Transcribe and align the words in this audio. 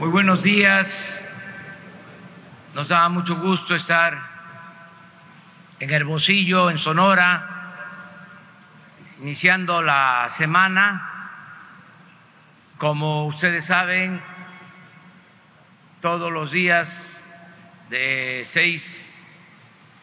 Muy 0.00 0.08
buenos 0.08 0.42
días. 0.42 1.28
Nos 2.72 2.88
da 2.88 3.06
mucho 3.10 3.36
gusto 3.36 3.74
estar 3.74 4.18
en 5.78 5.90
Hermosillo, 5.90 6.70
en 6.70 6.78
Sonora, 6.78 7.74
iniciando 9.18 9.82
la 9.82 10.26
semana. 10.30 11.28
Como 12.78 13.26
ustedes 13.26 13.66
saben, 13.66 14.22
todos 16.00 16.32
los 16.32 16.50
días 16.50 17.22
de 17.90 18.40
6 18.42 19.22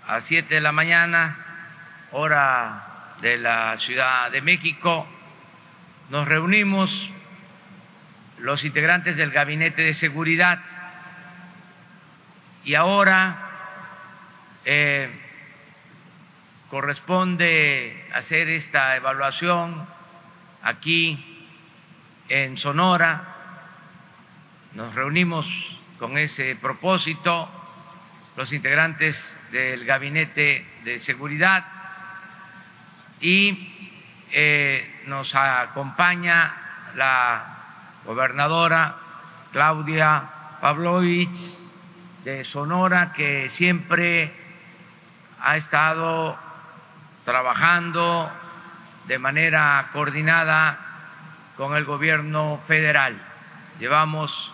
a 0.06 0.20
7 0.20 0.54
de 0.54 0.62
la 0.62 0.74
mañana, 0.74 1.40
hora 2.12 3.16
de 3.20 3.40
la 3.40 3.76
Ciudad 3.78 4.30
de 4.30 4.44
México, 4.44 5.08
nos 6.12 6.28
reunimos 6.28 7.10
los 8.40 8.64
integrantes 8.64 9.18
del 9.18 9.32
Gabinete 9.32 9.82
de 9.82 9.94
Seguridad 9.94 10.60
y 12.64 12.76
ahora 12.76 13.38
eh, 14.66 15.10
corresponde 16.70 18.06
hacer 18.14 18.50
esta 18.50 18.96
evaluación 18.96 19.88
aquí 20.62 21.48
en 22.28 22.58
Sonora. 22.58 23.36
Nos 24.74 24.94
reunimos 24.94 25.48
con 25.98 26.18
ese 26.18 26.56
propósito 26.56 27.50
los 28.36 28.52
integrantes 28.54 29.40
del 29.52 29.86
Gabinete 29.86 30.66
de 30.84 31.00
Seguridad 31.00 31.66
y 33.20 33.96
eh, 34.32 35.04
nos 35.08 35.34
acompaña 35.34 36.92
la 36.96 37.57
gobernadora 38.08 38.96
Claudia 39.52 40.24
Pavlovich 40.62 41.38
de 42.24 42.44
Sonora, 42.46 43.12
que 43.12 43.50
siempre 43.50 44.34
ha 45.42 45.58
estado 45.58 46.40
trabajando 47.26 48.32
de 49.08 49.20
manera 49.20 49.90
coordinada 49.92 50.80
con 51.58 51.76
el 51.76 51.84
gobierno 51.84 52.62
federal. 52.66 53.22
Llevamos 53.78 54.54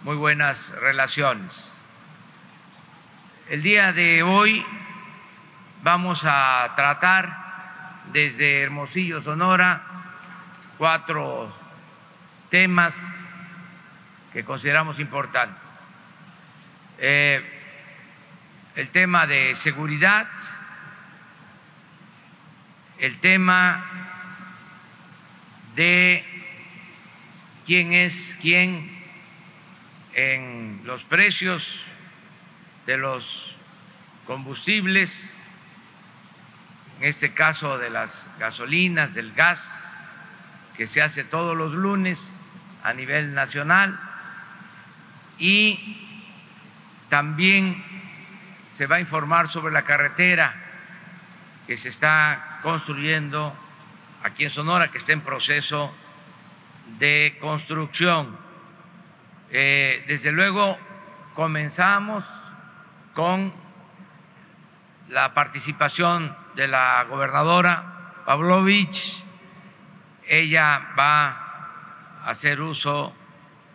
muy 0.00 0.16
buenas 0.16 0.70
relaciones. 0.80 1.78
El 3.50 3.62
día 3.62 3.92
de 3.92 4.22
hoy 4.22 4.64
vamos 5.82 6.22
a 6.24 6.72
tratar 6.74 7.36
desde 8.12 8.62
Hermosillo, 8.62 9.20
Sonora, 9.20 9.82
cuatro 10.78 11.63
temas 12.54 12.94
que 14.32 14.44
consideramos 14.44 15.00
importantes. 15.00 15.60
Eh, 16.98 17.42
el 18.76 18.90
tema 18.90 19.26
de 19.26 19.56
seguridad, 19.56 20.28
el 22.98 23.18
tema 23.18 23.84
de 25.74 26.24
quién 27.66 27.92
es 27.92 28.38
quién 28.40 29.02
en 30.14 30.80
los 30.84 31.02
precios 31.02 31.82
de 32.86 32.98
los 32.98 33.56
combustibles, 34.28 35.44
en 37.00 37.08
este 37.08 37.34
caso 37.34 37.78
de 37.78 37.90
las 37.90 38.30
gasolinas, 38.38 39.12
del 39.12 39.32
gas, 39.32 40.08
que 40.76 40.86
se 40.86 41.02
hace 41.02 41.24
todos 41.24 41.56
los 41.56 41.72
lunes 41.72 42.32
a 42.84 42.92
nivel 42.92 43.34
nacional 43.34 43.98
y 45.38 45.98
también 47.08 47.82
se 48.70 48.86
va 48.86 48.96
a 48.96 49.00
informar 49.00 49.48
sobre 49.48 49.72
la 49.72 49.82
carretera 49.82 50.54
que 51.66 51.76
se 51.76 51.88
está 51.88 52.60
construyendo 52.62 53.54
aquí 54.22 54.44
en 54.44 54.50
Sonora, 54.50 54.90
que 54.90 54.98
está 54.98 55.12
en 55.12 55.22
proceso 55.22 55.92
de 56.98 57.36
construcción. 57.40 58.36
Eh, 59.50 60.04
desde 60.06 60.32
luego 60.32 60.78
comenzamos 61.34 62.24
con 63.14 63.52
la 65.08 65.34
participación 65.34 66.36
de 66.54 66.68
la 66.68 67.04
gobernadora 67.08 68.22
Pavlovich. 68.26 69.22
Ella 70.26 70.92
va 70.98 71.43
hacer 72.24 72.60
uso 72.60 73.14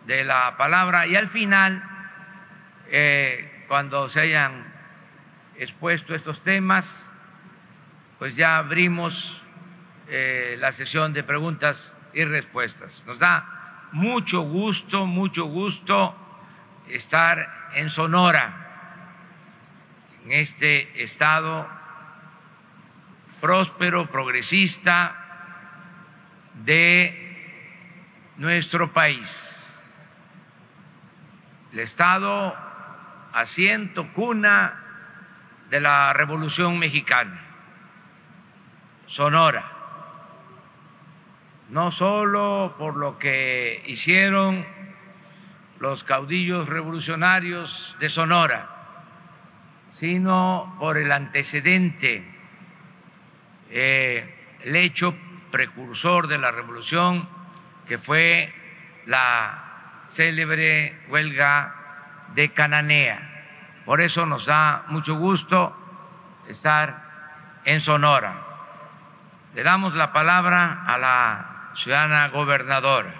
de 0.06 0.24
la 0.24 0.56
palabra 0.56 1.06
y 1.06 1.16
al 1.16 1.28
final, 1.28 1.82
eh, 2.88 3.64
cuando 3.68 4.08
se 4.08 4.20
hayan 4.20 4.64
expuesto 5.56 6.14
estos 6.14 6.42
temas, 6.42 7.10
pues 8.18 8.36
ya 8.36 8.58
abrimos 8.58 9.40
eh, 10.08 10.56
la 10.58 10.72
sesión 10.72 11.12
de 11.12 11.22
preguntas 11.22 11.94
y 12.12 12.24
respuestas. 12.24 13.02
Nos 13.06 13.18
da 13.18 13.88
mucho 13.92 14.40
gusto, 14.40 15.06
mucho 15.06 15.44
gusto 15.44 16.16
estar 16.88 17.70
en 17.74 17.88
Sonora, 17.90 18.52
en 20.24 20.32
este 20.32 21.02
estado 21.02 21.68
próspero, 23.40 24.06
progresista, 24.10 25.16
de 26.64 27.19
nuestro 28.40 28.90
país. 28.90 29.78
El 31.74 31.80
Estado 31.80 32.56
asiento 33.34 34.10
cuna 34.14 34.82
de 35.68 35.78
la 35.78 36.14
Revolución 36.14 36.78
Mexicana, 36.78 37.38
Sonora, 39.06 39.70
no 41.68 41.92
solo 41.92 42.74
por 42.78 42.96
lo 42.96 43.18
que 43.18 43.82
hicieron 43.86 44.64
los 45.78 46.02
caudillos 46.02 46.66
revolucionarios 46.66 47.94
de 48.00 48.08
Sonora, 48.08 48.68
sino 49.88 50.76
por 50.78 50.96
el 50.96 51.12
antecedente, 51.12 52.24
eh, 53.68 54.34
el 54.64 54.76
hecho 54.76 55.14
precursor 55.50 56.26
de 56.26 56.38
la 56.38 56.50
revolución 56.52 57.39
que 57.90 57.98
fue 57.98 58.54
la 59.06 60.04
célebre 60.06 60.96
huelga 61.08 61.74
de 62.36 62.52
Cananea. 62.52 63.20
Por 63.84 64.00
eso 64.00 64.26
nos 64.26 64.46
da 64.46 64.84
mucho 64.86 65.16
gusto 65.16 65.76
estar 66.46 67.02
en 67.64 67.80
Sonora. 67.80 68.32
Le 69.56 69.64
damos 69.64 69.96
la 69.96 70.12
palabra 70.12 70.84
a 70.86 70.98
la 70.98 71.72
ciudadana 71.74 72.28
gobernadora. 72.28 73.12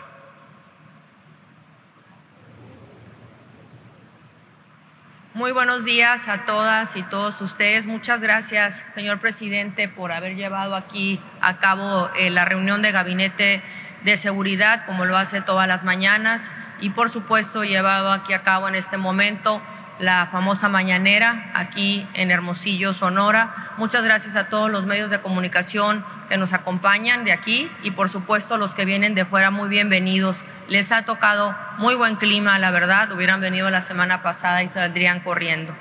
Muy 5.34 5.50
buenos 5.50 5.84
días 5.84 6.28
a 6.28 6.44
todas 6.44 6.94
y 6.94 7.02
todos 7.04 7.40
ustedes. 7.40 7.86
Muchas 7.86 8.20
gracias, 8.20 8.84
señor 8.94 9.18
presidente, 9.18 9.88
por 9.88 10.12
haber 10.12 10.36
llevado 10.36 10.76
aquí 10.76 11.20
a 11.40 11.58
cabo 11.58 12.08
eh, 12.16 12.30
la 12.30 12.44
reunión 12.44 12.82
de 12.82 12.92
gabinete 12.92 13.62
de 14.04 14.16
seguridad, 14.16 14.84
como 14.86 15.04
lo 15.04 15.16
hace 15.16 15.40
todas 15.40 15.68
las 15.68 15.84
mañanas, 15.84 16.50
y 16.80 16.90
por 16.90 17.10
supuesto 17.10 17.64
llevado 17.64 18.10
aquí 18.12 18.32
a 18.32 18.42
cabo 18.42 18.68
en 18.68 18.74
este 18.74 18.96
momento 18.96 19.60
la 20.00 20.26
famosa 20.26 20.68
mañanera 20.68 21.50
aquí 21.54 22.06
en 22.14 22.30
Hermosillo, 22.30 22.94
Sonora. 22.94 23.54
Muchas 23.76 24.02
gracias 24.02 24.34
a 24.34 24.48
todos 24.48 24.70
los 24.70 24.86
medios 24.86 25.10
de 25.10 25.20
comunicación 25.20 26.04
que 26.28 26.38
nos 26.38 26.52
acompañan 26.52 27.24
de 27.24 27.32
aquí 27.32 27.70
y 27.82 27.90
por 27.90 28.08
supuesto 28.08 28.56
los 28.56 28.72
que 28.74 28.86
vienen 28.86 29.14
de 29.14 29.26
fuera, 29.26 29.50
muy 29.50 29.68
bienvenidos. 29.68 30.36
Les 30.68 30.90
ha 30.92 31.04
tocado 31.04 31.54
muy 31.78 31.96
buen 31.96 32.16
clima, 32.16 32.58
la 32.58 32.70
verdad, 32.70 33.12
hubieran 33.12 33.40
venido 33.40 33.70
la 33.70 33.82
semana 33.82 34.22
pasada 34.22 34.62
y 34.62 34.68
saldrían 34.68 35.20
corriendo. 35.20 35.74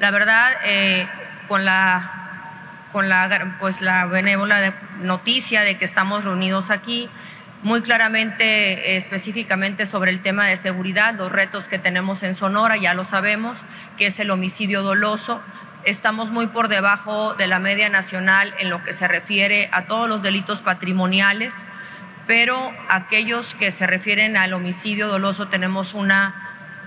La 0.00 0.10
verdad, 0.10 0.52
eh, 0.64 1.08
con 1.46 1.64
la 1.64 2.16
con 2.92 3.08
la 3.08 3.54
pues 3.60 3.80
la 3.82 4.06
benévola 4.06 4.74
noticia 4.98 5.60
de 5.62 5.78
que 5.78 5.84
estamos 5.84 6.24
reunidos 6.24 6.70
aquí 6.70 7.08
muy 7.62 7.82
claramente, 7.82 8.96
específicamente 8.96 9.84
sobre 9.84 10.10
el 10.10 10.22
tema 10.22 10.46
de 10.46 10.56
seguridad, 10.56 11.14
los 11.14 11.30
retos 11.30 11.64
que 11.64 11.78
tenemos 11.78 12.22
en 12.22 12.34
Sonora, 12.34 12.76
ya 12.76 12.94
lo 12.94 13.04
sabemos, 13.04 13.58
que 13.98 14.06
es 14.06 14.18
el 14.18 14.30
homicidio 14.30 14.82
doloso. 14.82 15.42
Estamos 15.84 16.30
muy 16.30 16.46
por 16.46 16.68
debajo 16.68 17.34
de 17.34 17.46
la 17.46 17.58
media 17.58 17.88
nacional 17.88 18.54
en 18.58 18.70
lo 18.70 18.82
que 18.82 18.92
se 18.92 19.08
refiere 19.08 19.68
a 19.72 19.86
todos 19.86 20.08
los 20.08 20.22
delitos 20.22 20.62
patrimoniales, 20.62 21.64
pero 22.26 22.72
aquellos 22.88 23.54
que 23.54 23.72
se 23.72 23.86
refieren 23.86 24.36
al 24.36 24.54
homicidio 24.54 25.08
doloso 25.08 25.48
tenemos 25.48 25.92
una, 25.92 26.34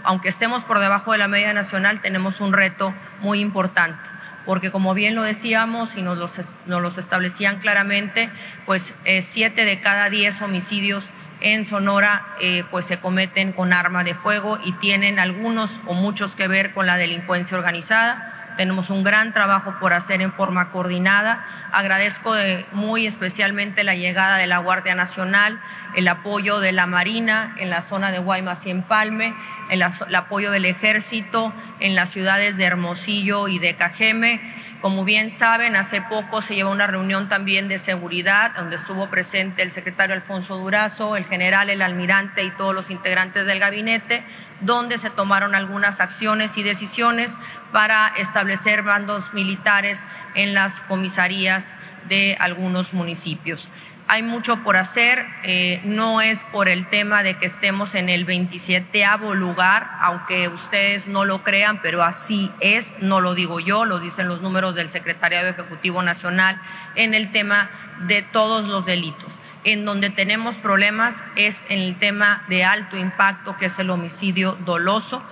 aunque 0.03 0.29
estemos 0.29 0.63
por 0.63 0.79
debajo 0.79 1.11
de 1.11 1.19
la 1.19 1.27
media 1.27 1.53
nacional, 1.53 2.01
tenemos 2.01 2.41
un 2.41 2.53
reto 2.53 2.93
muy 3.21 3.39
importante 3.41 4.12
porque 4.45 4.71
como 4.71 4.93
bien 4.93 5.15
lo 5.15 5.23
decíamos 5.23 5.95
y 5.95 6.01
nos 6.01 6.17
los, 6.17 6.97
establecían 6.97 7.59
claramente, 7.59 8.29
pues 8.65 8.93
eh, 9.05 9.21
siete 9.21 9.65
de 9.65 9.79
cada 9.79 10.09
diez 10.09 10.41
homicidios 10.41 11.09
en 11.41 11.65
Sonora 11.65 12.25
eh, 12.41 12.63
pues 12.71 12.85
se 12.85 12.99
cometen 12.99 13.51
con 13.51 13.73
arma 13.73 14.03
de 14.03 14.13
fuego 14.13 14.59
y 14.63 14.71
tienen 14.73 15.19
algunos 15.19 15.79
o 15.85 15.93
muchos 15.93 16.35
que 16.35 16.47
ver 16.47 16.73
con 16.73 16.85
la 16.85 16.97
delincuencia 16.97 17.57
organizada. 17.57 18.53
Tenemos 18.55 18.89
un 18.89 19.03
gran 19.03 19.33
trabajo 19.33 19.75
por 19.79 19.93
hacer 19.93 20.21
en 20.21 20.31
forma 20.31 20.69
coordinada. 20.71 21.43
Agradezco 21.71 22.35
muy 22.71 23.07
especialmente 23.07 23.83
la 23.83 23.95
llegada 23.95 24.37
de 24.37 24.47
la 24.47 24.59
Guardia 24.59 24.93
Nacional, 24.95 25.59
el 25.95 26.07
apoyo 26.07 26.59
de 26.59 26.71
la 26.71 26.87
Marina 26.87 27.55
en 27.57 27.69
la 27.69 27.81
zona 27.81 28.11
de 28.11 28.19
Guaymas 28.19 28.65
y 28.65 28.71
Empalme, 28.71 29.33
el, 29.69 29.81
apoyo 29.81 30.51
del 30.51 30.65
Ejército 30.65 31.53
en 31.79 31.95
las 31.95 32.09
ciudades 32.09 32.57
de 32.57 32.65
Hermosillo 32.65 33.47
y 33.47 33.59
de 33.59 33.75
Cajeme. 33.75 34.41
Como 34.81 35.05
bien 35.05 35.29
saben, 35.29 35.75
hace 35.75 36.01
poco 36.01 36.41
se 36.41 36.55
llevó 36.55 36.71
una 36.71 36.87
reunión 36.87 37.29
también 37.29 37.69
de 37.69 37.79
seguridad 37.79 38.53
donde 38.55 38.75
estuvo 38.75 39.09
presente 39.09 39.61
el 39.61 39.71
secretario 39.71 40.13
Alfonso 40.13 40.57
Durazo, 40.57 41.15
el 41.15 41.23
general, 41.23 41.69
el 41.69 41.81
almirante 41.81 42.43
y 42.43 42.51
todos 42.51 42.75
los 42.75 42.89
integrantes 42.89 43.45
del 43.45 43.59
gabinete, 43.59 44.23
donde 44.59 44.97
se 44.97 45.09
tomaron 45.09 45.55
algunas 45.55 46.01
acciones 46.01 46.57
y 46.57 46.63
decisiones 46.63 47.37
para 47.71 48.09
establecer 48.17 48.81
bandos 48.83 49.33
militares 49.33 50.05
en 50.35 50.53
las 50.53 50.79
comisarías 50.81 51.73
de 52.09 52.35
algunos 52.39 52.93
municipios. 52.93 53.69
Hay 54.07 54.21
mucho 54.21 54.57
por 54.63 54.75
hacer, 54.75 55.25
eh, 55.43 55.81
no 55.85 56.19
es 56.19 56.43
por 56.43 56.67
el 56.67 56.87
tema 56.87 57.23
de 57.23 57.37
que 57.37 57.45
estemos 57.45 57.95
en 57.95 58.09
el 58.09 58.25
27 58.25 59.03
lugar, 59.33 59.89
aunque 60.01 60.49
ustedes 60.49 61.07
no 61.07 61.23
lo 61.23 61.41
crean, 61.41 61.81
pero 61.81 62.03
así 62.03 62.51
es, 62.59 62.93
no 62.99 63.21
lo 63.21 63.33
digo 63.33 63.61
yo, 63.61 63.85
lo 63.85 63.99
dicen 63.99 64.27
los 64.27 64.41
números 64.41 64.75
del 64.75 64.89
Secretariado 64.89 65.47
Ejecutivo 65.47 66.03
Nacional 66.03 66.59
en 66.95 67.13
el 67.13 67.31
tema 67.31 67.69
de 68.07 68.21
todos 68.21 68.67
los 68.67 68.85
delitos. 68.85 69.39
En 69.63 69.85
donde 69.85 70.09
tenemos 70.09 70.55
problemas 70.55 71.23
es 71.37 71.63
en 71.69 71.79
el 71.79 71.97
tema 71.97 72.43
de 72.49 72.65
alto 72.65 72.97
impacto, 72.97 73.55
que 73.57 73.67
es 73.67 73.79
el 73.79 73.89
homicidio 73.89 74.57
doloso, 74.65 75.23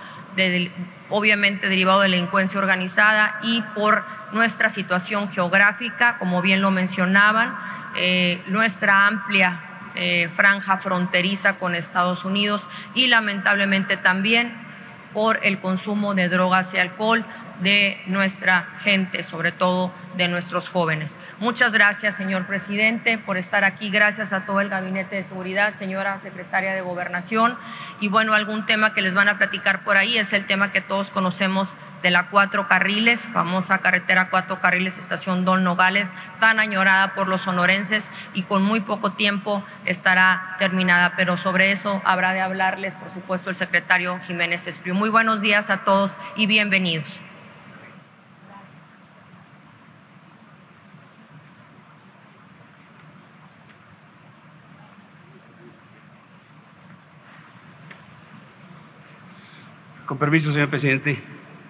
obviamente 1.12 1.68
derivado 1.68 2.00
de 2.00 2.08
la 2.08 2.16
delincuencia 2.16 2.58
organizada 2.58 3.38
y 3.42 3.60
por 3.74 4.02
nuestra 4.32 4.70
situación 4.70 5.28
geográfica, 5.30 6.16
como 6.18 6.40
bien 6.40 6.62
lo 6.62 6.70
mencionaban, 6.70 7.54
eh, 7.96 8.42
nuestra 8.46 9.06
amplia 9.06 9.60
eh, 9.94 10.30
franja 10.34 10.78
fronteriza 10.78 11.58
con 11.58 11.74
Estados 11.74 12.24
Unidos 12.24 12.66
y 12.94 13.08
lamentablemente 13.08 13.98
también 13.98 14.54
por 15.12 15.40
el 15.42 15.60
consumo 15.60 16.14
de 16.14 16.30
drogas 16.30 16.72
y 16.72 16.78
alcohol 16.78 17.26
de 17.60 18.00
nuestra 18.06 18.68
gente, 18.78 19.22
sobre 19.22 19.52
todo 19.52 19.92
de 20.16 20.28
nuestros 20.28 20.68
jóvenes. 20.68 21.18
Muchas 21.38 21.72
gracias, 21.72 22.16
señor 22.16 22.46
presidente, 22.46 23.18
por 23.18 23.36
estar 23.36 23.64
aquí. 23.64 23.90
Gracias 23.90 24.32
a 24.32 24.44
todo 24.46 24.60
el 24.60 24.68
Gabinete 24.68 25.16
de 25.16 25.22
Seguridad, 25.22 25.74
señora 25.74 26.18
secretaria 26.18 26.74
de 26.74 26.80
Gobernación. 26.80 27.56
Y 28.00 28.08
bueno, 28.08 28.34
algún 28.34 28.66
tema 28.66 28.94
que 28.94 29.02
les 29.02 29.14
van 29.14 29.28
a 29.28 29.38
platicar 29.38 29.84
por 29.84 29.96
ahí 29.96 30.18
es 30.18 30.32
el 30.32 30.46
tema 30.46 30.72
que 30.72 30.80
todos 30.80 31.10
conocemos 31.10 31.74
de 32.02 32.10
la 32.10 32.28
cuatro 32.28 32.66
carriles, 32.66 33.20
famosa 33.20 33.78
carretera 33.78 34.28
cuatro 34.28 34.60
carriles, 34.60 34.98
estación 34.98 35.44
Don 35.44 35.64
Nogales, 35.64 36.08
tan 36.40 36.58
añorada 36.58 37.14
por 37.14 37.28
los 37.28 37.42
sonorenses 37.42 38.10
y 38.34 38.42
con 38.42 38.62
muy 38.62 38.80
poco 38.80 39.12
tiempo 39.12 39.62
estará 39.84 40.56
terminada. 40.58 41.14
Pero 41.16 41.36
sobre 41.36 41.72
eso 41.72 42.02
habrá 42.04 42.32
de 42.32 42.40
hablarles, 42.40 42.94
por 42.96 43.10
supuesto, 43.12 43.50
el 43.50 43.56
secretario 43.56 44.18
Jiménez 44.20 44.66
Espriu. 44.66 44.94
Muy 44.94 45.10
buenos 45.10 45.40
días 45.40 45.70
a 45.70 45.84
todos 45.84 46.16
y 46.36 46.46
bienvenidos. 46.46 47.20
Con 60.12 60.18
permiso, 60.18 60.52
señor 60.52 60.68
presidente. 60.68 61.16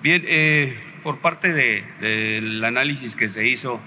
Bien, 0.03 0.25
eh, 0.27 0.77
por 1.05 1.19
parte 1.19 1.53
del 1.53 2.65
análisis 2.65 3.15
que 3.15 3.29
se 3.29 3.47
hizo 3.47 3.81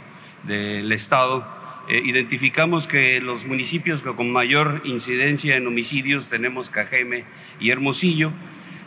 del 0.44 0.90
Estado, 0.94 1.46
eh, 1.90 2.02
identificamos 2.06 2.88
que 2.88 3.20
los 3.20 3.44
municipios 3.44 4.02
con 4.02 4.32
mayor 4.32 4.80
incidencia 4.86 5.58
en 5.58 5.68
homicidios 5.68 6.30
tenemos 6.30 6.70
Cajeme 6.70 7.26
y 7.60 7.70
Hermosillo. 7.70 8.32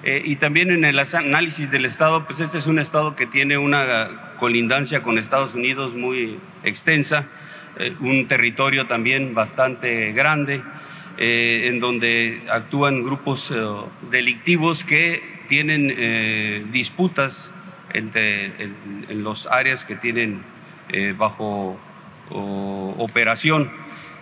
Eh, 0.05 0.23
y 0.25 0.37
también 0.37 0.71
en 0.71 0.87
el 0.87 0.99
análisis 0.99 1.71
del 1.71 1.85
Estado, 1.85 2.25
pues 2.25 2.41
este 2.41 2.57
es 2.57 2.67
un 2.67 2.79
Estado 2.79 3.15
que 3.15 3.27
tiene 3.27 3.59
una 3.59 4.37
colindancia 4.39 5.03
con 5.03 5.19
Estados 5.19 5.55
Unidos 5.55 5.95
muy 5.95 6.39
extensa, 6.65 7.29
un 8.01 8.27
territorio 8.27 8.87
también 8.87 9.35
bastante 9.35 10.13
grande, 10.13 10.63
en 11.19 11.79
donde 11.79 12.41
actúan 12.51 13.03
grupos 13.03 13.53
delictivos 14.11 14.83
que 14.83 15.38
tienen 15.49 15.93
eh, 15.97 16.65
disputas 16.71 17.53
entre, 17.93 18.47
en, 18.47 19.25
los 19.25 19.47
áreas 19.47 19.85
que 19.85 19.97
tienen 19.97 20.43
eh, 20.91 21.15
bajo 21.17 21.79
operación. 22.31 23.71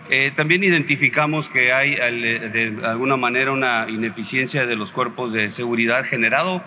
Eh, 0.09 0.31
también 0.35 0.63
identificamos 0.63 1.49
que 1.49 1.73
hay 1.73 1.95
de 1.95 2.79
alguna 2.85 3.17
manera 3.17 3.51
una 3.51 3.87
ineficiencia 3.89 4.65
de 4.65 4.77
los 4.77 4.93
cuerpos 4.93 5.33
de 5.33 5.49
seguridad 5.49 6.05
generado 6.05 6.63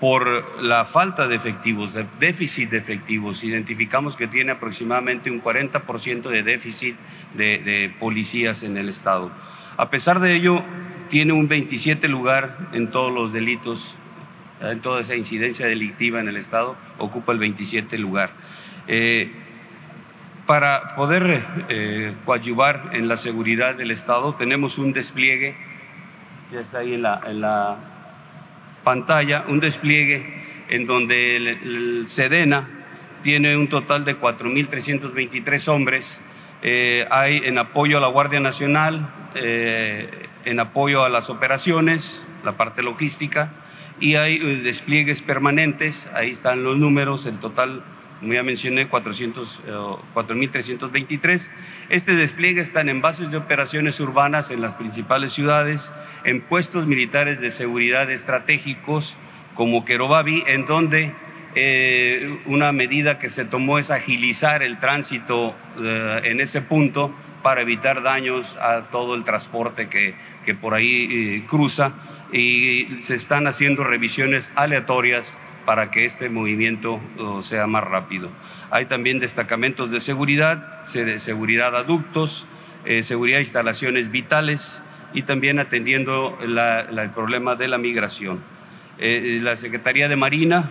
por 0.00 0.62
la 0.62 0.84
falta 0.84 1.26
de 1.26 1.36
efectivos, 1.36 1.94
de 1.94 2.06
déficit 2.20 2.68
de 2.68 2.76
efectivos. 2.76 3.42
Identificamos 3.42 4.14
que 4.14 4.26
tiene 4.28 4.52
aproximadamente 4.52 5.30
un 5.30 5.42
40% 5.42 6.28
de 6.28 6.42
déficit 6.42 6.96
de, 7.34 7.58
de 7.58 7.94
policías 7.98 8.62
en 8.62 8.76
el 8.76 8.90
Estado. 8.90 9.32
A 9.78 9.88
pesar 9.88 10.20
de 10.20 10.34
ello, 10.34 10.62
tiene 11.08 11.32
un 11.32 11.48
27 11.48 12.08
lugar 12.08 12.56
en 12.72 12.90
todos 12.90 13.12
los 13.12 13.32
delitos, 13.32 13.94
en 14.60 14.80
toda 14.80 15.00
esa 15.00 15.16
incidencia 15.16 15.66
delictiva 15.66 16.20
en 16.20 16.28
el 16.28 16.36
Estado, 16.36 16.76
ocupa 16.98 17.32
el 17.32 17.38
27 17.38 17.98
lugar. 17.98 18.30
Eh, 18.86 19.30
para 20.46 20.94
poder 20.96 21.44
eh, 21.68 22.14
coadyuvar 22.24 22.90
en 22.94 23.06
la 23.06 23.18
seguridad 23.18 23.74
del 23.74 23.90
Estado, 23.90 24.34
tenemos 24.34 24.78
un 24.78 24.94
despliegue, 24.94 25.54
ya 26.50 26.60
está 26.60 26.78
ahí 26.78 26.94
en 26.94 27.02
la, 27.02 27.20
en 27.26 27.42
la 27.42 27.76
pantalla, 28.82 29.44
un 29.46 29.60
despliegue 29.60 30.24
en 30.68 30.86
donde 30.86 31.36
el, 31.36 32.08
SEDENA 32.08 32.68
tiene 33.22 33.56
un 33.56 33.68
total 33.68 34.04
de 34.04 34.18
4.323 34.18 35.68
hombres, 35.68 36.20
eh, 36.62 37.06
hay 37.10 37.42
en 37.44 37.58
apoyo 37.58 37.98
a 37.98 38.00
la 38.00 38.08
Guardia 38.08 38.40
Nacional, 38.40 39.08
en 39.34 40.60
apoyo 40.60 41.04
a 41.04 41.08
las 41.08 41.30
operaciones, 41.30 42.26
la 42.42 42.52
parte 42.52 42.82
logística, 42.82 43.50
y 44.00 44.16
hay 44.16 44.36
eh, 44.36 44.60
despliegues 44.62 45.22
permanentes, 45.22 46.10
ahí 46.14 46.30
están 46.30 46.64
los 46.64 46.78
números, 46.78 47.26
en 47.26 47.36
total, 47.38 47.82
como 48.20 48.32
ya 48.32 48.42
mencioné, 48.42 48.88
4.323. 48.88 51.34
Eh, 51.34 51.40
este 51.88 52.14
despliegue 52.14 52.60
están 52.60 52.88
en 52.88 53.00
bases 53.00 53.30
de 53.30 53.36
operaciones 53.36 54.00
urbanas 54.00 54.50
en 54.50 54.60
las 54.60 54.74
principales 54.76 55.32
ciudades, 55.32 55.90
en 56.24 56.40
puestos 56.42 56.86
militares 56.86 57.40
de 57.40 57.50
seguridad 57.50 58.10
estratégicos 58.10 59.16
como 59.54 59.84
Querobabi, 59.84 60.44
en 60.46 60.66
donde 60.66 61.12
eh, 61.54 62.38
una 62.46 62.72
medida 62.72 63.18
que 63.18 63.30
se 63.30 63.44
tomó 63.44 63.78
es 63.78 63.90
agilizar 63.90 64.62
el 64.62 64.78
tránsito 64.78 65.54
en 66.24 66.40
ese 66.40 66.60
punto 66.60 67.14
para 67.42 67.62
evitar 67.62 68.02
daños 68.02 68.56
a 68.56 68.90
todo 68.90 69.14
el 69.14 69.24
transporte 69.24 69.88
que, 69.88 70.14
que 70.44 70.54
por 70.54 70.74
ahí 70.74 71.08
eh, 71.10 71.44
cruza 71.46 71.92
y 72.32 72.86
se 73.00 73.14
están 73.14 73.46
haciendo 73.46 73.84
revisiones 73.84 74.52
aleatorias 74.54 75.36
para 75.64 75.90
que 75.90 76.04
este 76.04 76.30
movimiento 76.30 77.00
sea 77.42 77.66
más 77.66 77.84
rápido. 77.84 78.30
Hay 78.70 78.86
también 78.86 79.20
destacamentos 79.20 79.90
de 79.90 80.00
seguridad, 80.00 80.86
seguridad 80.86 81.76
aductos, 81.76 82.46
eh, 82.86 83.02
seguridad 83.02 83.36
de 83.36 83.42
instalaciones 83.42 84.10
vitales 84.10 84.80
y 85.12 85.22
también 85.22 85.58
atendiendo 85.58 86.38
el 86.40 87.10
problema 87.10 87.54
de 87.54 87.68
la 87.68 87.76
migración. 87.76 88.40
Eh, 89.00 89.40
la 89.42 89.56
Secretaría 89.56 90.08
de 90.08 90.16
Marina 90.16 90.70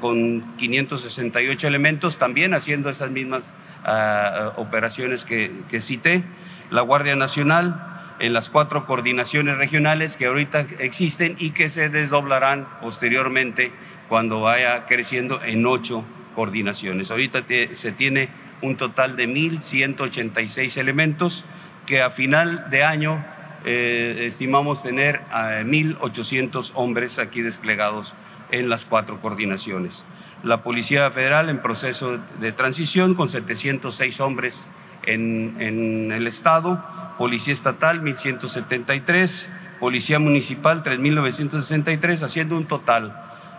con 0.00 0.56
568 0.56 1.66
elementos, 1.66 2.18
también 2.18 2.54
haciendo 2.54 2.90
esas 2.90 3.10
mismas 3.10 3.52
ah, 3.84 4.52
operaciones 4.56 5.24
que, 5.24 5.50
que 5.68 5.80
cité. 5.80 6.22
La 6.70 6.82
Guardia 6.82 7.16
Nacional 7.16 7.96
en 8.18 8.32
las 8.32 8.48
cuatro 8.48 8.86
coordinaciones 8.86 9.58
regionales 9.58 10.16
que 10.16 10.26
ahorita 10.26 10.66
existen 10.78 11.36
y 11.38 11.50
que 11.50 11.68
se 11.68 11.90
desdoblarán 11.90 12.66
posteriormente 12.80 13.72
cuando 14.08 14.40
vaya 14.40 14.86
creciendo 14.86 15.42
en 15.42 15.66
ocho 15.66 16.04
coordinaciones. 16.34 17.10
Ahorita 17.10 17.44
se 17.72 17.92
tiene 17.92 18.28
un 18.62 18.76
total 18.76 19.16
de 19.16 19.28
1.186 19.28 20.78
elementos 20.78 21.44
que 21.86 22.02
a 22.02 22.10
final 22.10 22.68
de 22.70 22.84
año 22.84 23.24
eh, 23.64 24.24
estimamos 24.26 24.82
tener 24.82 25.22
a 25.30 25.62
1.800 25.62 26.72
hombres 26.74 27.18
aquí 27.18 27.42
desplegados 27.42 28.14
en 28.50 28.68
las 28.68 28.84
cuatro 28.84 29.20
coordinaciones. 29.20 30.04
La 30.42 30.62
Policía 30.62 31.10
Federal 31.10 31.48
en 31.48 31.60
proceso 31.60 32.18
de 32.40 32.52
transición 32.52 33.14
con 33.14 33.28
706 33.28 34.20
hombres 34.20 34.66
en, 35.04 35.56
en 35.58 36.12
el 36.12 36.26
Estado 36.26 36.80
Policía 37.18 37.54
Estatal 37.54 38.02
1.173, 38.02 39.46
Policía 39.80 40.18
Municipal 40.18 40.82
3.963, 40.82 42.22
haciendo 42.22 42.56
un 42.56 42.66
total 42.66 43.14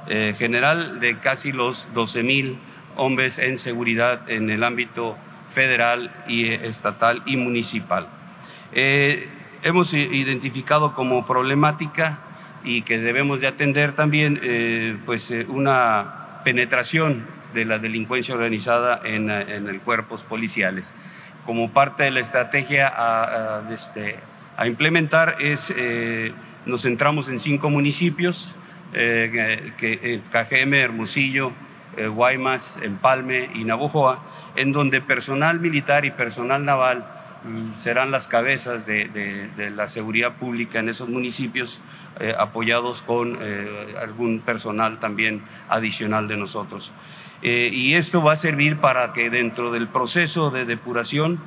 eh, 0.07 0.35
general 0.37 0.99
de 0.99 1.17
casi 1.19 1.51
los 1.51 1.87
12.000 1.93 2.55
hombres 2.95 3.39
en 3.39 3.57
seguridad 3.57 4.29
en 4.29 4.49
el 4.49 4.63
ámbito 4.63 5.17
federal 5.53 6.11
y 6.27 6.45
eh, 6.45 6.67
estatal 6.67 7.23
y 7.25 7.37
municipal. 7.37 8.07
Hemos 9.63 9.93
identificado 9.93 10.93
como 10.93 11.25
problemática 11.25 12.19
y 12.63 12.81
que 12.81 12.97
debemos 12.97 13.41
de 13.41 13.47
atender 13.47 13.93
también 13.93 14.99
pues 15.05 15.31
una 15.47 16.41
penetración 16.43 17.25
de 17.53 17.65
la 17.65 17.79
delincuencia 17.79 18.35
organizada 18.35 19.01
en, 19.03 19.29
en 19.29 19.67
el 19.67 19.79
cuerpos 19.81 20.23
policiales. 20.23 20.91
Como 21.45 21.71
parte 21.71 22.03
de 22.03 22.11
la 22.11 22.19
estrategia 22.19 22.91
a, 22.93 23.63
este, 23.71 24.19
implementar 24.65 25.37
es, 25.39 25.73
eh, 25.75 26.33
nos 26.65 26.81
centramos 26.81 27.29
en 27.29 27.39
cinco 27.39 27.69
municipios, 27.69 28.53
eh, 28.93 29.73
que, 29.77 29.99
eh, 30.01 30.21
KGM, 30.31 30.73
Hermosillo, 30.73 31.51
Guaymas, 32.13 32.77
Empalme 32.83 33.49
y 33.55 33.63
Navojoa, 33.63 34.21
en 34.55 34.71
donde 34.71 35.01
personal 35.01 35.59
militar 35.59 36.05
y 36.05 36.11
personal 36.11 36.63
naval 36.63 37.07
serán 37.77 38.11
las 38.11 38.27
cabezas 38.27 38.85
de, 38.85 39.49
la 39.75 39.87
seguridad 39.87 40.37
pública 40.37 40.79
en 40.79 40.89
esos 40.89 41.09
municipios, 41.09 41.79
apoyados 42.39 43.01
con 43.01 43.37
algún 44.01 44.39
personal 44.39 44.99
también 44.99 45.43
adicional 45.69 46.27
de 46.27 46.37
nosotros. 46.37 46.91
Eh, 47.41 47.69
y 47.71 47.93
esto 47.93 48.23
va 48.23 48.33
a 48.33 48.35
servir 48.35 48.77
para 48.77 49.13
que 49.13 49.29
dentro 49.29 49.71
del 49.71 49.87
proceso 49.87 50.49
de 50.49 50.65
depuración 50.65 51.39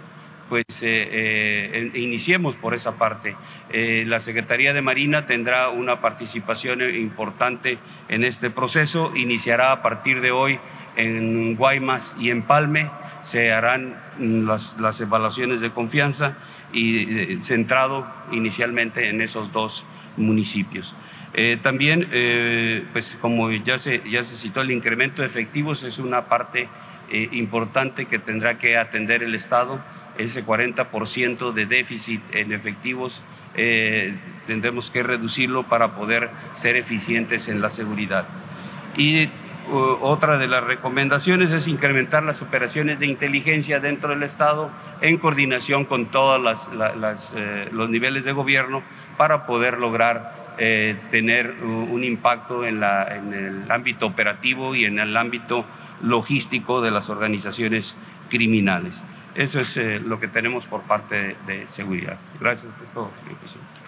pues 0.49 0.65
eh, 0.83 1.09
eh, 1.13 1.91
iniciemos 1.95 2.57
por 2.57 2.75
esa 2.75 2.97
parte. 2.97 3.37
la 3.73 4.19
Secretaría 4.19 4.73
de 4.73 4.83
Marina 4.83 5.25
tendrá 5.25 5.69
una 5.69 6.01
participación 6.01 6.83
importante 6.83 7.79
en 8.09 8.25
este 8.25 8.51
proceso, 8.51 9.13
iniciará 9.15 9.71
a 9.71 9.81
partir 9.81 10.21
de 10.21 10.33
hoy 10.33 10.59
en 10.97 11.57
Guaymas 11.57 12.15
y 12.19 12.31
en 12.31 12.43
Palme, 12.43 12.91
se 13.23 13.53
harán 13.53 13.97
las, 14.19 14.77
las 14.79 15.01
evaluaciones 15.01 15.61
de 15.61 15.71
confianza 15.71 16.37
y 16.73 17.39
centrado 17.43 18.07
inicialmente 18.33 19.09
en 19.09 19.21
esos 19.21 19.53
dos 19.53 19.85
municipios. 20.17 20.95
Eh, 21.33 21.59
también, 21.63 22.09
eh, 22.11 22.85
pues 22.93 23.17
como 23.21 23.51
ya 23.51 23.79
se, 23.79 24.03
ya 24.11 24.25
se 24.25 24.37
citó, 24.37 24.63
el 24.63 24.71
incremento 24.71 25.23
de 25.23 25.29
efectivos 25.29 25.83
es 25.85 25.99
una 25.99 26.27
parte 26.27 26.69
eh, 27.11 27.29
importante 27.33 28.07
que 28.07 28.19
tendrá 28.19 28.59
que 28.59 28.77
atender 28.77 29.23
el 29.23 29.35
Estado. 29.35 29.81
Ese 30.19 30.45
40% 30.45 31.53
de 31.53 31.67
déficit 31.67 32.21
en 32.35 32.53
efectivos 32.53 33.23
tendremos 34.47 34.91
que 34.91 35.03
reducirlo 35.03 35.65
para 35.65 35.97
poder 35.97 36.31
ser 36.55 36.77
eficientes 36.77 37.49
en 37.49 37.61
la 37.61 37.69
seguridad. 37.69 38.27
Y 38.97 39.29
otra 39.69 40.39
de 40.39 40.49
las 40.49 40.65
recomendaciones 40.65 41.51
es 41.51 41.69
incrementar 41.69 42.23
las 42.23 42.43
operaciones 42.43 42.99
de 42.99 43.07
inteligencia 43.07 43.81
dentro 43.81 44.11
del 44.11 44.23
Estado 44.23 44.71
en 45.01 45.19
coordinación 45.19 45.85
con 45.85 46.07
todos 46.07 46.41
los 47.73 47.91
niveles 47.91 48.25
de 48.25 48.33
gobierno 48.33 48.83
para 49.17 49.47
poder 49.47 49.79
lograr 49.79 50.55
eh, 50.59 50.97
tener 51.11 51.55
un 51.63 52.05
impacto 52.05 52.67
en, 52.67 52.83
el 52.83 53.71
ámbito 53.71 54.07
operativo 54.07 54.75
y 54.75 54.85
en 54.85 54.99
el 54.99 55.17
ámbito 55.17 55.65
logístico 56.03 56.81
de 56.81 56.91
las 56.91 57.09
organizaciones 57.09 57.97
criminales. 58.29 59.03
Eso 59.35 59.61
es 59.61 59.77
eh, 59.77 60.01
lo 60.01 60.19
que 60.19 60.29
tenemos 60.29 60.67
por 60.67 60.83
parte 60.83 61.37
de, 61.47 61.67
seguridad. 61.69 62.19
Gracias. 62.41 62.73
señor 62.93 63.11
presidente. 63.39 63.80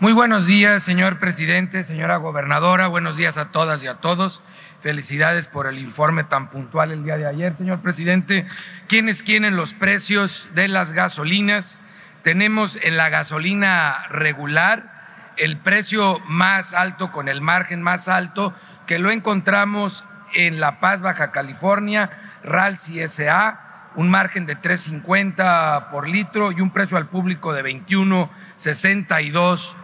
Muy 0.00 0.12
buenos 0.14 0.46
días, 0.46 0.82
señor 0.82 1.18
presidente, 1.18 1.84
señora 1.84 2.16
gobernadora. 2.16 2.86
Buenos 2.86 3.18
días 3.18 3.36
a 3.36 3.50
todas 3.50 3.82
y 3.82 3.86
a 3.86 3.96
todos. 3.96 4.42
Felicidades 4.80 5.46
por 5.46 5.66
el 5.66 5.78
informe 5.78 6.24
tan 6.24 6.48
puntual 6.48 6.90
el 6.90 7.04
día 7.04 7.18
de 7.18 7.26
ayer, 7.26 7.54
señor 7.54 7.80
presidente. 7.80 8.46
¿Quiénes 8.88 9.22
quieren 9.22 9.56
los 9.56 9.74
precios 9.74 10.48
de 10.54 10.68
las 10.68 10.92
gasolinas? 10.92 11.78
Tenemos 12.22 12.78
en 12.80 12.96
la 12.96 13.10
gasolina 13.10 14.06
regular 14.08 15.34
el 15.36 15.58
precio 15.58 16.18
más 16.26 16.72
alto 16.72 17.12
con 17.12 17.28
el 17.28 17.42
margen 17.42 17.82
más 17.82 18.08
alto 18.08 18.54
que 18.86 18.98
lo 18.98 19.10
encontramos 19.10 20.02
en 20.32 20.60
La 20.60 20.80
Paz, 20.80 21.02
Baja 21.02 21.30
California, 21.30 22.08
RALSI 22.42 23.06
SA, 23.06 23.92
un 23.96 24.08
margen 24.08 24.46
de 24.46 24.56
3.50 24.56 25.90
por 25.90 26.08
litro 26.08 26.52
y 26.52 26.62
un 26.62 26.70
precio 26.70 26.96
al 26.96 27.08
público 27.08 27.52
de 27.52 27.62
21.62 27.62 29.74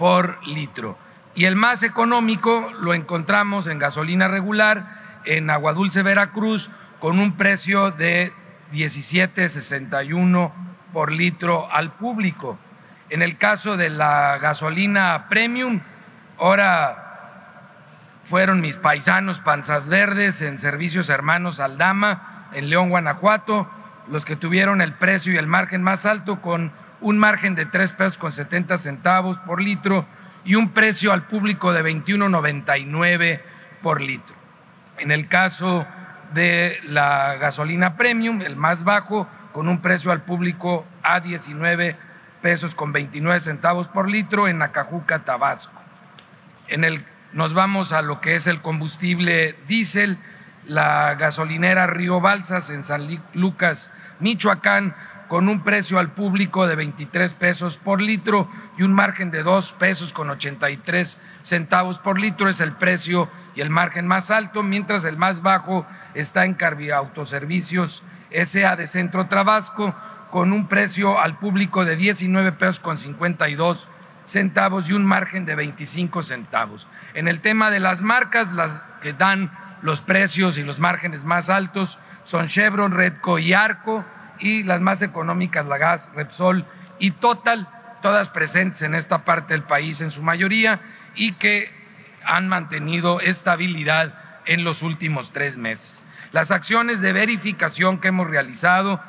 por 0.00 0.38
litro. 0.46 0.96
Y 1.34 1.44
el 1.44 1.56
más 1.56 1.82
económico 1.82 2.72
lo 2.80 2.94
encontramos 2.94 3.66
en 3.66 3.78
gasolina 3.78 4.28
regular 4.28 5.20
en 5.26 5.50
Aguadulce, 5.50 6.02
Veracruz, 6.02 6.70
con 7.00 7.18
un 7.18 7.36
precio 7.36 7.90
de 7.90 8.32
17.61 8.72 10.52
por 10.94 11.12
litro 11.12 11.70
al 11.70 11.92
público. 11.92 12.58
En 13.10 13.20
el 13.20 13.36
caso 13.36 13.76
de 13.76 13.90
la 13.90 14.38
gasolina 14.38 15.26
premium, 15.28 15.80
ahora 16.38 17.68
fueron 18.24 18.62
mis 18.62 18.76
paisanos 18.76 19.38
Panzas 19.40 19.86
Verdes 19.86 20.40
en 20.40 20.58
Servicios 20.58 21.10
Hermanos 21.10 21.60
Aldama, 21.60 22.48
en 22.54 22.70
León, 22.70 22.88
Guanajuato, 22.88 23.70
los 24.08 24.24
que 24.24 24.36
tuvieron 24.36 24.80
el 24.80 24.94
precio 24.94 25.34
y 25.34 25.36
el 25.36 25.46
margen 25.46 25.82
más 25.82 26.06
alto 26.06 26.40
con 26.40 26.72
un 27.00 27.18
margen 27.18 27.54
de 27.54 27.66
tres 27.66 27.92
pesos 27.92 28.18
con 28.18 28.32
70 28.32 28.78
centavos 28.78 29.38
por 29.38 29.60
litro 29.62 30.06
y 30.44 30.54
un 30.54 30.70
precio 30.70 31.12
al 31.12 31.22
público 31.22 31.72
de 31.72 31.82
21.99 31.82 33.40
por 33.82 34.00
litro. 34.00 34.34
En 34.98 35.10
el 35.10 35.28
caso 35.28 35.86
de 36.34 36.78
la 36.84 37.36
gasolina 37.36 37.96
premium, 37.96 38.42
el 38.42 38.56
más 38.56 38.84
bajo, 38.84 39.26
con 39.52 39.68
un 39.68 39.80
precio 39.80 40.12
al 40.12 40.22
público 40.22 40.86
a 41.02 41.20
19 41.20 41.96
pesos 42.40 42.74
con 42.74 42.92
29 42.92 43.40
centavos 43.40 43.88
por 43.88 44.08
litro 44.08 44.48
en 44.48 44.62
Acajuca, 44.62 45.20
Tabasco. 45.20 45.80
En 46.68 46.84
el, 46.84 47.04
nos 47.32 47.52
vamos 47.52 47.92
a 47.92 48.02
lo 48.02 48.20
que 48.20 48.36
es 48.36 48.46
el 48.46 48.60
combustible 48.60 49.56
diésel, 49.66 50.18
la 50.64 51.14
gasolinera 51.14 51.86
Río 51.86 52.20
Balsas 52.20 52.70
en 52.70 52.84
San 52.84 53.08
Lucas, 53.34 53.90
Michoacán, 54.20 54.94
con 55.30 55.48
un 55.48 55.62
precio 55.62 56.00
al 56.00 56.10
público 56.10 56.66
de 56.66 56.74
23 56.74 57.34
pesos 57.34 57.78
por 57.78 58.02
litro 58.02 58.50
y 58.76 58.82
un 58.82 58.92
margen 58.92 59.30
de 59.30 59.44
2 59.44 59.74
pesos 59.78 60.12
con 60.12 60.28
83 60.28 61.18
centavos 61.42 62.00
por 62.00 62.18
litro 62.18 62.48
es 62.48 62.60
el 62.60 62.72
precio 62.72 63.30
y 63.54 63.60
el 63.60 63.70
margen 63.70 64.08
más 64.08 64.32
alto, 64.32 64.64
mientras 64.64 65.04
el 65.04 65.16
más 65.16 65.40
bajo 65.40 65.86
está 66.14 66.46
en 66.46 66.54
Carvia 66.54 66.96
Autoservicios 66.96 68.02
SA 68.32 68.74
de 68.74 68.88
Centro 68.88 69.26
Tabasco 69.26 69.94
con 70.32 70.52
un 70.52 70.66
precio 70.66 71.20
al 71.20 71.38
público 71.38 71.84
de 71.84 71.94
19 71.94 72.50
pesos 72.50 72.80
con 72.80 72.98
52 72.98 73.86
centavos 74.24 74.90
y 74.90 74.94
un 74.94 75.06
margen 75.06 75.46
de 75.46 75.54
25 75.54 76.24
centavos. 76.24 76.88
En 77.14 77.28
el 77.28 77.40
tema 77.40 77.70
de 77.70 77.78
las 77.78 78.02
marcas, 78.02 78.52
las 78.52 78.72
que 79.00 79.12
dan 79.12 79.52
los 79.80 80.00
precios 80.00 80.58
y 80.58 80.64
los 80.64 80.80
márgenes 80.80 81.22
más 81.24 81.48
altos 81.48 82.00
son 82.24 82.48
Chevron, 82.48 82.90
Redco 82.90 83.38
y 83.38 83.52
Arco 83.52 84.04
y 84.40 84.62
las 84.62 84.80
más 84.80 85.02
económicas, 85.02 85.66
la 85.66 85.78
Gas, 85.78 86.10
Repsol 86.14 86.64
y 86.98 87.12
Total, 87.12 87.68
todas 88.02 88.28
presentes 88.28 88.82
en 88.82 88.94
esta 88.94 89.24
parte 89.24 89.54
del 89.54 89.62
país 89.62 90.00
en 90.00 90.10
su 90.10 90.22
mayoría 90.22 90.80
y 91.14 91.32
que 91.32 91.70
han 92.24 92.48
mantenido 92.48 93.20
estabilidad 93.20 94.14
en 94.46 94.64
los 94.64 94.82
últimos 94.82 95.32
tres 95.32 95.56
meses. 95.56 96.02
Las 96.32 96.50
acciones 96.50 97.00
de 97.00 97.12
verificación 97.12 97.98
que 97.98 98.08
hemos 98.08 98.28
realizado 98.28 99.00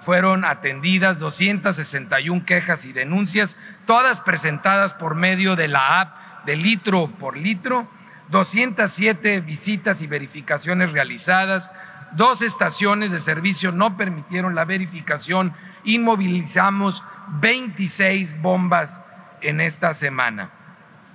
fueron 0.00 0.44
atendidas 0.44 1.18
261 1.18 2.44
quejas 2.46 2.84
y 2.84 2.92
denuncias, 2.92 3.56
todas 3.86 4.20
presentadas 4.20 4.94
por 4.94 5.14
medio 5.14 5.56
de 5.56 5.68
la 5.68 6.00
app 6.00 6.44
de 6.46 6.56
litro 6.56 7.08
por 7.18 7.36
litro, 7.36 7.88
207 8.30 9.40
visitas 9.40 10.00
y 10.00 10.06
verificaciones 10.06 10.92
realizadas, 10.92 11.70
Dos 12.12 12.42
estaciones 12.42 13.10
de 13.10 13.20
servicio 13.20 13.70
no 13.72 13.96
permitieron 13.96 14.54
la 14.54 14.64
verificación. 14.64 15.54
Inmovilizamos 15.84 17.02
26 17.40 18.40
bombas 18.42 19.00
en 19.42 19.60
esta 19.60 19.94
semana. 19.94 20.50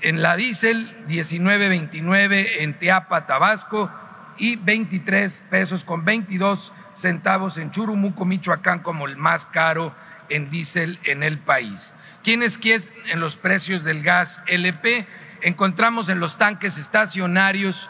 En 0.00 0.22
la 0.22 0.36
diésel, 0.36 1.06
19.29 1.08 2.46
en 2.60 2.78
Teapa, 2.78 3.26
Tabasco, 3.26 3.90
y 4.38 4.56
23 4.56 5.42
pesos 5.50 5.84
con 5.84 6.04
22 6.04 6.72
centavos 6.94 7.58
en 7.58 7.70
Churumuco, 7.70 8.24
Michoacán, 8.24 8.80
como 8.80 9.06
el 9.06 9.16
más 9.16 9.44
caro 9.46 9.92
en 10.28 10.50
diésel 10.50 10.98
en 11.04 11.22
el 11.22 11.38
país. 11.38 11.94
¿Quiénes 12.22 12.58
quieren 12.58 12.88
en 13.10 13.20
los 13.20 13.36
precios 13.36 13.84
del 13.84 14.02
gas 14.02 14.40
LP? 14.46 15.06
Encontramos 15.42 16.08
en 16.08 16.20
los 16.20 16.38
tanques 16.38 16.78
estacionarios 16.78 17.88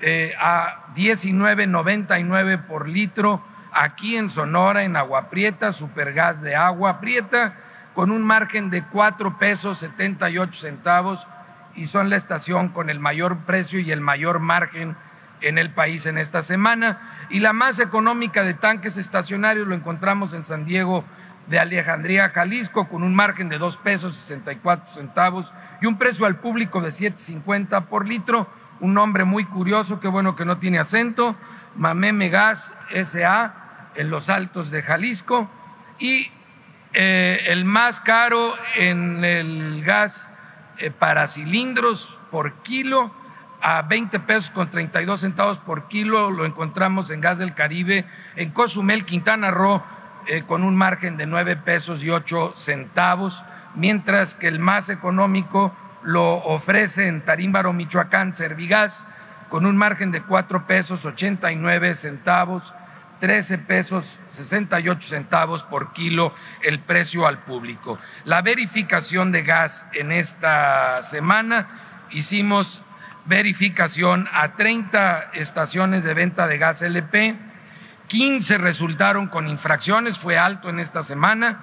eh, 0.00 0.34
a 0.38 0.86
19.99 0.94 2.66
por 2.66 2.88
litro 2.88 3.42
aquí 3.72 4.16
en 4.16 4.28
Sonora, 4.28 4.84
en 4.84 4.96
Agua 4.96 5.30
Prieta, 5.30 5.72
Supergas 5.72 6.40
de 6.40 6.54
Agua 6.54 7.00
Prieta, 7.00 7.54
con 7.94 8.12
un 8.12 8.22
margen 8.22 8.70
de 8.70 8.84
4 8.84 9.38
pesos 9.38 9.78
78 9.78 10.52
centavos 10.52 11.26
y 11.78 11.86
son 11.86 12.10
la 12.10 12.16
estación 12.16 12.70
con 12.70 12.90
el 12.90 12.98
mayor 12.98 13.38
precio 13.38 13.78
y 13.78 13.92
el 13.92 14.00
mayor 14.00 14.40
margen 14.40 14.96
en 15.40 15.58
el 15.58 15.70
país 15.70 16.06
en 16.06 16.18
esta 16.18 16.42
semana. 16.42 16.98
Y 17.30 17.38
la 17.38 17.52
más 17.52 17.78
económica 17.78 18.42
de 18.42 18.54
tanques 18.54 18.96
estacionarios 18.96 19.68
lo 19.68 19.76
encontramos 19.76 20.32
en 20.32 20.42
San 20.42 20.64
Diego 20.64 21.04
de 21.46 21.60
Alejandría, 21.60 22.30
Jalisco, 22.30 22.88
con 22.88 23.04
un 23.04 23.14
margen 23.14 23.48
de 23.48 23.58
2 23.58 23.76
pesos 23.78 24.16
64 24.16 24.92
centavos 24.92 25.52
y 25.80 25.86
un 25.86 25.96
precio 25.98 26.26
al 26.26 26.36
público 26.36 26.80
de 26.80 26.88
7.50 26.88 27.84
por 27.86 28.08
litro. 28.08 28.48
Un 28.80 28.94
nombre 28.94 29.24
muy 29.24 29.44
curioso, 29.44 30.00
qué 30.00 30.08
bueno 30.08 30.34
que 30.34 30.44
no 30.44 30.58
tiene 30.58 30.80
acento, 30.80 31.36
Mameme 31.76 32.28
Gas 32.28 32.74
SA, 33.04 33.54
en 33.94 34.10
los 34.10 34.28
Altos 34.28 34.70
de 34.70 34.82
Jalisco, 34.82 35.48
y 35.98 36.28
eh, 36.92 37.44
el 37.46 37.64
más 37.64 38.00
caro 38.00 38.54
en 38.76 39.24
el 39.24 39.82
gas 39.84 40.30
eh, 40.78 40.90
para 40.90 41.28
cilindros 41.28 42.08
por 42.30 42.52
kilo, 42.62 43.12
a 43.60 43.82
20 43.82 44.20
pesos 44.20 44.50
con 44.50 44.70
32 44.70 45.20
centavos 45.20 45.58
por 45.58 45.88
kilo, 45.88 46.30
lo 46.30 46.46
encontramos 46.46 47.10
en 47.10 47.20
Gas 47.20 47.38
del 47.38 47.54
Caribe, 47.54 48.06
en 48.36 48.50
Cozumel, 48.50 49.04
Quintana 49.04 49.50
Roo, 49.50 49.82
eh, 50.26 50.44
con 50.46 50.62
un 50.62 50.76
margen 50.76 51.16
de 51.16 51.26
9 51.26 51.56
pesos 51.56 52.02
y 52.02 52.10
8 52.10 52.52
centavos, 52.54 53.42
mientras 53.74 54.34
que 54.34 54.48
el 54.48 54.58
más 54.58 54.88
económico 54.90 55.74
lo 56.02 56.36
ofrece 56.36 57.08
en 57.08 57.22
Tarímbaro, 57.22 57.72
Michoacán, 57.72 58.32
Servigas, 58.32 59.06
con 59.48 59.66
un 59.66 59.76
margen 59.76 60.12
de 60.12 60.22
cuatro 60.22 60.66
pesos 60.66 61.04
89 61.04 61.94
centavos, 61.94 62.74
13 63.20 63.58
pesos 63.58 64.18
68 64.30 65.08
centavos 65.08 65.62
por 65.64 65.92
kilo 65.92 66.32
el 66.62 66.78
precio 66.80 67.26
al 67.26 67.38
público. 67.38 67.98
La 68.24 68.42
verificación 68.42 69.32
de 69.32 69.42
gas 69.42 69.86
en 69.92 70.12
esta 70.12 71.02
semana 71.02 71.68
hicimos 72.10 72.82
verificación 73.24 74.28
a 74.32 74.54
30 74.54 75.30
estaciones 75.34 76.04
de 76.04 76.14
venta 76.14 76.46
de 76.46 76.58
gas 76.58 76.82
LP, 76.82 77.36
15 78.06 78.56
resultaron 78.58 79.26
con 79.26 79.48
infracciones, 79.48 80.18
fue 80.18 80.38
alto 80.38 80.70
en 80.70 80.80
esta 80.80 81.02
semana, 81.02 81.60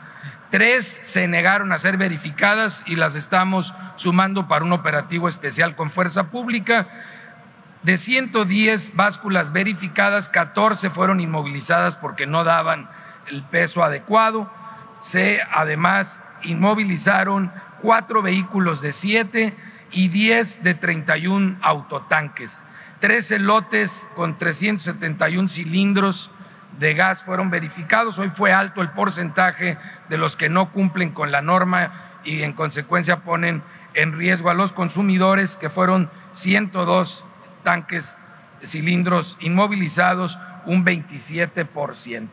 Tres 0.51 1.01
se 1.03 1.27
negaron 1.27 1.71
a 1.71 1.77
ser 1.77 1.97
verificadas 1.97 2.83
y 2.85 2.95
las 2.95 3.15
estamos 3.15 3.73
sumando 3.95 4.47
para 4.47 4.63
un 4.63 4.73
operativo 4.73 5.27
especial 5.27 5.75
con 5.75 5.89
fuerza 5.89 6.29
pública. 6.29 6.87
De 7.85 7.99
110 7.99 8.95
básculas 8.95 9.53
verificadas, 9.53 10.27
14 10.27 10.89
fueron 10.89 11.19
inmovilizadas 11.19 11.95
porque 11.95 12.25
no 12.25 12.43
daban 12.43 12.89
el 13.27 13.43
peso 13.43 13.83
adecuado. 13.83 14.51
Se 15.01 15.39
además 15.53 16.19
inmovilizaron 16.41 17.51
cuatro 17.83 18.23
vehículos 18.23 18.81
de 18.81 18.91
siete 18.91 19.55
y 19.91 20.07
10 20.07 20.63
de 20.63 20.73
31 20.73 21.59
autotanques. 21.61 22.59
13 23.01 23.37
lotes 23.37 24.07
con 24.15 24.35
371 24.39 25.47
cilindros 25.47 26.31
de 26.79 26.95
gas 26.95 27.21
fueron 27.21 27.51
verificados. 27.51 28.17
Hoy 28.17 28.31
fue 28.33 28.51
alto 28.51 28.81
el 28.81 28.89
porcentaje 28.89 29.77
de 30.09 30.17
los 30.17 30.35
que 30.35 30.49
no 30.49 30.71
cumplen 30.71 31.11
con 31.11 31.31
la 31.31 31.43
norma 31.43 31.91
y 32.23 32.41
en 32.41 32.53
consecuencia 32.53 33.17
ponen 33.17 33.61
en 33.93 34.17
riesgo 34.17 34.49
a 34.49 34.55
los 34.55 34.71
consumidores, 34.71 35.55
que 35.55 35.69
fueron 35.69 36.09
102 36.31 37.23
tanques, 37.65 38.15
cilindros 38.63 39.35
inmovilizados, 39.41 40.39
un 40.65 40.85
27%. 40.85 42.29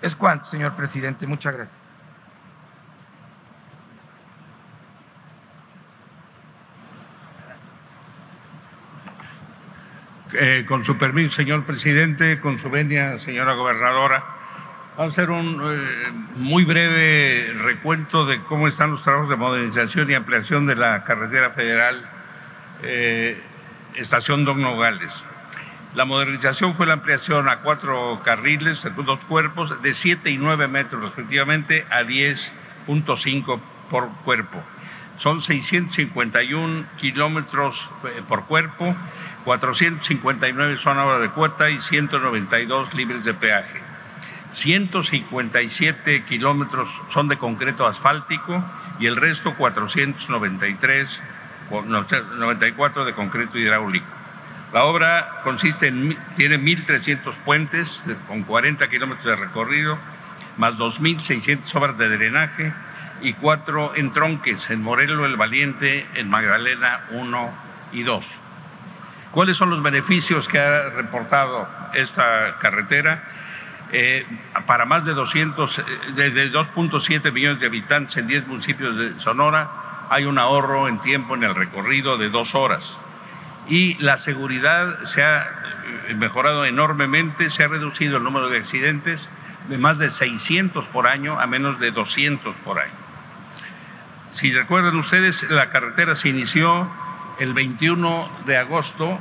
Es 0.00 0.16
cuanto, 0.16 0.44
señor 0.44 0.74
presidente. 0.74 1.26
Muchas 1.26 1.54
gracias. 1.54 1.88
Eh, 10.34 10.64
con 10.68 10.84
su 10.84 10.96
permiso, 10.98 11.36
señor 11.36 11.64
presidente, 11.64 12.38
con 12.38 12.58
su 12.58 12.68
venia, 12.68 13.18
señora 13.18 13.54
gobernadora, 13.54 14.22
vamos 14.96 15.16
a 15.18 15.22
hacer 15.22 15.30
un 15.30 15.58
eh, 15.64 16.12
muy 16.36 16.64
breve 16.64 17.54
recuento 17.62 18.26
de 18.26 18.42
cómo 18.42 18.68
están 18.68 18.90
los 18.90 19.02
trabajos 19.02 19.30
de 19.30 19.36
modernización 19.36 20.10
y 20.10 20.14
ampliación 20.14 20.66
de 20.66 20.76
la 20.76 21.02
carretera 21.04 21.50
federal 21.50 22.06
eh, 22.82 23.40
Estación 23.98 24.44
Don 24.44 24.62
Nogales. 24.62 25.24
La 25.94 26.04
modernización 26.04 26.74
fue 26.74 26.86
la 26.86 26.94
ampliación 26.94 27.48
a 27.48 27.58
cuatro 27.60 28.20
carriles, 28.24 28.86
dos 28.96 29.24
cuerpos, 29.24 29.82
de 29.82 29.94
7 29.94 30.30
y 30.30 30.38
9 30.38 30.68
metros 30.68 31.02
respectivamente, 31.02 31.86
a 31.90 32.02
10.5 32.02 33.60
por 33.90 34.08
cuerpo. 34.24 34.62
Son 35.18 35.42
651 35.42 36.84
kilómetros 36.98 37.90
por 38.28 38.44
cuerpo 38.44 38.94
459 39.48 40.76
son 40.76 40.98
ahora 40.98 41.20
de 41.20 41.30
cuota 41.30 41.70
y 41.70 41.80
192 41.80 42.92
libres 42.92 43.24
de 43.24 43.32
peaje. 43.32 43.80
157 44.50 46.24
kilómetros 46.24 46.88
son 47.08 47.28
de 47.28 47.38
concreto 47.38 47.86
asfáltico 47.86 48.62
y 49.00 49.06
el 49.06 49.16
resto 49.16 49.54
493, 49.54 51.22
94 51.70 53.04
de 53.04 53.12
concreto 53.12 53.58
hidráulico. 53.58 54.06
La 54.72 54.84
obra 54.84 55.40
consiste 55.44 55.88
en, 55.88 56.16
tiene 56.36 56.58
1.300 56.58 57.32
puentes 57.44 58.04
con 58.26 58.42
40 58.42 58.88
kilómetros 58.88 59.24
de 59.24 59.36
recorrido, 59.36 59.98
más 60.58 60.76
2.600 60.76 61.74
obras 61.74 61.96
de 61.96 62.08
drenaje 62.08 62.72
y 63.22 63.32
cuatro 63.32 63.94
entronques 63.96 64.70
en 64.70 64.82
Morelos 64.82 65.26
el 65.26 65.36
Valiente, 65.36 66.06
en 66.14 66.28
Magdalena 66.28 67.00
1 67.10 67.50
y 67.92 68.02
2. 68.02 68.26
¿Cuáles 69.32 69.56
son 69.56 69.70
los 69.70 69.82
beneficios 69.82 70.48
que 70.48 70.58
ha 70.58 70.90
reportado 70.90 71.68
esta 71.94 72.56
carretera? 72.58 73.22
Eh, 73.90 74.26
para 74.66 74.84
más 74.84 75.04
de 75.04 75.14
200, 75.14 75.82
de 76.14 76.52
2.7 76.52 77.32
millones 77.32 77.60
de 77.60 77.66
habitantes 77.66 78.16
en 78.18 78.26
10 78.26 78.46
municipios 78.46 78.96
de 78.96 79.18
Sonora, 79.18 79.87
hay 80.10 80.24
un 80.24 80.38
ahorro 80.38 80.88
en 80.88 81.00
tiempo 81.00 81.34
en 81.34 81.44
el 81.44 81.54
recorrido 81.54 82.18
de 82.18 82.30
dos 82.30 82.54
horas. 82.54 82.98
Y 83.68 83.94
la 84.02 84.18
seguridad 84.18 85.04
se 85.04 85.22
ha 85.22 85.42
eh, 86.08 86.14
mejorado 86.14 86.64
enormemente, 86.64 87.50
se 87.50 87.64
ha 87.64 87.68
reducido 87.68 88.16
el 88.16 88.24
número 88.24 88.48
de 88.48 88.58
accidentes 88.58 89.28
de 89.68 89.78
más 89.78 89.98
de 89.98 90.08
600 90.08 90.86
por 90.86 91.06
año 91.06 91.38
a 91.38 91.46
menos 91.46 91.78
de 91.78 91.90
200 91.90 92.54
por 92.64 92.78
año. 92.78 92.92
Si 94.30 94.52
recuerdan 94.52 94.96
ustedes, 94.96 95.48
la 95.50 95.70
carretera 95.70 96.16
se 96.16 96.28
inició 96.28 96.88
el 97.38 97.52
21 97.52 98.30
de 98.46 98.56
agosto 98.56 99.18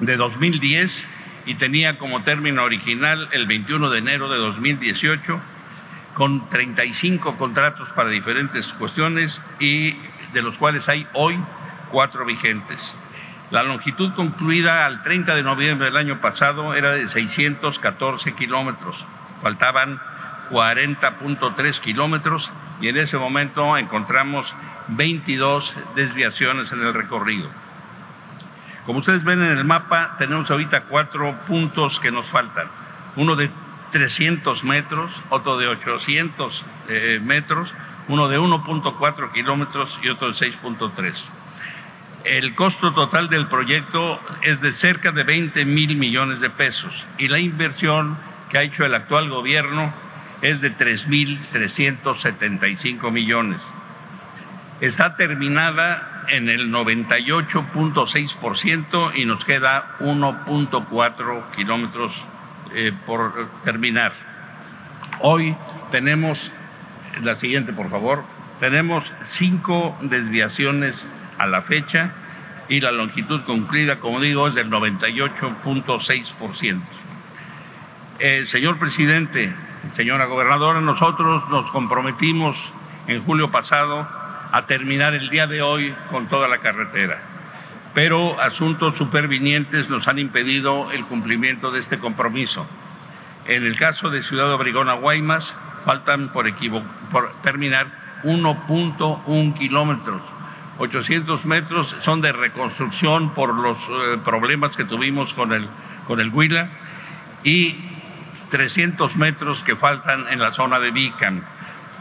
de 0.00 0.16
2010 0.16 1.08
y 1.46 1.54
tenía 1.54 1.98
como 1.98 2.22
término 2.22 2.62
original 2.64 3.28
el 3.32 3.46
21 3.46 3.90
de 3.90 3.98
enero 3.98 4.28
de 4.30 4.38
2018 4.38 5.40
con 6.14 6.48
35 6.48 7.36
contratos 7.36 7.88
para 7.90 8.10
diferentes 8.10 8.72
cuestiones 8.74 9.40
y 9.58 9.96
de 10.32 10.42
los 10.42 10.58
cuales 10.58 10.88
hay 10.88 11.06
hoy 11.14 11.38
cuatro 11.90 12.24
vigentes. 12.24 12.94
La 13.50 13.62
longitud 13.62 14.14
concluida 14.14 14.86
al 14.86 15.02
30 15.02 15.34
de 15.34 15.42
noviembre 15.42 15.86
del 15.86 15.96
año 15.96 16.20
pasado 16.20 16.74
era 16.74 16.92
de 16.92 17.08
614 17.08 18.32
kilómetros. 18.32 18.96
Faltaban 19.42 20.00
40.3 20.50 21.80
kilómetros 21.80 22.52
y 22.80 22.88
en 22.88 22.96
ese 22.96 23.18
momento 23.18 23.76
encontramos 23.76 24.54
22 24.88 25.76
desviaciones 25.94 26.72
en 26.72 26.82
el 26.82 26.94
recorrido. 26.94 27.48
Como 28.86 28.98
ustedes 28.98 29.22
ven 29.22 29.42
en 29.42 29.56
el 29.58 29.64
mapa, 29.64 30.16
tenemos 30.18 30.50
ahorita 30.50 30.84
cuatro 30.84 31.36
puntos 31.46 32.00
que 32.00 32.10
nos 32.10 32.26
faltan. 32.26 32.66
Uno 33.16 33.36
de 33.36 33.50
300 33.92 34.64
metros, 34.64 35.22
otro 35.30 35.56
de 35.56 35.68
800 35.68 36.64
eh, 36.88 37.20
metros, 37.22 37.72
uno 38.08 38.28
de 38.28 38.40
1.4 38.40 39.32
kilómetros 39.32 40.00
y 40.02 40.08
otro 40.08 40.26
de 40.28 40.34
6.3. 40.34 41.24
El 42.24 42.54
costo 42.54 42.92
total 42.92 43.28
del 43.28 43.46
proyecto 43.46 44.18
es 44.42 44.60
de 44.60 44.72
cerca 44.72 45.12
de 45.12 45.22
20 45.22 45.64
mil 45.64 45.96
millones 45.96 46.40
de 46.40 46.50
pesos 46.50 47.06
y 47.18 47.28
la 47.28 47.38
inversión 47.38 48.18
que 48.48 48.58
ha 48.58 48.62
hecho 48.62 48.84
el 48.84 48.94
actual 48.94 49.28
gobierno 49.28 49.92
es 50.40 50.60
de 50.60 50.76
3.375 50.76 53.10
millones. 53.10 53.60
Está 54.80 55.16
terminada 55.16 56.24
en 56.28 56.48
el 56.48 56.72
98.6% 56.72 59.16
y 59.16 59.24
nos 59.24 59.44
queda 59.44 59.96
1.4 60.00 61.50
kilómetros 61.52 62.24
eh, 62.74 62.92
por 63.06 63.48
terminar. 63.64 64.12
Hoy 65.20 65.56
tenemos, 65.90 66.52
la 67.22 67.36
siguiente 67.36 67.72
por 67.72 67.88
favor, 67.90 68.24
tenemos 68.60 69.12
cinco 69.24 69.96
desviaciones 70.02 71.10
a 71.38 71.46
la 71.46 71.62
fecha 71.62 72.10
y 72.68 72.80
la 72.80 72.92
longitud 72.92 73.42
concluida, 73.44 73.98
como 73.98 74.20
digo, 74.20 74.48
es 74.48 74.54
del 74.54 74.70
98.6%. 74.70 76.80
Eh, 78.18 78.44
señor 78.46 78.78
presidente, 78.78 79.52
señora 79.94 80.26
gobernadora, 80.26 80.80
nosotros 80.80 81.48
nos 81.50 81.70
comprometimos 81.70 82.72
en 83.08 83.22
julio 83.22 83.50
pasado 83.50 84.06
a 84.52 84.66
terminar 84.66 85.14
el 85.14 85.30
día 85.30 85.46
de 85.46 85.62
hoy 85.62 85.94
con 86.10 86.28
toda 86.28 86.46
la 86.46 86.58
carretera 86.58 87.31
pero 87.94 88.40
asuntos 88.40 88.96
supervinientes 88.96 89.88
nos 89.88 90.08
han 90.08 90.18
impedido 90.18 90.90
el 90.92 91.04
cumplimiento 91.04 91.70
de 91.70 91.80
este 91.80 91.98
compromiso. 91.98 92.66
En 93.46 93.64
el 93.64 93.76
caso 93.76 94.08
de 94.10 94.22
Ciudad 94.22 94.52
Obregón 94.52 94.88
a 94.88 94.94
Guaymas, 94.94 95.56
faltan 95.84 96.32
por, 96.32 96.50
por 97.10 97.32
terminar 97.42 97.86
1.1 98.24 99.54
kilómetros. 99.54 100.22
800 100.78 101.44
metros 101.44 101.96
son 102.00 102.20
de 102.20 102.32
reconstrucción 102.32 103.30
por 103.34 103.54
los 103.54 103.78
eh, 103.78 104.18
problemas 104.24 104.76
que 104.76 104.84
tuvimos 104.84 105.34
con 105.34 105.52
el, 105.52 105.68
con 106.06 106.18
el 106.20 106.30
Huila 106.30 106.70
y 107.44 107.76
300 108.50 109.16
metros 109.16 109.62
que 109.62 109.76
faltan 109.76 110.26
en 110.30 110.38
la 110.38 110.52
zona 110.52 110.80
de 110.80 110.90
Vicam. 110.90 111.42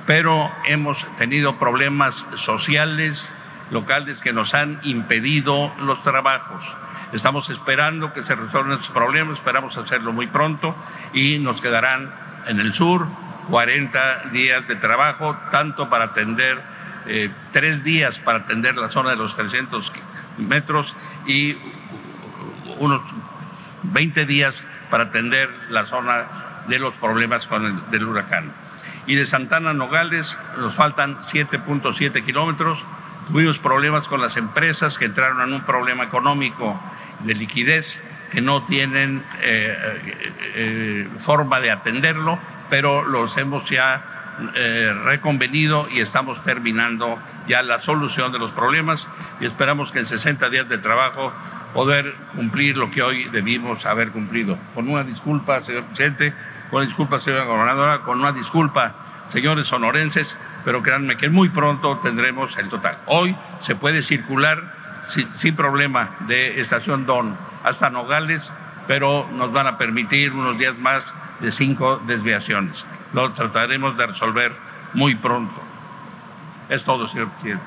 Pero 0.06 0.52
hemos 0.66 1.06
tenido 1.18 1.58
problemas 1.58 2.26
sociales, 2.36 3.34
locales 3.72 4.22
que 4.22 4.34
nos 4.34 4.54
han 4.54 4.80
impedido 4.84 5.74
los 5.80 6.02
trabajos. 6.04 6.64
Estamos 7.14 7.50
esperando 7.50 8.14
que 8.14 8.24
se 8.24 8.36
resuelvan 8.36 8.74
esos 8.74 8.90
problemas, 8.90 9.40
esperamos 9.40 9.78
hacerlo 9.78 10.14
muy 10.14 10.28
pronto 10.28 10.76
y 11.14 11.40
nos 11.40 11.60
quedarán 11.60 12.14
en 12.48 12.60
el 12.60 12.74
sur 12.74 13.08
40 13.50 14.30
días 14.32 14.68
de 14.68 14.76
trabajo, 14.76 15.38
tanto 15.52 15.90
para 15.90 16.06
atender, 16.06 16.62
eh, 17.08 17.30
tres 17.52 17.84
días 17.84 18.20
para 18.20 18.40
atender 18.40 18.78
la 18.78 18.92
zona 18.92 19.12
de 19.12 19.16
los 19.18 19.36
300 19.36 19.92
metros 20.38 20.96
y 21.26 21.58
unos 22.78 23.02
20 23.84 24.26
días 24.26 24.64
para 24.90 25.06
atender 25.06 25.50
la 25.70 25.86
zona 25.86 26.28
de 26.68 26.80
los 26.80 26.94
problemas 26.96 27.48
con 27.48 27.84
el, 27.92 28.04
huracán. 28.04 28.52
Y 29.08 29.16
de 29.16 29.26
Santana 29.26 29.74
Nogales 29.74 30.38
nos 30.58 30.76
faltan 30.76 31.18
7.7 31.24 32.24
kilómetros, 32.24 32.84
Tuvimos 33.32 33.60
problemas 33.60 34.10
con 34.10 34.20
las 34.20 34.36
empresas 34.36 34.98
que 34.98 35.06
entraron 35.06 35.41
en 35.41 35.54
un 35.54 35.62
problema 35.62 36.04
económico 36.04 36.78
de 37.24 37.34
liquidez 37.34 38.02
que 38.32 38.41
no 38.41 38.63
tienen 38.63 39.24
eh, 39.41 39.78
eh, 40.06 40.34
eh, 40.56 41.10
forma 41.20 41.62
de 41.62 41.72
atenderlo, 41.72 42.38
pero 42.70 43.04
los 43.04 43.38
hemos 43.38 43.70
ya 43.70 44.17
reconvenido 45.04 45.88
y 45.94 46.00
estamos 46.00 46.41
terminando 46.44 47.20
ya 47.48 47.62
la 47.62 47.80
solución 47.80 48.32
de 48.32 48.39
los 48.39 48.52
problemas 48.52 49.08
y 49.39 49.46
esperamos 49.46 49.91
que 49.91 50.00
en 50.00 50.06
60 50.06 50.50
días 50.50 50.67
de 50.67 50.78
trabajo 50.78 51.32
poder 51.74 52.15
cumplir 52.34 52.76
lo 52.78 52.89
que 52.89 53.04
hoy 53.04 53.26
debimos 53.26 53.86
haber 53.86 54.10
cumplido. 54.10 54.58
Con 54.74 54.89
una 54.89 55.04
disculpa, 55.04 55.62
señor 55.62 55.84
presidente, 55.84 56.34
una 56.72 56.86
disculpa, 56.86 57.20
señora 57.20 57.44
gobernadora, 57.46 58.02
con 58.02 58.20
una 58.20 58.32
disculpa 58.32 58.94
señores 59.32 59.68
sonorenses, 59.68 60.38
pero 60.66 60.84
créanme 60.84 61.18
que 61.18 61.30
muy 61.30 61.50
pronto 61.50 61.98
tendremos 62.00 62.58
el 62.58 62.70
total. 62.70 62.98
Hoy 63.06 63.36
se 63.60 63.76
puede 63.76 64.04
circular 64.04 64.62
sin, 65.06 65.56
problema 65.56 66.12
de 66.28 66.60
Estación 66.62 67.06
Don 67.06 67.36
hasta 67.64 67.90
Nogales, 67.90 68.52
pero 68.88 69.28
nos 69.34 69.52
van 69.52 69.68
a 69.68 69.78
permitir 69.78 70.34
unos 70.34 70.58
días 70.58 70.78
más 70.78 71.14
de 71.40 71.52
cinco 71.52 72.02
desviaciones. 72.06 72.86
Lo 73.14 73.32
trataremos 73.32 73.98
de 73.98 74.08
resolver 74.08 74.52
muy 74.94 75.16
pronto. 75.16 75.60
Es 76.70 76.84
todo, 76.84 77.08
señor 77.08 77.30
presidente. 77.30 77.64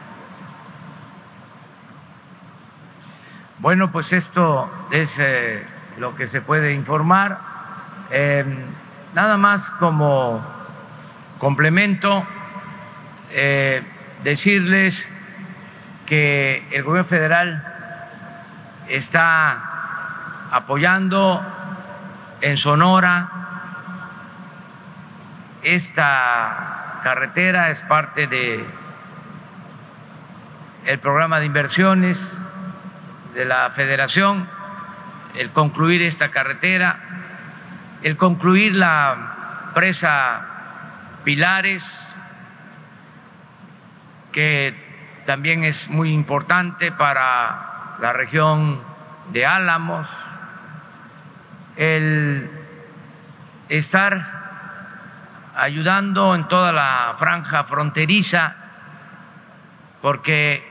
Bueno, 3.59 3.91
pues 3.91 4.13
esto 4.13 4.71
es 4.91 5.17
eh, 5.19 5.65
lo 5.99 6.15
que 6.15 6.27
se 6.27 6.43
puede 6.43 6.75
informar. 6.75 7.39
Eh, 8.11 8.45
nada 9.15 9.37
más 9.37 9.71
como 9.71 10.45
complemento, 11.39 12.27
eh, 13.31 13.83
decirles 14.23 15.09
que 16.07 16.67
el 16.71 16.83
gobierno 16.83 17.09
federal 17.09 17.65
está 18.89 20.49
apoyando 20.51 21.43
en 22.41 22.57
Sonora 22.57 23.45
esta 25.65 27.01
carretera 27.03 27.71
es 27.71 27.81
parte 27.81 28.27
de 28.27 28.65
el 30.85 30.99
programa 30.99 31.41
de 31.41 31.47
inversiones 31.47 32.39
de 33.35 33.47
la 33.47 33.71
Federación, 33.71 34.47
el 35.35 35.51
concluir 35.51 36.03
esta 36.03 36.31
carretera, 36.31 37.01
el 38.05 38.19
concluir 38.19 38.77
la 38.77 39.71
presa 39.73 40.43
Pilares, 41.25 42.15
que 44.31 44.75
también 45.25 45.65
es 45.65 45.89
muy 45.89 46.13
importante 46.13 46.93
para 46.93 47.97
la 48.03 48.13
región 48.13 48.79
de 49.33 49.47
Álamos, 49.47 50.07
el 51.77 52.51
estar 53.71 54.27
ayudando 55.57 56.35
en 56.35 56.47
toda 56.47 56.73
la 56.73 57.15
franja 57.17 57.65
fronteriza, 57.65 58.55
porque 60.03 60.63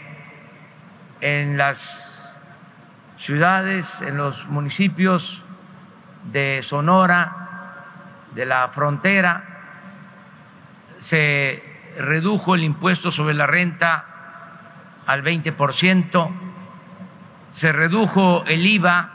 en 1.19 1.58
las 1.58 1.82
ciudades, 3.17 4.04
en 4.04 4.17
los 4.17 4.46
municipios 4.46 5.42
de 6.31 6.62
Sonora, 6.62 7.43
de 8.33 8.45
la 8.45 8.69
frontera, 8.69 9.43
se 10.97 11.63
redujo 11.97 12.55
el 12.55 12.63
impuesto 12.63 13.12
sobre 13.12 13.33
la 13.33 13.45
renta 13.45 14.05
al 15.05 15.23
20%, 15.23 16.29
se 17.51 17.71
redujo 17.71 18.43
el 18.47 18.65
IVA 18.65 19.09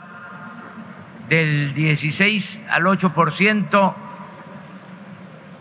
del 1.27 1.73
16 1.73 2.61
al 2.69 2.83
8% 2.83 3.93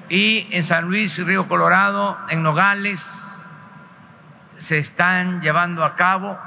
y 0.09 0.49
en 0.51 0.65
San 0.65 0.85
Luis, 0.85 1.19
Río 1.25 1.49
Colorado, 1.49 2.17
en 2.31 2.43
Nogales, 2.43 3.45
se 4.59 4.79
están 4.79 5.41
llevando 5.43 5.85
a 5.85 5.97
cabo 5.97 6.39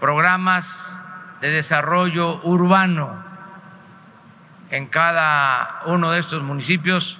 programas 0.00 1.00
de 1.40 1.50
desarrollo 1.50 2.40
urbano 2.42 3.25
en 4.70 4.86
cada 4.86 5.82
uno 5.86 6.10
de 6.10 6.20
estos 6.20 6.42
municipios 6.42 7.18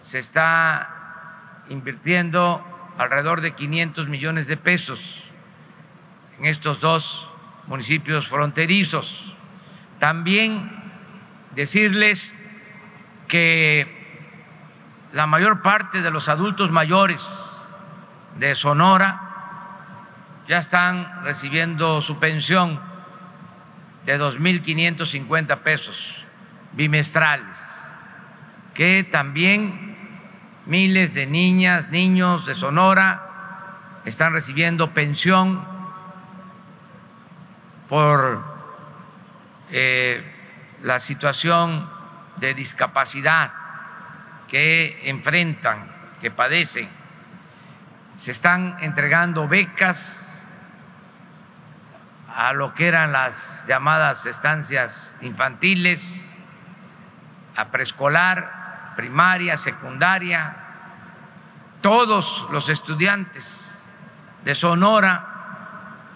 se 0.00 0.18
está 0.18 1.62
invirtiendo 1.68 2.64
alrededor 2.98 3.40
de 3.40 3.52
500 3.52 4.08
millones 4.08 4.46
de 4.46 4.56
pesos 4.56 5.00
en 6.38 6.46
estos 6.46 6.80
dos 6.80 7.28
municipios 7.66 8.28
fronterizos. 8.28 9.34
También 10.00 10.70
decirles 11.54 12.34
que 13.28 14.00
la 15.12 15.26
mayor 15.26 15.62
parte 15.62 16.02
de 16.02 16.10
los 16.10 16.28
adultos 16.28 16.70
mayores 16.70 17.68
de 18.38 18.54
Sonora 18.54 19.20
ya 20.48 20.58
están 20.58 21.22
recibiendo 21.22 22.02
su 22.02 22.18
pensión 22.18 22.80
de 24.04 24.18
2.550 24.18 25.58
pesos 25.58 26.24
bimestrales, 26.72 27.60
que 28.74 29.04
también 29.10 29.96
miles 30.66 31.14
de 31.14 31.26
niñas, 31.26 31.90
niños 31.90 32.46
de 32.46 32.54
Sonora 32.54 34.00
están 34.04 34.32
recibiendo 34.32 34.90
pensión 34.90 35.64
por 37.88 38.42
eh, 39.70 40.24
la 40.82 40.98
situación 40.98 41.88
de 42.36 42.54
discapacidad 42.54 43.52
que 44.48 45.08
enfrentan, 45.08 45.90
que 46.20 46.30
padecen. 46.30 46.88
Se 48.16 48.32
están 48.32 48.76
entregando 48.80 49.48
becas 49.48 50.26
a 52.34 52.52
lo 52.52 52.74
que 52.74 52.88
eran 52.88 53.12
las 53.12 53.64
llamadas 53.66 54.26
estancias 54.26 55.16
infantiles, 55.20 56.29
a 57.56 57.66
preescolar, 57.66 58.92
primaria, 58.96 59.56
secundaria, 59.56 60.56
todos 61.80 62.46
los 62.50 62.68
estudiantes 62.68 63.84
de 64.44 64.54
Sonora 64.54 65.26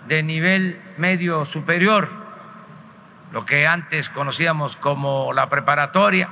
de 0.07 0.23
nivel 0.23 0.81
medio 0.99 1.45
superior, 1.45 2.09
lo 3.33 3.45
que 3.45 3.67
antes 3.67 4.11
conocíamos 4.11 4.77
como 4.77 5.33
la 5.33 5.49
preparatoria, 5.49 6.29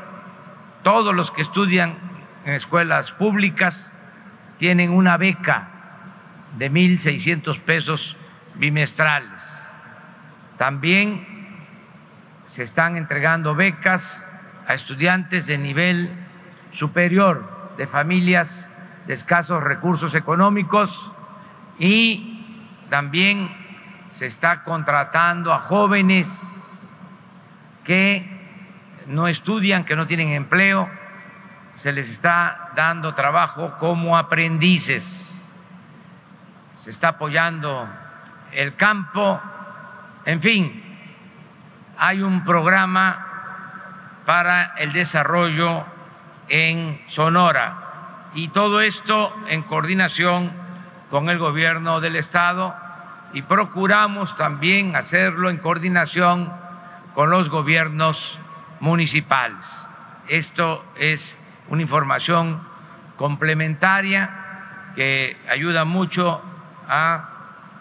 todos 0.82 1.14
los 1.14 1.30
que 1.30 1.42
estudian 1.42 1.96
en 2.44 2.54
escuelas 2.54 3.12
públicas 3.12 3.92
tienen 4.58 4.90
una 4.90 5.16
beca 5.16 5.68
de 6.56 6.70
1.600 6.70 7.60
pesos 7.60 8.16
bimestrales. 8.54 9.42
También 10.58 11.26
se 12.46 12.62
están 12.62 12.96
entregando 12.96 13.54
becas 13.54 14.26
a 14.66 14.74
estudiantes 14.74 15.46
de 15.46 15.58
nivel 15.58 16.10
superior 16.70 17.74
de 17.76 17.86
familias 17.86 18.68
de 19.06 19.14
escasos 19.14 19.62
recursos 19.62 20.14
económicos 20.14 21.10
y 21.78 22.44
también 22.88 23.50
se 24.08 24.26
está 24.26 24.62
contratando 24.62 25.52
a 25.52 25.60
jóvenes 25.60 26.98
que 27.84 28.28
no 29.06 29.26
estudian, 29.26 29.84
que 29.84 29.96
no 29.96 30.06
tienen 30.06 30.28
empleo, 30.28 30.88
se 31.74 31.92
les 31.92 32.10
está 32.10 32.70
dando 32.76 33.14
trabajo 33.14 33.74
como 33.78 34.16
aprendices, 34.16 35.50
se 36.74 36.90
está 36.90 37.08
apoyando 37.08 37.88
el 38.52 38.76
campo, 38.76 39.40
en 40.24 40.40
fin, 40.40 40.82
hay 41.98 42.22
un 42.22 42.44
programa 42.44 43.31
para 44.24 44.74
el 44.76 44.92
desarrollo 44.92 45.84
en 46.48 47.00
Sonora 47.08 48.30
y 48.34 48.48
todo 48.48 48.80
esto 48.80 49.34
en 49.48 49.62
coordinación 49.62 50.52
con 51.10 51.28
el 51.28 51.38
gobierno 51.38 52.00
del 52.00 52.16
estado 52.16 52.74
y 53.32 53.42
procuramos 53.42 54.36
también 54.36 54.96
hacerlo 54.96 55.50
en 55.50 55.58
coordinación 55.58 56.52
con 57.14 57.30
los 57.30 57.50
gobiernos 57.50 58.38
municipales. 58.80 59.88
Esto 60.28 60.84
es 60.96 61.38
una 61.68 61.82
información 61.82 62.62
complementaria 63.16 64.30
que 64.94 65.36
ayuda 65.48 65.84
mucho 65.84 66.42
a 66.88 67.28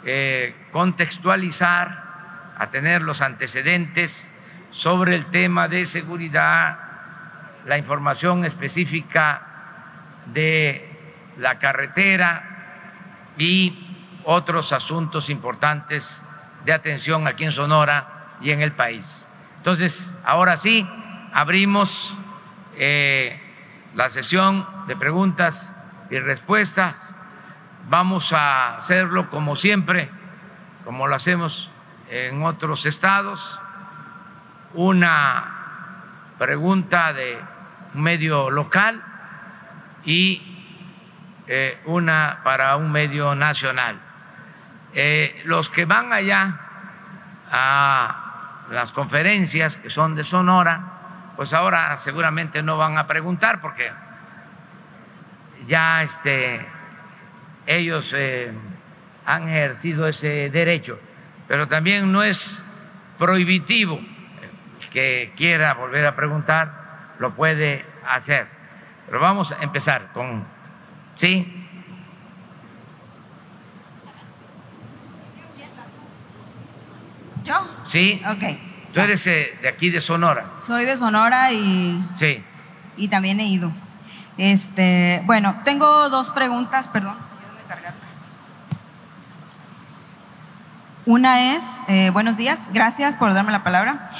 eh, 0.04 0.56
contextualizar, 0.72 2.04
a 2.58 2.70
tener 2.70 3.02
los 3.02 3.22
antecedentes 3.22 4.30
sobre 4.72 5.16
el 5.16 5.26
tema 5.28 5.68
de 5.68 5.86
seguridad, 5.86 6.78
la 7.66 7.78
información 7.78 8.46
específica 8.46 9.42
de 10.26 10.88
la 11.38 11.60
carretera 11.60 13.34
y 13.38 13.92
otros 14.24 14.72
asuntos 14.74 15.30
importantes 15.30 16.22
de 16.66 16.74
atención 16.74 17.28
aquí 17.28 17.44
en 17.44 17.52
Sonora 17.52 18.38
y 18.42 18.52
en 18.52 18.62
el 18.62 18.72
país. 18.72 19.28
Entonces, 19.58 20.10
ahora 20.24 20.58
sí, 20.58 20.88
abrimos 21.34 22.14
eh, 22.76 23.40
la 23.96 24.10
sesión 24.10 24.66
de 24.88 24.96
preguntas 24.96 25.74
y 26.10 26.20
respuestas. 26.20 27.14
Vamos 27.90 28.32
a 28.34 28.78
hacerlo 28.78 29.30
como 29.30 29.56
siempre, 29.56 30.10
como 30.86 31.08
lo 31.08 31.16
hacemos 31.16 31.70
en 32.10 32.44
otros 32.44 32.86
estados, 32.86 33.60
una 34.74 36.36
pregunta 36.38 37.14
de 37.14 37.38
un 37.94 38.02
medio 38.02 38.50
local 38.50 39.02
y 40.06 40.42
eh, 41.48 41.80
una 41.86 42.40
para 42.44 42.76
un 42.78 42.92
medio 42.92 43.36
nacional. 43.36 44.00
Eh, 44.94 45.42
los 45.46 45.70
que 45.70 45.86
van 45.86 46.14
allá 46.14 46.60
a 47.52 48.66
las 48.72 48.92
conferencias 48.92 49.78
que 49.78 49.90
son 49.90 50.16
de 50.16 50.24
Sonora, 50.24 50.82
pues 51.36 51.54
ahora 51.54 51.98
seguramente 51.98 52.64
no 52.64 52.78
van 52.78 52.98
a 52.98 53.08
preguntar 53.08 53.62
porque 53.62 53.92
ya 55.68 56.04
este, 56.04 56.66
ellos 57.66 58.14
eh, 58.18 58.52
han 59.26 59.48
ejercido 59.48 60.08
ese 60.08 60.50
derecho, 60.50 61.00
pero 61.48 61.68
también 61.68 62.12
no 62.12 62.24
es 62.24 62.64
prohibitivo 63.18 64.00
que 64.92 65.34
quiera 65.36 65.74
volver 65.74 66.06
a 66.06 66.16
preguntar, 66.16 66.72
lo 67.20 67.34
puede 67.34 67.86
hacer. 68.08 68.48
Pero 69.08 69.20
vamos 69.20 69.52
a 69.52 69.64
empezar 69.64 70.12
con, 70.14 70.44
¿sí? 71.16 71.58
¿Yo? 77.44 77.56
¿Sí? 77.88 78.22
Ok. 78.30 78.44
Tú 78.94 79.00
eres 79.00 79.26
eh, 79.28 79.58
de 79.62 79.68
aquí 79.70 79.90
de 79.90 80.02
Sonora. 80.02 80.46
Soy 80.66 80.86
de 80.86 80.98
Sonora 80.98 81.52
y, 81.52 82.04
Sí. 82.16 82.44
y 82.98 83.08
también 83.08 83.40
he 83.40 83.46
ido. 83.48 83.72
Este, 84.38 85.22
bueno, 85.26 85.62
tengo 85.64 86.10
dos 86.10 86.30
preguntas, 86.32 86.88
perdón. 86.90 87.16
Una 91.08 91.56
es, 91.56 91.64
eh, 91.88 92.12
buenos 92.12 92.38
días, 92.38 92.70
gracias 92.74 93.16
por 93.16 93.34
darme 93.34 93.52
la 93.52 93.64
palabra. 93.64 94.12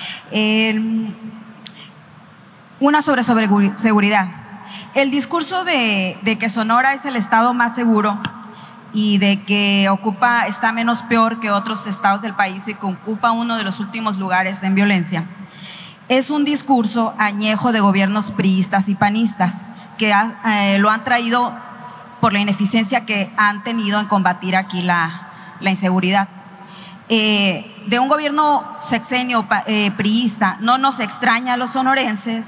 Una 2.80 3.04
sobre, 3.04 3.22
seguridad. 3.22 4.28
El 4.96 5.12
discurso 5.12 5.64
de, 5.64 6.18
que 6.40 6.50
Sonora 6.50 6.96
es 6.96 7.06
el 7.06 7.16
estado 7.16 7.54
más 7.54 7.76
seguro 7.76 8.18
y 8.94 9.20
de 9.20 9.44
que 9.44 9.90
ocupa, 9.90 10.48
está 10.48 10.72
menos 10.72 11.04
peor 11.04 11.40
que 11.40 11.52
otros 11.52 11.86
estados 11.86 12.24
del 12.24 12.34
país 12.34 12.68
y 12.68 12.74
que 12.74 12.86
ocupa 12.88 13.32
uno 13.32 13.58
de 13.58 13.64
los 13.64 13.80
últimos 13.80 14.18
lugares 14.18 14.64
en 14.64 14.74
violencia, 14.74 15.26
es 16.10 16.32
un 16.32 16.46
discurso 16.46 17.14
añejo 17.20 17.72
de 17.72 17.80
gobiernos 17.80 18.32
priistas 18.32 18.90
y 18.90 18.96
panistas 18.96 19.54
que 20.00 20.12
eh, 20.12 20.80
lo 20.80 20.90
han 20.90 21.04
traído 21.04 21.54
por 22.20 22.34
la 22.34 22.40
ineficiencia 22.40 23.06
que 23.06 23.32
han 23.38 23.64
tenido 23.64 24.00
en 24.00 24.08
combatir 24.08 24.56
aquí 24.56 24.82
la 24.82 25.30
inseguridad. 25.62 26.28
Eh, 27.14 27.70
de 27.88 28.00
un 28.00 28.08
gobierno 28.08 28.64
sexenio 28.80 29.46
eh, 29.68 29.92
priista, 29.98 30.58
no 30.62 30.78
nos 30.78 31.02
extraña 31.02 31.56
a 31.56 31.58
los 31.58 31.72
sonorenses 31.72 32.46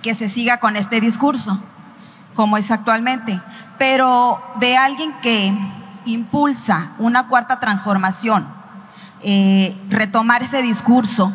que 0.00 0.14
se 0.14 0.28
siga 0.28 0.58
con 0.58 0.76
este 0.76 1.00
discurso, 1.00 1.58
como 2.36 2.56
es 2.56 2.70
actualmente, 2.70 3.40
pero 3.78 4.40
de 4.60 4.76
alguien 4.76 5.12
que 5.22 5.52
impulsa 6.04 6.92
una 6.98 7.26
cuarta 7.26 7.58
transformación, 7.58 8.46
eh, 9.24 9.76
retomar 9.88 10.44
ese 10.44 10.62
discurso. 10.62 11.32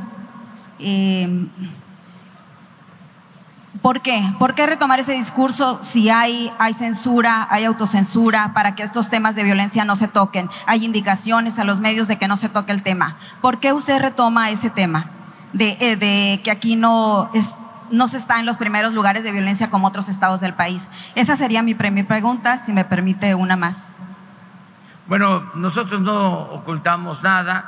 ¿Por 3.82 4.02
qué? 4.02 4.22
¿Por 4.38 4.54
qué 4.54 4.68
retomar 4.68 5.00
ese 5.00 5.14
discurso 5.14 5.80
si 5.82 6.10
hay, 6.12 6.52
censura, 6.78 7.48
hay 7.50 7.66
autocensura 7.66 8.52
para 8.54 8.76
que 8.76 8.84
estos 8.84 9.10
temas 9.10 9.34
de 9.34 9.44
violencia 9.44 9.86
no 9.86 9.96
se 9.96 10.08
toquen? 10.08 10.52
Hay 10.68 10.86
indicaciones 10.86 11.58
a 11.58 11.64
los 11.64 11.80
medios 11.80 12.08
de 12.08 12.18
que 12.18 12.28
no 12.28 12.38
se 12.38 12.48
toque 12.48 12.72
el 12.72 12.84
tema. 12.84 13.18
¿Por 13.42 13.60
qué 13.60 13.74
usted 13.74 14.00
retoma 14.00 14.52
ese 14.52 14.70
tema 14.70 15.10
de, 15.54 15.78
eh, 15.80 16.42
que 16.44 16.52
aquí 16.52 16.76
no, 16.76 17.32
no 17.90 18.08
se 18.08 18.18
está 18.18 18.40
en 18.40 18.46
los 18.46 18.58
primeros 18.58 18.94
lugares 18.94 19.24
de 19.24 19.32
violencia 19.32 19.72
como 19.72 19.88
otros 19.88 20.10
estados 20.10 20.42
del 20.42 20.54
país? 20.54 20.88
Esa 21.16 21.36
sería 21.36 21.64
mi, 21.64 21.74
mi 21.74 22.04
pregunta, 22.04 22.60
si 22.60 22.74
me 22.74 22.86
permite 22.86 23.34
una 23.34 23.56
más. 23.56 23.98
Bueno, 25.08 25.50
nosotros 25.56 26.00
no 26.02 26.40
ocultamos 26.54 27.24
nada, 27.24 27.66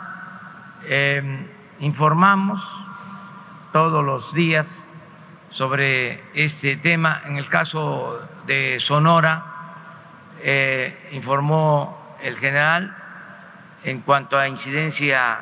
eh, 0.86 1.49
informamos 1.80 2.62
todos 3.71 4.06
los 4.06 4.32
días 4.36 4.86
sobre 5.54 6.20
este 6.34 6.78
tema. 6.78 7.22
En 7.26 7.38
el 7.38 7.48
caso 7.48 8.28
de 8.48 8.80
Sonora, 8.80 9.46
eh, 10.42 11.10
informó 11.12 12.18
el 12.24 12.38
general 12.38 12.96
en 13.84 14.02
cuanto 14.02 14.38
a 14.38 14.48
incidencia 14.48 15.42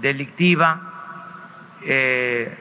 delictiva, 0.00 0.80
eh, 1.82 2.56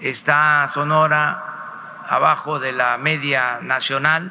está 0.00 0.68
Sonora 0.74 2.04
abajo 2.06 2.58
de 2.58 2.72
la 2.72 2.98
media 2.98 3.60
nacional, 3.62 4.30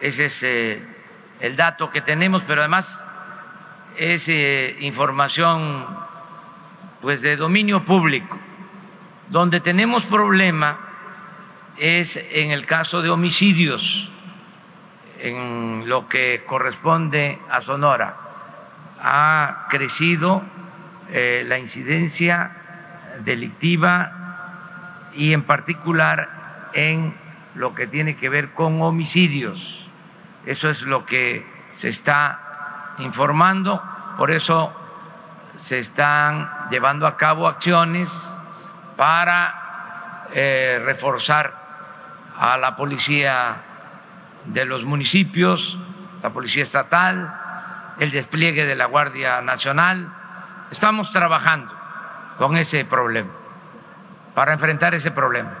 ese 0.00 0.24
es 0.26 0.42
eh, 0.44 0.82
el 1.40 1.56
dato 1.56 1.90
que 1.90 2.00
tenemos, 2.00 2.42
pero 2.44 2.62
además 2.62 3.06
es 3.98 4.28
información 4.80 5.86
pues 7.02 7.20
de 7.20 7.36
dominio 7.36 7.84
público. 7.84 8.38
Donde 9.28 9.60
tenemos 9.60 10.04
problema 10.04 10.78
es 11.76 12.16
en 12.16 12.50
el 12.50 12.66
caso 12.66 13.02
de 13.02 13.10
homicidios, 13.10 14.10
en 15.20 15.88
lo 15.88 16.08
que 16.08 16.44
corresponde 16.46 17.38
a 17.50 17.60
Sonora. 17.60 18.16
Ha 19.00 19.66
crecido 19.70 20.42
eh, 21.10 21.44
la 21.46 21.58
incidencia 21.58 22.50
delictiva 23.24 24.12
y 25.14 25.32
en 25.32 25.42
particular 25.42 26.70
en 26.74 27.14
lo 27.54 27.74
que 27.74 27.86
tiene 27.86 28.16
que 28.16 28.28
ver 28.28 28.50
con 28.50 28.82
homicidios. 28.82 29.88
Eso 30.44 30.68
es 30.68 30.82
lo 30.82 31.06
que 31.06 31.46
se 31.72 31.88
está 31.88 32.94
informando, 32.98 33.82
por 34.16 34.30
eso 34.30 34.72
se 35.56 35.78
están 35.78 36.50
llevando 36.70 37.06
a 37.06 37.16
cabo 37.16 37.48
acciones 37.48 38.36
para 38.96 40.26
eh, 40.32 40.80
reforzar 40.84 41.54
a 42.36 42.56
la 42.58 42.76
policía 42.76 43.56
de 44.46 44.64
los 44.64 44.84
municipios, 44.84 45.78
la 46.22 46.30
policía 46.30 46.62
estatal, 46.62 47.32
el 47.98 48.10
despliegue 48.10 48.66
de 48.66 48.74
la 48.74 48.86
Guardia 48.86 49.40
Nacional. 49.40 50.12
Estamos 50.70 51.12
trabajando 51.12 51.74
con 52.38 52.56
ese 52.56 52.84
problema, 52.84 53.30
para 54.34 54.52
enfrentar 54.52 54.94
ese 54.94 55.10
problema. 55.10 55.52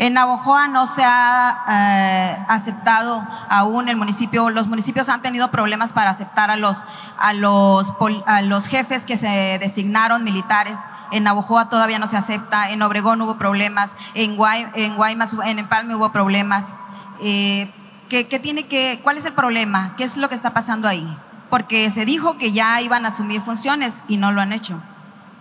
En 0.00 0.14
Navojoa 0.14 0.66
no 0.66 0.86
se 0.86 1.04
ha 1.04 1.62
eh, 1.68 2.44
aceptado 2.48 3.22
aún 3.50 3.86
el 3.90 3.98
municipio, 3.98 4.48
los 4.48 4.66
municipios 4.66 5.10
han 5.10 5.20
tenido 5.20 5.50
problemas 5.50 5.92
para 5.92 6.08
aceptar 6.08 6.50
a 6.50 6.56
los, 6.56 6.78
a 7.18 7.34
los, 7.34 7.92
a 8.24 8.40
los 8.40 8.64
jefes 8.64 9.04
que 9.04 9.18
se 9.18 9.58
designaron 9.60 10.24
militares. 10.24 10.78
En 11.10 11.24
Navojoa 11.24 11.68
todavía 11.68 11.98
no 11.98 12.06
se 12.06 12.16
acepta, 12.16 12.70
en 12.70 12.80
Obregón 12.80 13.20
hubo 13.20 13.36
problemas, 13.36 13.94
en, 14.14 14.38
en 14.74 14.96
Guaymas, 14.96 15.36
en 15.44 15.58
Empalme 15.58 15.94
hubo 15.94 16.10
problemas. 16.12 16.74
Eh, 17.20 17.70
¿qué, 18.08 18.26
¿qué, 18.26 18.38
tiene 18.38 18.68
que, 18.68 19.00
¿Cuál 19.02 19.18
es 19.18 19.26
el 19.26 19.34
problema? 19.34 19.96
¿Qué 19.98 20.04
es 20.04 20.16
lo 20.16 20.30
que 20.30 20.34
está 20.34 20.54
pasando 20.54 20.88
ahí? 20.88 21.14
Porque 21.50 21.90
se 21.90 22.06
dijo 22.06 22.38
que 22.38 22.52
ya 22.52 22.80
iban 22.80 23.04
a 23.04 23.08
asumir 23.08 23.42
funciones 23.42 24.02
y 24.08 24.16
no 24.16 24.32
lo 24.32 24.40
han 24.40 24.54
hecho. 24.54 24.80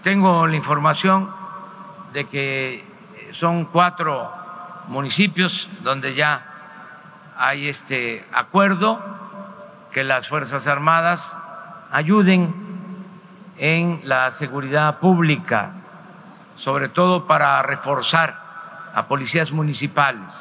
Tengo 0.04 0.46
la 0.48 0.58
información 0.58 1.30
de 2.12 2.28
que 2.28 2.86
son 3.30 3.64
cuatro 3.64 4.39
municipios 4.90 5.70
donde 5.84 6.14
ya 6.14 6.46
hay 7.38 7.70
este 7.70 8.26
acuerdo 8.34 9.00
que 9.92 10.04
las 10.04 10.28
Fuerzas 10.28 10.68
Armadas 10.68 11.38
ayuden 11.92 12.54
en 13.58 14.02
la 14.04 14.32
seguridad 14.32 15.00
pública, 15.00 15.72
sobre 16.56 16.90
todo 16.90 17.28
para 17.28 17.62
reforzar 17.62 18.36
a 18.94 19.08
policías 19.08 19.52
municipales. 19.52 20.34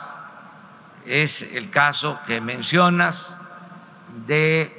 Es 1.04 1.42
el 1.42 1.70
caso 1.70 2.18
que 2.26 2.40
mencionas 2.40 3.38
de 4.26 4.72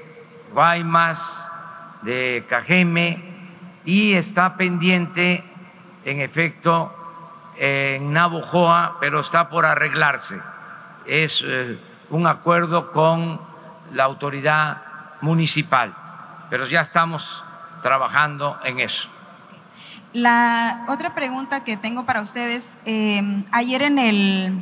Guaymas, 0.51 1.49
de 2.01 2.43
Cajeme, 2.49 3.23
y 3.85 4.13
está 4.13 4.55
pendiente, 4.55 5.43
en 6.05 6.21
efecto, 6.21 6.98
en 7.59 8.13
Navojoa, 8.13 8.97
pero 9.01 9.19
está 9.19 9.49
por 9.49 9.65
arreglarse. 9.65 10.39
Es 11.05 11.43
eh, 11.45 11.77
un 12.09 12.25
acuerdo 12.25 12.91
con 12.91 13.39
la 13.91 14.05
autoridad 14.05 14.77
municipal, 15.21 15.93
pero 16.49 16.65
ya 16.65 16.81
estamos 16.81 17.43
trabajando 17.81 18.57
en 18.63 18.79
eso. 18.79 19.09
La 20.13 20.85
otra 20.87 21.13
pregunta 21.13 21.63
que 21.63 21.77
tengo 21.77 22.05
para 22.05 22.21
ustedes, 22.21 22.77
eh, 22.85 23.43
ayer 23.51 23.83
en 23.83 23.99
el, 23.99 24.53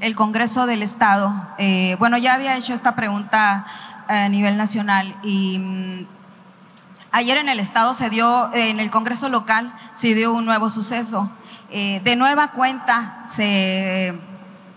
el, 0.00 0.14
Congreso 0.14 0.64
del 0.66 0.82
Estado, 0.82 1.32
eh, 1.58 1.96
bueno, 1.98 2.16
ya 2.16 2.34
había 2.34 2.56
hecho 2.56 2.72
esta 2.72 2.94
pregunta 2.94 3.66
a 4.08 4.28
nivel 4.28 4.56
nacional 4.56 5.14
y 5.22 5.58
mm, 5.58 6.06
ayer 7.14 7.38
en 7.38 7.48
el 7.48 7.60
Estado 7.60 7.94
se 7.94 8.10
dio, 8.10 8.52
en 8.52 8.80
el 8.80 8.90
Congreso 8.90 9.28
local 9.28 9.72
se 9.94 10.14
dio 10.14 10.34
un 10.34 10.44
nuevo 10.44 10.68
suceso. 10.68 11.30
Eh, 11.70 12.00
de 12.02 12.16
nueva 12.16 12.48
cuenta 12.48 13.24
se, 13.28 14.18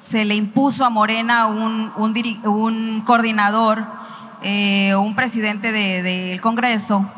se, 0.07 0.23
le 0.23 0.35
impuso 0.35 0.85
a 0.85 0.91
Morena 0.91 1.47
un, 1.47 1.91
un, 1.97 3.01
coordinador, 3.05 3.83
eh, 4.43 4.93
un 4.95 5.15
presidente 5.15 5.71
del 5.71 6.03
de, 6.03 6.39
Congreso, 6.39 7.09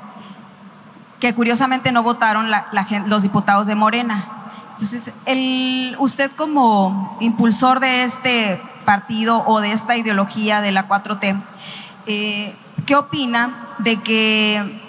que 1.20 1.36
curiosamente 1.36 1.92
no 1.92 2.02
votaron 2.02 2.50
los 3.08 3.22
diputados 3.22 3.68
de 3.68 3.76
Morena. 3.76 4.26
Entonces, 4.72 5.12
el, 5.26 5.98
usted 6.00 6.32
como 6.32 7.18
impulsor 7.20 7.82
de 7.82 8.04
este 8.04 8.62
partido 8.86 9.44
o 9.46 9.60
de 9.60 9.74
esta 9.74 9.98
ideología 9.98 10.62
de 10.62 10.72
la 10.72 10.88
4T, 10.88 11.42
eh, 12.06 12.56
¿qué 12.86 12.96
opina 12.96 13.68
de 13.80 13.98
que 13.98 14.89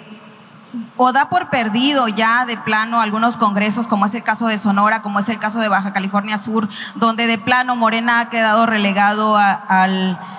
o 0.97 1.11
da 1.11 1.29
por 1.29 1.49
perdido 1.49 2.07
ya 2.07 2.45
de 2.45 2.57
plano 2.57 3.01
algunos 3.01 3.37
congresos, 3.37 3.87
como 3.87 4.05
es 4.05 4.15
el 4.15 4.23
caso 4.23 4.47
de 4.47 4.59
Sonora, 4.59 5.01
como 5.01 5.19
es 5.19 5.29
el 5.29 5.39
caso 5.39 5.59
de 5.59 5.67
Baja 5.67 5.93
California 5.93 6.37
Sur, 6.37 6.69
donde 6.95 7.27
de 7.27 7.37
plano 7.37 7.75
Morena 7.75 8.19
ha 8.19 8.29
quedado 8.29 8.65
relegado 8.65 9.37
a, 9.37 9.51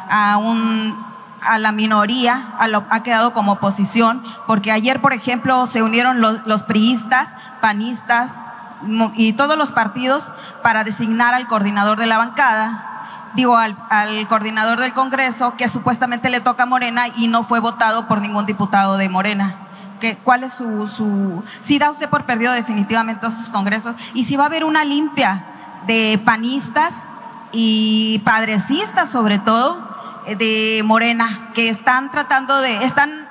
a, 0.08 0.36
un, 0.38 0.96
a 1.42 1.58
la 1.58 1.72
minoría, 1.72 2.54
a 2.58 2.68
lo, 2.68 2.84
ha 2.88 3.02
quedado 3.02 3.32
como 3.32 3.52
oposición, 3.52 4.22
porque 4.46 4.72
ayer, 4.72 5.00
por 5.00 5.12
ejemplo, 5.12 5.66
se 5.66 5.82
unieron 5.82 6.20
los, 6.20 6.46
los 6.46 6.62
priistas, 6.62 7.34
panistas 7.60 8.34
y 9.14 9.34
todos 9.34 9.56
los 9.56 9.70
partidos 9.70 10.30
para 10.62 10.82
designar 10.82 11.34
al 11.34 11.46
coordinador 11.46 11.98
de 11.98 12.06
la 12.06 12.18
bancada, 12.18 12.88
digo, 13.34 13.56
al, 13.56 13.76
al, 13.90 14.26
coordinador 14.28 14.80
del 14.80 14.92
Congreso, 14.92 15.54
que 15.56 15.68
supuestamente 15.68 16.30
le 16.30 16.40
toca 16.40 16.64
a 16.64 16.66
Morena 16.66 17.08
y 17.16 17.28
no 17.28 17.44
fue 17.44 17.60
votado 17.60 18.08
por 18.08 18.20
ningún 18.20 18.44
diputado 18.44 18.96
de 18.96 19.08
Morena 19.08 19.56
cuál 20.24 20.44
es 20.44 20.52
su, 20.52 20.86
su, 20.88 21.42
si 21.62 21.78
da 21.78 21.90
usted 21.90 22.08
por 22.08 22.24
perdido 22.24 22.52
definitivamente 22.52 23.20
todos 23.20 23.34
sus 23.34 23.48
congresos 23.48 23.96
y 24.14 24.24
si 24.24 24.36
va 24.36 24.44
a 24.44 24.46
haber 24.46 24.64
una 24.64 24.84
limpia 24.84 25.44
de 25.86 26.20
panistas 26.24 27.06
y 27.52 28.20
padrecistas 28.24 29.10
sobre 29.10 29.38
todo 29.38 29.78
eh, 30.26 30.36
de 30.36 30.82
Morena 30.84 31.50
que 31.54 31.68
están 31.68 32.10
tratando 32.10 32.60
de, 32.60 32.84
están 32.84 33.28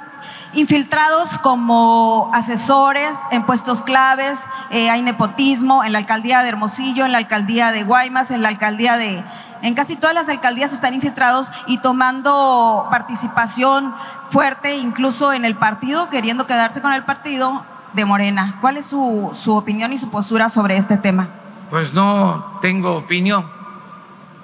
infiltrados 0.54 1.38
como 1.40 2.30
asesores 2.34 3.12
en 3.32 3.46
puestos 3.46 3.82
claves, 3.84 4.38
eh, 4.70 4.90
hay 4.90 5.02
nepotismo 5.02 5.84
en 5.84 5.94
la 5.94 6.00
alcaldía 6.00 6.44
de 6.44 6.50
Hermosillo, 6.50 7.06
en 7.06 7.14
la 7.14 7.20
alcaldía 7.20 7.72
de 7.72 7.84
Guaymas, 7.84 8.32
en 8.32 8.42
la 8.42 8.50
alcaldía 8.50 8.98
de, 8.98 9.24
en 9.62 9.76
casi 9.76 9.96
todas 9.96 10.16
las 10.16 10.30
alcaldías 10.30 10.74
están 10.74 10.94
infiltrados 10.94 11.48
y 11.68 11.78
tomando 11.80 12.88
participación 12.90 13.94
fuerte, 14.30 14.78
incluso 14.78 15.34
en 15.34 15.46
el 15.46 15.56
partido, 15.56 16.10
queriendo 16.10 16.48
quedarse 16.48 16.82
con 16.82 16.94
el 16.94 17.04
partido 17.04 17.64
de 17.94 18.06
Morena. 18.06 18.58
¿Cuál 18.62 18.78
es 18.78 18.86
su, 18.86 19.32
su 19.40 19.56
opinión 19.56 19.94
y 19.94 19.98
su 19.98 20.10
postura 20.10 20.50
sobre 20.50 20.78
este 20.78 20.98
tema? 20.98 21.28
Pues 21.70 21.94
no 21.94 22.58
tengo 22.62 22.96
opinión, 22.96 23.46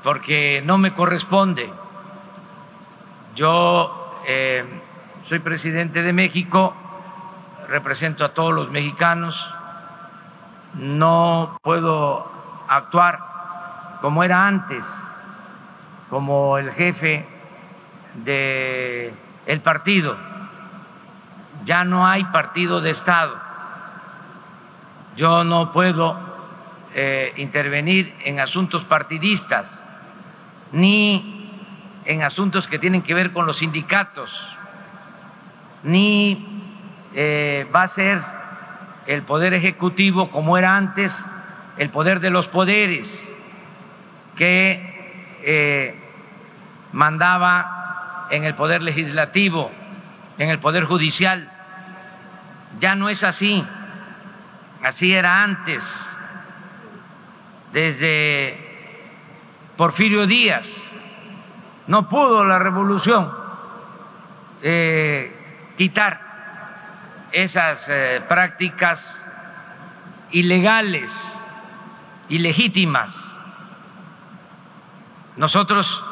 porque 0.03 0.61
no 0.65 0.77
me 0.77 0.93
corresponde. 0.93 1.71
Yo 3.35 4.13
eh, 4.25 4.65
soy 5.21 5.39
presidente 5.39 6.03
de 6.03 6.13
México, 6.13 6.73
represento 7.67 8.23
a 8.25 8.29
todos 8.29 8.53
los 8.53 8.69
mexicanos, 8.69 9.53
no 10.75 11.57
puedo 11.63 12.29
actuar 12.67 13.36
como 14.01 14.23
era 14.23 14.47
antes, 14.47 15.15
como 16.09 16.57
el 16.57 16.71
jefe 16.71 17.25
de 18.25 19.13
el 19.45 19.61
partido. 19.61 20.15
Ya 21.65 21.83
no 21.83 22.07
hay 22.07 22.23
partido 22.25 22.81
de 22.81 22.91
Estado. 22.91 23.35
Yo 25.15 25.43
no 25.43 25.71
puedo 25.71 26.17
eh, 26.93 27.33
intervenir 27.37 28.13
en 28.23 28.39
asuntos 28.39 28.83
partidistas 28.85 29.85
ni 30.71 31.51
en 32.05 32.23
asuntos 32.23 32.67
que 32.67 32.79
tienen 32.79 33.01
que 33.01 33.13
ver 33.13 33.33
con 33.33 33.45
los 33.45 33.57
sindicatos, 33.57 34.57
ni 35.83 36.45
eh, 37.13 37.67
va 37.75 37.83
a 37.83 37.87
ser 37.87 38.21
el 39.05 39.23
poder 39.23 39.53
ejecutivo 39.53 40.29
como 40.29 40.57
era 40.57 40.75
antes 40.75 41.25
el 41.77 41.89
poder 41.89 42.19
de 42.19 42.29
los 42.29 42.47
poderes, 42.47 43.33
que 44.37 45.39
eh, 45.43 45.95
mandaba 46.93 48.27
en 48.29 48.43
el 48.43 48.55
poder 48.55 48.81
legislativo, 48.81 49.71
en 50.37 50.49
el 50.49 50.59
poder 50.59 50.85
judicial. 50.85 51.51
Ya 52.79 52.95
no 52.95 53.09
es 53.09 53.23
así, 53.23 53.65
así 54.83 55.13
era 55.13 55.43
antes, 55.43 55.83
desde 57.73 58.57
Porfirio 59.75 60.27
Díaz. 60.27 60.91
No 61.87 62.09
pudo 62.09 62.45
la 62.45 62.59
revolución 62.59 63.31
eh, 64.61 65.33
quitar 65.77 66.19
esas 67.31 67.87
eh, 67.89 68.21
prácticas 68.27 69.25
ilegales, 70.31 71.39
ilegítimas. 72.29 73.36
Nosotros 75.37 76.03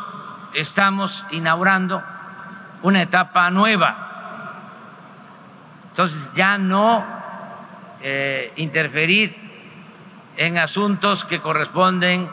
estamos 0.53 1.25
inaugurando 1.31 2.01
una 2.83 3.01
etapa 3.01 3.49
nueva. 3.49 4.05
Entonces 5.89 6.31
ya 6.33 6.57
no 6.57 7.03
eh, 8.01 8.53
interferir 8.57 9.35
en 10.37 10.57
asuntos 10.57 11.25
que 11.25 11.39
corresponden 11.39 12.29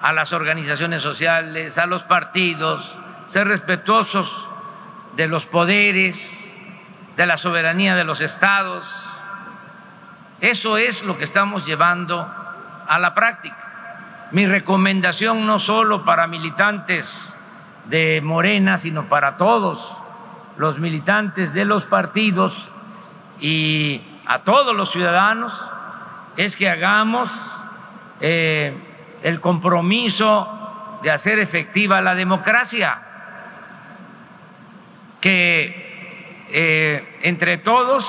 a 0.00 0.12
las 0.12 0.32
organizaciones 0.32 1.02
sociales, 1.02 1.78
a 1.78 1.86
los 1.86 2.04
partidos, 2.04 2.94
ser 3.30 3.48
respetuosos 3.48 4.48
de 5.16 5.26
los 5.26 5.46
poderes, 5.46 6.38
de 7.16 7.26
la 7.26 7.36
soberanía 7.36 7.96
de 7.96 8.04
los 8.04 8.20
estados. 8.20 8.88
Eso 10.40 10.78
es 10.78 11.02
lo 11.02 11.18
que 11.18 11.24
estamos 11.24 11.66
llevando 11.66 12.26
a 12.86 12.98
la 12.98 13.14
práctica. 13.14 13.69
Mi 14.32 14.46
recomendación 14.46 15.44
no 15.44 15.58
solo 15.58 16.04
para 16.04 16.28
militantes 16.28 17.36
de 17.86 18.20
Morena, 18.22 18.78
sino 18.78 19.08
para 19.08 19.36
todos 19.36 20.00
los 20.56 20.78
militantes 20.78 21.52
de 21.52 21.64
los 21.64 21.84
partidos 21.84 22.70
y 23.40 24.00
a 24.26 24.40
todos 24.40 24.76
los 24.76 24.92
ciudadanos, 24.92 25.52
es 26.36 26.56
que 26.56 26.70
hagamos 26.70 27.60
eh, 28.20 28.72
el 29.24 29.40
compromiso 29.40 30.98
de 31.02 31.10
hacer 31.10 31.40
efectiva 31.40 32.00
la 32.00 32.14
democracia, 32.14 33.02
que 35.20 36.46
eh, 36.50 37.18
entre 37.22 37.58
todos 37.58 38.06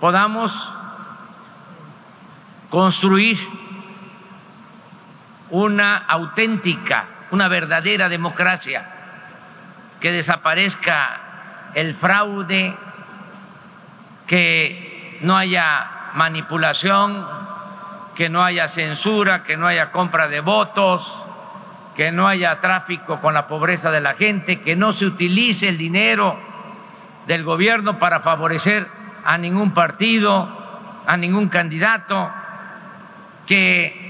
podamos 0.00 0.72
construir 2.70 3.38
una 5.50 5.96
auténtica, 5.96 7.06
una 7.30 7.48
verdadera 7.48 8.08
democracia, 8.08 8.84
que 10.00 10.12
desaparezca 10.12 11.20
el 11.74 11.94
fraude, 11.94 12.74
que 14.26 15.18
no 15.22 15.36
haya 15.36 16.10
manipulación, 16.14 17.26
que 18.14 18.28
no 18.28 18.42
haya 18.42 18.68
censura, 18.68 19.44
que 19.44 19.56
no 19.56 19.66
haya 19.66 19.90
compra 19.90 20.28
de 20.28 20.40
votos, 20.40 21.12
que 21.96 22.12
no 22.12 22.28
haya 22.28 22.60
tráfico 22.60 23.20
con 23.20 23.34
la 23.34 23.46
pobreza 23.46 23.90
de 23.90 24.00
la 24.00 24.14
gente, 24.14 24.60
que 24.60 24.76
no 24.76 24.92
se 24.92 25.06
utilice 25.06 25.68
el 25.68 25.78
dinero 25.78 26.38
del 27.26 27.44
gobierno 27.44 27.98
para 27.98 28.20
favorecer 28.20 28.86
a 29.24 29.36
ningún 29.36 29.72
partido, 29.72 30.48
a 31.06 31.16
ningún 31.16 31.48
candidato, 31.48 32.30
que 33.46 34.09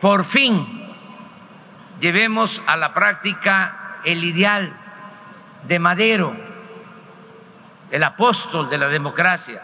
por 0.00 0.24
fin 0.24 0.84
llevemos 2.00 2.62
a 2.66 2.76
la 2.76 2.92
práctica 2.92 4.00
el 4.04 4.24
ideal 4.24 4.72
de 5.66 5.78
Madero, 5.78 6.36
el 7.90 8.02
apóstol 8.02 8.68
de 8.68 8.78
la 8.78 8.88
democracia, 8.88 9.62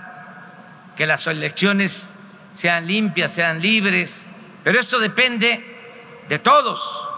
que 0.96 1.06
las 1.06 1.26
elecciones 1.26 2.08
sean 2.52 2.86
limpias, 2.86 3.32
sean 3.32 3.60
libres, 3.60 4.26
pero 4.64 4.78
esto 4.80 4.98
depende 4.98 6.24
de 6.28 6.38
todos. 6.38 7.08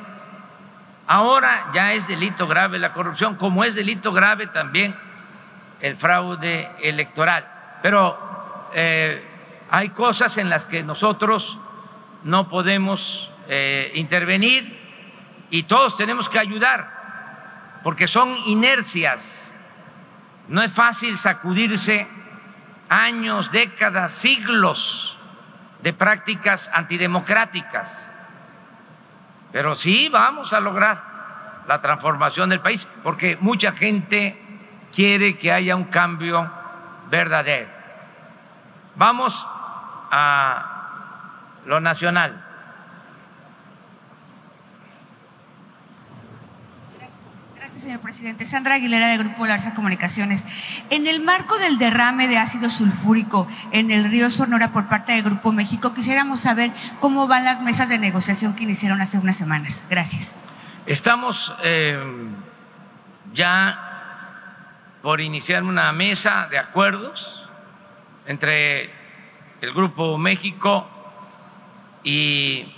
Ahora 1.07 1.69
ya 1.73 1.93
es 1.93 2.07
delito 2.09 2.47
grave 2.47 2.77
la 2.77 2.91
corrupción, 2.91 3.35
como 3.35 3.63
es 3.63 3.75
delito 3.75 4.11
grave 4.11 4.47
también 4.47 4.93
el 5.83 5.95
fraude 5.97 6.67
electoral. 6.81 7.45
Pero 7.83 8.17
eh, 8.73 9.23
hay 9.69 9.89
cosas 9.89 10.37
en 10.37 10.49
las 10.49 10.65
que 10.65 10.81
nosotros 10.81 11.59
no 12.23 12.47
podemos 12.47 13.31
eh, 13.47 13.91
intervenir 13.93 14.79
y 15.51 15.63
todos 15.63 15.95
tenemos 15.95 16.27
que 16.29 16.39
ayudar, 16.39 17.81
porque 17.83 18.07
son 18.07 18.35
inercias 18.47 19.53
no 20.47 20.61
es 20.61 20.71
fácil 20.71 21.17
sacudirse 21.17 22.07
años, 22.89 23.51
décadas, 23.51 24.11
siglos 24.11 25.17
de 25.81 25.93
prácticas 25.93 26.69
antidemocráticas, 26.73 28.11
pero 29.51 29.75
sí 29.75 30.09
vamos 30.09 30.53
a 30.53 30.59
lograr 30.59 31.63
la 31.67 31.81
transformación 31.81 32.49
del 32.49 32.59
país, 32.59 32.87
porque 33.03 33.37
mucha 33.39 33.71
gente 33.71 34.39
quiere 34.93 35.37
que 35.37 35.51
haya 35.51 35.75
un 35.75 35.85
cambio 35.85 36.49
verdadero. 37.09 37.69
Vamos 38.95 39.47
a 40.11 40.65
lo 41.65 41.79
nacional. 41.79 42.43
señor 47.83 47.99
presidente. 47.99 48.45
Sandra 48.45 48.75
Aguilera, 48.75 49.09
de 49.09 49.17
Grupo 49.17 49.45
Larsa 49.45 49.73
Comunicaciones. 49.73 50.43
En 50.89 51.05
el 51.05 51.21
marco 51.21 51.57
del 51.57 51.77
derrame 51.77 52.29
de 52.29 52.37
ácido 52.37 52.69
sulfúrico 52.69 53.45
en 53.71 53.91
el 53.91 54.09
río 54.09 54.31
Sonora 54.31 54.71
por 54.71 54.87
parte 54.87 55.11
del 55.11 55.23
Grupo 55.23 55.51
México, 55.51 55.93
quisiéramos 55.93 56.39
saber 56.39 56.71
cómo 57.01 57.27
van 57.27 57.43
las 57.43 57.61
mesas 57.61 57.89
de 57.89 57.99
negociación 57.99 58.55
que 58.55 58.63
iniciaron 58.63 59.01
hace 59.01 59.17
unas 59.17 59.35
semanas. 59.35 59.83
Gracias. 59.89 60.33
Estamos 60.85 61.53
eh, 61.61 61.99
ya 63.33 63.92
por 65.03 65.19
iniciar 65.19 65.63
una 65.63 65.91
mesa 65.91 66.47
de 66.49 66.57
acuerdos 66.57 67.45
entre 68.25 68.89
el 69.59 69.73
Grupo 69.73 70.17
México 70.17 70.87
y 72.03 72.73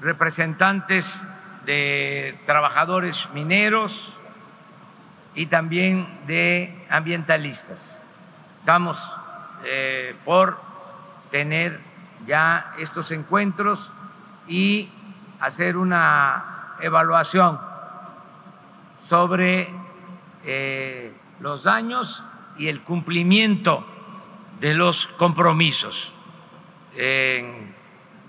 representantes 0.00 1.20
de 1.66 2.38
trabajadores 2.46 3.28
mineros 3.34 4.14
y 5.34 5.46
también 5.46 6.20
de 6.28 6.86
ambientalistas. 6.88 8.06
Estamos 8.60 8.96
eh, 9.64 10.14
por 10.24 10.60
tener 11.32 11.80
ya 12.28 12.74
estos 12.78 13.10
encuentros 13.10 13.90
y 14.46 14.88
hacer 15.40 15.78
una 15.78 16.76
evaluación 16.80 17.58
sobre 18.96 19.68
eh, 20.44 21.07
los 21.40 21.64
daños 21.64 22.24
y 22.58 22.68
el 22.68 22.82
cumplimiento 22.82 23.84
de 24.60 24.74
los 24.74 25.06
compromisos. 25.18 26.12
En 26.96 27.74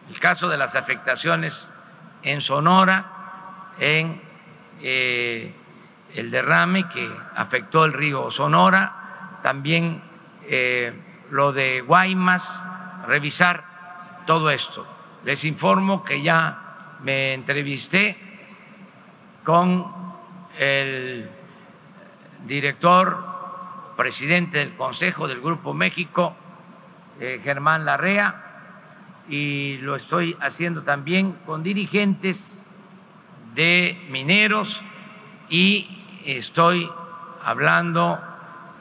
el 0.10 0.20
caso 0.20 0.50
de 0.50 0.58
las 0.58 0.76
afectaciones 0.76 1.68
en 2.22 2.42
Sonora, 2.42 3.74
en 3.80 4.22
eh, 4.82 5.54
el 6.14 6.32
derrame 6.32 6.88
que 6.90 7.10
afectó 7.36 7.86
el 7.86 7.94
río 7.94 8.30
Sonora, 8.32 9.40
también 9.42 10.02
eh, 10.46 10.94
lo 11.32 11.52
de 11.52 11.82
Guaymas, 11.82 12.64
revisar 13.08 13.64
todo 14.26 14.52
esto. 14.52 14.86
Les 15.26 15.44
informo 15.46 16.04
que 16.04 16.22
ya 16.22 16.98
me 17.04 17.34
entrevisté 17.34 18.18
con 19.44 19.92
el 20.58 21.30
director, 22.46 23.26
presidente 23.98 24.60
del 24.60 24.76
Consejo 24.76 25.28
del 25.28 25.42
Grupo 25.42 25.74
México, 25.74 26.36
eh, 27.20 27.40
Germán 27.44 27.86
Larrea, 27.86 28.46
y 29.30 29.78
lo 29.78 29.96
estoy 29.96 30.36
haciendo 30.42 30.84
también 30.84 31.34
con 31.46 31.62
dirigentes 31.62 32.68
de 33.54 33.98
mineros 34.10 34.82
y 35.50 35.88
estoy 36.26 36.90
hablando 37.44 38.20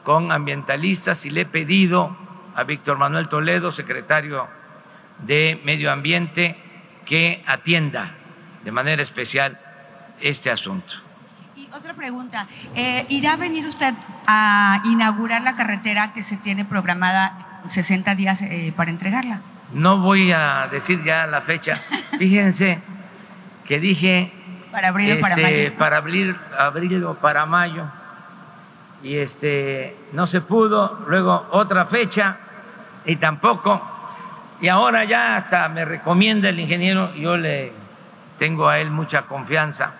con 0.03 0.31
ambientalistas 0.31 1.25
y 1.25 1.29
le 1.29 1.41
he 1.41 1.45
pedido 1.45 2.15
a 2.55 2.63
Víctor 2.63 2.97
Manuel 2.97 3.29
Toledo, 3.29 3.71
secretario 3.71 4.47
de 5.19 5.61
Medio 5.63 5.91
Ambiente, 5.91 6.55
que 7.05 7.43
atienda 7.45 8.15
de 8.63 8.71
manera 8.71 9.01
especial 9.01 9.59
este 10.21 10.49
asunto. 10.49 11.08
Otra 11.71 11.93
pregunta, 11.93 12.47
eh, 12.73 13.05
¿irá 13.09 13.33
a 13.33 13.35
venir 13.35 13.65
usted 13.67 13.93
a 14.25 14.81
inaugurar 14.85 15.43
la 15.43 15.53
carretera 15.53 16.13
que 16.13 16.23
se 16.23 16.35
tiene 16.35 16.65
programada 16.65 17.61
60 17.67 18.15
días 18.15 18.41
eh, 18.41 18.73
para 18.75 18.89
entregarla? 18.89 19.41
No 19.73 19.99
voy 19.99 20.31
a 20.31 20.67
decir 20.71 21.03
ya 21.03 21.27
la 21.27 21.41
fecha. 21.41 21.75
Fíjense 22.17 22.79
que 23.65 23.79
dije 23.79 24.31
para 24.71 24.87
abril 24.87 25.17
o 25.17 25.19
para 25.19 25.35
este, 25.35 25.43
mayo. 25.43 25.77
para 25.77 25.97
abril, 25.97 26.35
abril 26.57 27.03
o 27.03 27.13
para 27.15 27.45
mayo 27.45 27.85
y 29.03 29.17
este 29.17 29.95
no 30.11 30.25
se 30.25 30.41
pudo, 30.41 31.05
luego 31.07 31.49
otra 31.51 31.85
fecha 31.85 32.37
y 33.05 33.15
tampoco 33.17 33.79
y 34.59 34.67
ahora 34.69 35.03
ya 35.05 35.35
hasta 35.35 35.69
me 35.69 35.85
recomienda 35.85 36.49
el 36.49 36.59
ingeniero, 36.59 37.13
yo 37.13 37.37
le 37.37 37.71
tengo 38.39 38.67
a 38.67 38.79
él 38.79 38.89
mucha 38.89 39.23
confianza 39.23 39.93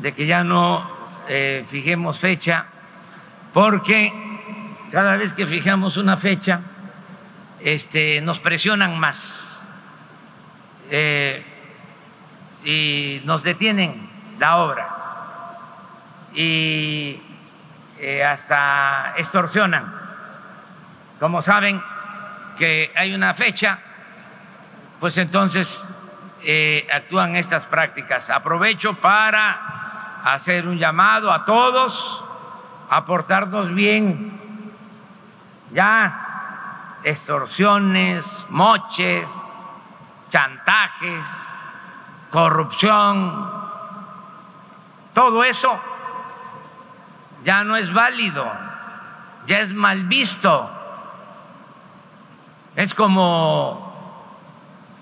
de 0.00 0.14
que 0.14 0.26
ya 0.26 0.44
no 0.44 0.86
eh, 1.28 1.64
fijemos 1.70 2.18
fecha 2.18 2.66
porque 3.52 4.12
cada 4.90 5.16
vez 5.16 5.32
que 5.32 5.46
fijamos 5.46 5.96
una 5.96 6.16
fecha 6.16 6.60
este, 7.60 8.20
nos 8.20 8.40
presionan 8.40 8.98
más 8.98 9.64
eh, 10.90 11.44
y 12.64 13.20
nos 13.24 13.42
detienen 13.42 14.10
la 14.38 14.56
obra 14.56 14.88
y 16.34 17.20
eh, 17.98 18.24
hasta 18.24 19.14
extorsionan. 19.16 19.94
Como 21.20 21.40
saben 21.40 21.80
que 22.58 22.90
hay 22.96 23.14
una 23.14 23.32
fecha, 23.34 23.78
pues 24.98 25.16
entonces 25.18 25.86
actúan 26.92 27.36
estas 27.36 27.64
prácticas. 27.66 28.28
Aprovecho 28.28 28.94
para 28.94 29.71
hacer 30.24 30.68
un 30.68 30.78
llamado 30.78 31.32
a 31.32 31.44
todos 31.44 32.24
a 32.90 33.04
portarnos 33.04 33.72
bien. 33.74 34.40
Ya 35.72 37.00
extorsiones, 37.04 38.46
moches, 38.50 39.32
chantajes, 40.30 41.26
corrupción, 42.30 43.50
todo 45.14 45.44
eso 45.44 45.78
ya 47.44 47.64
no 47.64 47.76
es 47.76 47.92
válido, 47.92 48.50
ya 49.46 49.58
es 49.58 49.74
mal 49.74 50.04
visto. 50.04 50.70
Es 52.76 52.94
como 52.94 53.92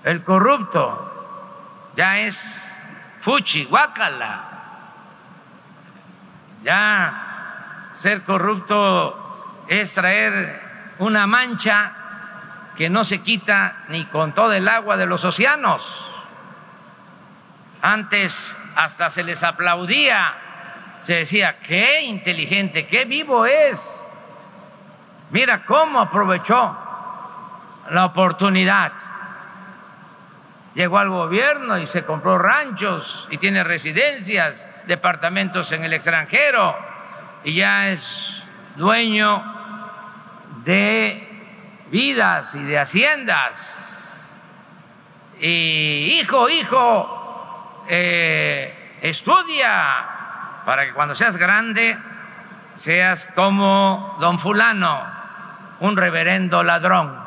el 0.03 0.23
corrupto, 0.23 1.91
ya 1.95 2.19
es 2.19 2.87
fuchi, 3.21 3.65
guácala. 3.65 4.50
Ya 6.63 7.89
ser 7.93 8.23
corrupto 8.23 9.65
es 9.67 9.93
traer 9.93 10.61
una 10.99 11.25
mancha 11.27 11.93
que 12.75 12.89
no 12.89 13.03
se 13.03 13.21
quita 13.21 13.83
ni 13.89 14.05
con 14.05 14.33
todo 14.33 14.53
el 14.53 14.67
agua 14.67 14.97
de 14.97 15.05
los 15.05 15.23
océanos. 15.25 16.07
Antes 17.81 18.55
hasta 18.75 19.09
se 19.09 19.23
les 19.23 19.43
aplaudía, 19.43 20.33
se 20.99 21.15
decía, 21.15 21.57
qué 21.59 22.01
inteligente, 22.01 22.85
qué 22.85 23.05
vivo 23.05 23.45
es. 23.45 24.07
Mira 25.31 25.65
cómo 25.65 25.99
aprovechó 25.99 26.77
la 27.89 28.05
oportunidad. 28.05 28.91
Llegó 30.73 30.99
al 30.99 31.09
gobierno 31.09 31.77
y 31.77 31.85
se 31.85 32.05
compró 32.05 32.37
ranchos 32.37 33.27
y 33.29 33.37
tiene 33.37 33.63
residencias, 33.63 34.67
departamentos 34.87 35.71
en 35.73 35.83
el 35.83 35.93
extranjero 35.93 36.77
y 37.43 37.55
ya 37.55 37.89
es 37.89 38.43
dueño 38.77 39.43
de 40.63 41.27
vidas 41.89 42.55
y 42.55 42.63
de 42.63 42.79
haciendas. 42.79 44.41
Y 45.39 46.19
hijo, 46.21 46.49
hijo, 46.49 47.83
eh, 47.89 48.97
estudia 49.01 50.05
para 50.65 50.85
que 50.85 50.93
cuando 50.93 51.15
seas 51.15 51.35
grande 51.35 51.97
seas 52.75 53.27
como 53.35 54.15
don 54.19 54.39
fulano, 54.39 55.03
un 55.81 55.97
reverendo 55.97 56.63
ladrón. 56.63 57.19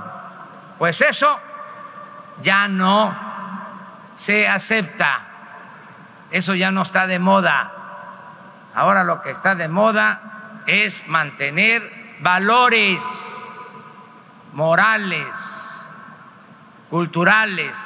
Pues 0.78 1.01
eso 1.01 1.38
ya 2.40 2.68
no 2.68 3.24
se 4.16 4.48
acepta, 4.48 5.20
eso 6.30 6.54
ya 6.54 6.70
no 6.70 6.82
está 6.82 7.06
de 7.06 7.18
moda. 7.18 7.72
Ahora 8.74 9.04
lo 9.04 9.22
que 9.22 9.30
está 9.30 9.54
de 9.54 9.68
moda 9.68 10.62
es 10.66 11.06
mantener 11.06 11.82
valores 12.20 13.02
morales, 14.52 15.90
culturales, 16.90 17.76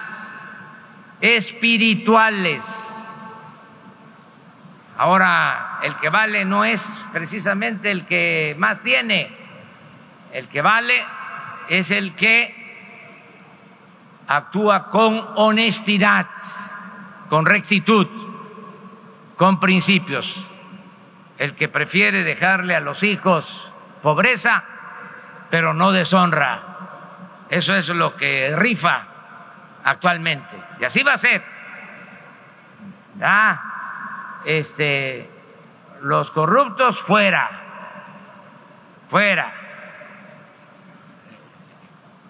espirituales. 1.21 2.85
Ahora, 4.97 5.79
el 5.83 5.95
que 5.97 6.09
vale 6.09 6.45
no 6.45 6.65
es 6.65 7.05
precisamente 7.13 7.91
el 7.91 8.05
que 8.07 8.57
más 8.59 8.81
tiene, 8.81 9.31
el 10.33 10.49
que 10.49 10.61
vale 10.61 10.95
es 11.69 11.91
el 11.91 12.15
que 12.15 12.58
actúa 14.29 14.91
con 14.91 15.27
honestidad, 15.37 16.27
con 17.29 17.47
rectitud, 17.47 18.07
con 19.37 19.59
principios. 19.59 20.47
El 21.39 21.55
que 21.55 21.69
prefiere 21.69 22.25
dejarle 22.25 22.77
a 22.77 22.81
los 22.81 23.03
hijos 23.03 23.73
pobreza, 24.03 24.63
pero 25.51 25.73
no 25.73 25.93
deshonra. 25.93 26.63
Eso 27.49 27.75
es 27.75 27.89
lo 27.89 28.15
que 28.17 28.55
rifa 28.57 29.07
actualmente. 29.85 30.57
Y 30.79 30.85
así 30.85 31.03
va 31.03 31.15
a 31.15 31.17
ser. 31.17 31.43
Ah, 33.23 34.41
este, 34.45 35.29
los 36.03 36.31
corruptos 36.31 37.01
fuera, 37.01 37.51
fuera. 39.09 39.53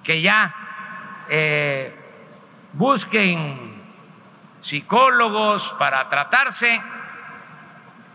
Que 0.05 0.23
ya 0.23 0.55
eh, 1.29 1.95
busquen 2.73 3.83
psicólogos 4.61 5.75
para 5.79 6.09
tratarse 6.09 6.81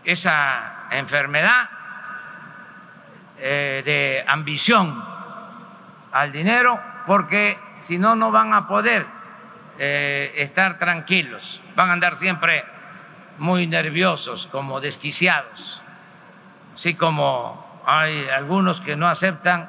esa 0.04 0.86
enfermedad 0.90 1.68
eh, 3.38 3.82
de 3.84 4.24
ambición 4.26 5.02
al 6.12 6.30
dinero, 6.32 6.80
porque 7.06 7.58
si 7.80 7.98
no, 7.98 8.14
no 8.14 8.30
van 8.30 8.52
a 8.54 8.68
poder 8.68 9.06
eh, 9.78 10.32
estar 10.36 10.78
tranquilos, 10.78 11.60
van 11.74 11.90
a 11.90 11.92
andar 11.94 12.16
siempre 12.16 12.64
muy 13.38 13.66
nerviosos, 13.66 14.46
como 14.46 14.80
desquiciados, 14.80 15.82
así 16.74 16.94
como 16.94 17.82
hay 17.86 18.28
algunos 18.28 18.80
que 18.80 18.96
no 18.96 19.08
aceptan 19.08 19.68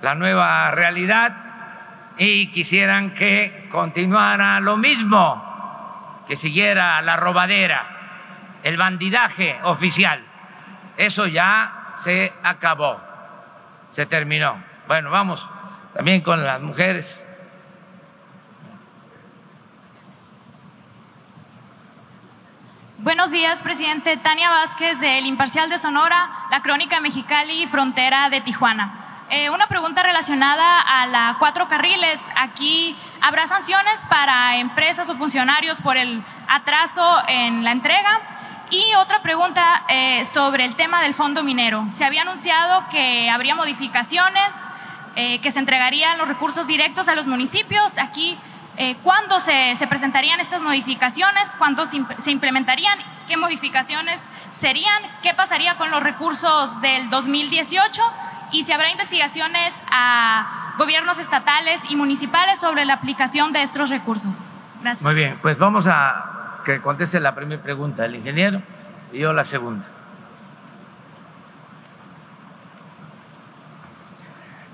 la 0.00 0.14
nueva 0.14 0.70
realidad 0.70 1.51
y 2.18 2.50
quisieran 2.50 3.14
que 3.14 3.68
continuara 3.70 4.60
lo 4.60 4.76
mismo, 4.76 6.22
que 6.26 6.36
siguiera 6.36 7.00
la 7.02 7.16
robadera. 7.16 7.98
el 8.62 8.76
bandidaje 8.76 9.58
oficial. 9.64 10.22
Eso 10.96 11.26
ya 11.26 11.92
se 11.96 12.32
acabó, 12.44 13.00
se 13.90 14.06
terminó. 14.06 14.62
Bueno, 14.86 15.10
vamos 15.10 15.48
también 15.94 16.20
con 16.20 16.44
las 16.44 16.60
mujeres. 16.60 17.24
Buenos 22.98 23.32
días, 23.32 23.60
presidente. 23.62 24.16
Tania 24.18 24.48
Vázquez, 24.48 25.00
del 25.00 25.26
Imparcial 25.26 25.68
de 25.68 25.78
Sonora, 25.78 26.30
La 26.52 26.62
Crónica 26.62 27.00
Mexicali, 27.00 27.66
Frontera 27.66 28.30
de 28.30 28.42
Tijuana. 28.42 29.01
Eh, 29.34 29.48
una 29.48 29.66
pregunta 29.66 30.02
relacionada 30.02 30.78
a 30.78 31.06
la 31.06 31.36
cuatro 31.38 31.66
carriles. 31.66 32.20
Aquí 32.36 32.94
habrá 33.22 33.46
sanciones 33.46 33.98
para 34.10 34.58
empresas 34.58 35.08
o 35.08 35.16
funcionarios 35.16 35.80
por 35.80 35.96
el 35.96 36.22
atraso 36.48 37.22
en 37.28 37.64
la 37.64 37.72
entrega. 37.72 38.20
Y 38.68 38.94
otra 38.96 39.22
pregunta 39.22 39.84
eh, 39.88 40.26
sobre 40.26 40.66
el 40.66 40.76
tema 40.76 41.00
del 41.00 41.14
fondo 41.14 41.42
minero. 41.42 41.86
Se 41.92 42.04
había 42.04 42.20
anunciado 42.20 42.84
que 42.90 43.30
habría 43.30 43.54
modificaciones, 43.54 44.50
eh, 45.16 45.38
que 45.40 45.50
se 45.50 45.60
entregarían 45.60 46.18
los 46.18 46.28
recursos 46.28 46.66
directos 46.66 47.08
a 47.08 47.14
los 47.14 47.26
municipios. 47.26 47.96
Aquí, 47.96 48.36
¿cuándo 49.02 49.40
se, 49.40 49.76
se, 49.76 49.86
presentarían 49.86 50.40
estas 50.40 50.60
modificaciones? 50.60 51.48
¿Cuándo 51.56 51.86
se, 51.86 52.04
se 52.18 52.30
implementarían? 52.30 52.98
¿Qué 53.26 53.38
modificaciones 53.38 54.20
serían? 54.52 55.02
¿Qué 55.22 55.32
pasaría 55.32 55.78
con 55.78 55.90
los 55.90 56.02
recursos 56.02 56.78
del 56.82 57.08
2018? 57.08 58.02
Y 58.52 58.64
si 58.64 58.72
habrá 58.72 58.90
investigaciones 58.90 59.72
a 59.90 60.74
gobiernos 60.78 61.18
estatales 61.18 61.80
y 61.88 61.96
municipales 61.96 62.60
sobre 62.60 62.84
la 62.84 62.94
aplicación 62.94 63.52
de 63.52 63.62
estos 63.62 63.90
recursos. 63.90 64.36
Gracias. 64.82 65.02
Muy 65.02 65.14
bien, 65.14 65.38
pues 65.42 65.58
vamos 65.58 65.86
a 65.86 66.60
que 66.64 66.80
conteste 66.80 67.18
la 67.18 67.34
primera 67.34 67.62
pregunta 67.62 68.04
el 68.04 68.14
ingeniero 68.14 68.62
y 69.12 69.18
yo 69.18 69.32
la 69.32 69.44
segunda. 69.44 69.86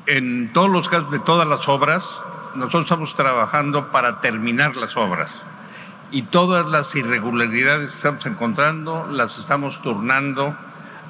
En 0.07 0.53
todos 0.53 0.71
los 0.71 0.89
casos 0.89 1.11
de 1.11 1.19
todas 1.21 1.47
las 1.47 1.69
obras, 1.69 2.21
nosotros 2.55 2.85
estamos 2.85 3.15
trabajando 3.15 3.93
para 3.93 4.21
terminar 4.21 4.75
las 4.77 4.97
obras 4.97 5.43
y 6.11 6.23
todas 6.23 6.67
las 6.69 6.95
irregularidades 6.95 7.91
que 7.91 7.97
estamos 7.99 8.27
encontrando 8.27 9.07
las 9.11 9.39
estamos 9.39 9.81
turnando 9.83 10.57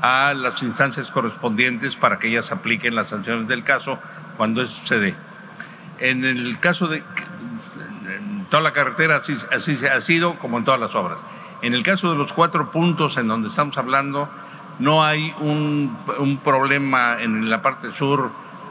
a 0.03 0.32
las 0.34 0.62
instancias 0.62 1.11
correspondientes 1.11 1.96
para 1.96 2.18
que 2.18 2.28
ellas 2.28 2.53
apliquen 2.53 2.94
las 2.94 3.09
sanciones 3.09 3.49
del 3.49 3.64
caso 3.64 3.99
cuando 4.36 4.62
eso 4.62 4.86
se 4.86 4.99
dé. 5.01 5.14
En 5.99 6.24
el 6.24 6.59
caso 6.61 6.86
de 6.86 7.03
toda 8.51 8.62
la 8.62 8.72
carretera 8.72 9.16
así, 9.16 9.36
así 9.53 9.78
ha 9.86 10.01
sido 10.01 10.38
como 10.38 10.59
en 10.59 10.64
todas 10.64 10.80
las 10.80 10.94
obras. 10.94 11.18
En 11.62 11.74
el 11.74 11.82
caso 11.82 12.12
de 12.12 12.18
los 12.18 12.32
cuatro 12.32 12.70
puntos 12.70 13.16
en 13.16 13.26
donde 13.26 13.49
estamos 13.49 13.76
hablando, 13.78 14.28
no 14.78 15.05
hay 15.05 15.34
un, 15.40 15.96
un 16.18 16.38
problema 16.38 17.20
en 17.20 17.51
la 17.51 17.62
parte 17.62 17.92
sur 17.92 18.30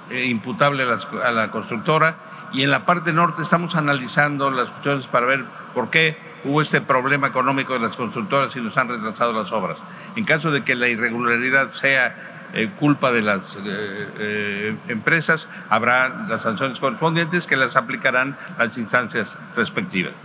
eh, 0.10 0.26
imputable 0.26 0.84
a 0.84 0.86
la, 0.86 1.00
a 1.26 1.32
la 1.32 1.52
constructora 1.52 2.16
y 2.54 2.64
en 2.64 2.72
la 2.72 2.86
parte 2.86 3.12
norte 3.12 3.42
estamos 3.42 3.76
analizando 3.76 4.50
las 4.50 4.70
cuestiones 4.70 5.06
para 5.08 5.26
ver 5.26 5.44
por 5.74 5.90
qué 5.90 6.27
hubo 6.48 6.62
este 6.62 6.82
problema 6.82 7.28
económico 7.28 7.74
de 7.74 7.80
las 7.80 7.96
constructoras 7.96 8.56
y 8.56 8.62
nos 8.62 8.78
han 8.78 8.88
retrasado 8.88 9.34
las 9.34 9.52
obras. 9.52 9.78
En 10.16 10.24
caso 10.24 10.50
de 10.50 10.64
que 10.64 10.76
la 10.76 10.88
irregularidad 10.88 11.72
sea 11.72 12.16
eh, 12.54 12.70
culpa 12.80 13.12
de 13.12 13.22
las 13.22 13.56
eh, 13.58 13.60
eh, 13.66 14.76
empresas, 14.88 15.50
habrá 15.70 16.08
las 16.30 16.44
sanciones 16.44 16.80
correspondientes 16.80 17.46
que 17.46 17.58
las 17.58 17.76
aplicarán 17.76 18.38
las 18.58 18.78
instancias 18.78 19.36
respectivas. 19.56 20.16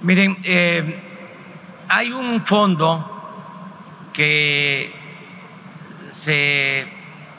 Miren, 0.00 0.36
hay 1.88 2.12
un 2.12 2.46
fondo 2.46 3.04
que 4.12 4.92
se 6.12 6.86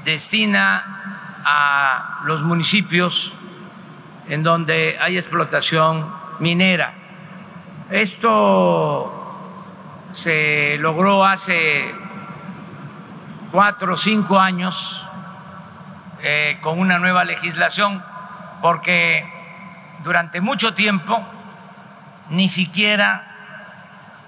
destina 0.04 0.84
a 1.46 2.22
los 2.26 2.42
municipios 2.42 3.34
en 4.30 4.44
donde 4.44 4.98
hay 5.00 5.18
explotación 5.18 6.06
minera. 6.40 6.94
Esto 7.90 9.12
se 10.14 10.78
logró 10.80 11.26
hace 11.26 11.92
cuatro 13.52 13.96
o 13.96 13.98
cinco 13.98 14.40
años 14.40 15.04
eh, 16.22 16.60
con 16.62 16.80
una 16.80 17.00
nueva 17.00 17.24
legislación, 17.24 18.04
porque 18.62 19.28
durante 20.04 20.42
mucho 20.42 20.76
tiempo 20.76 21.20
ni 22.30 22.48
siquiera 22.50 23.26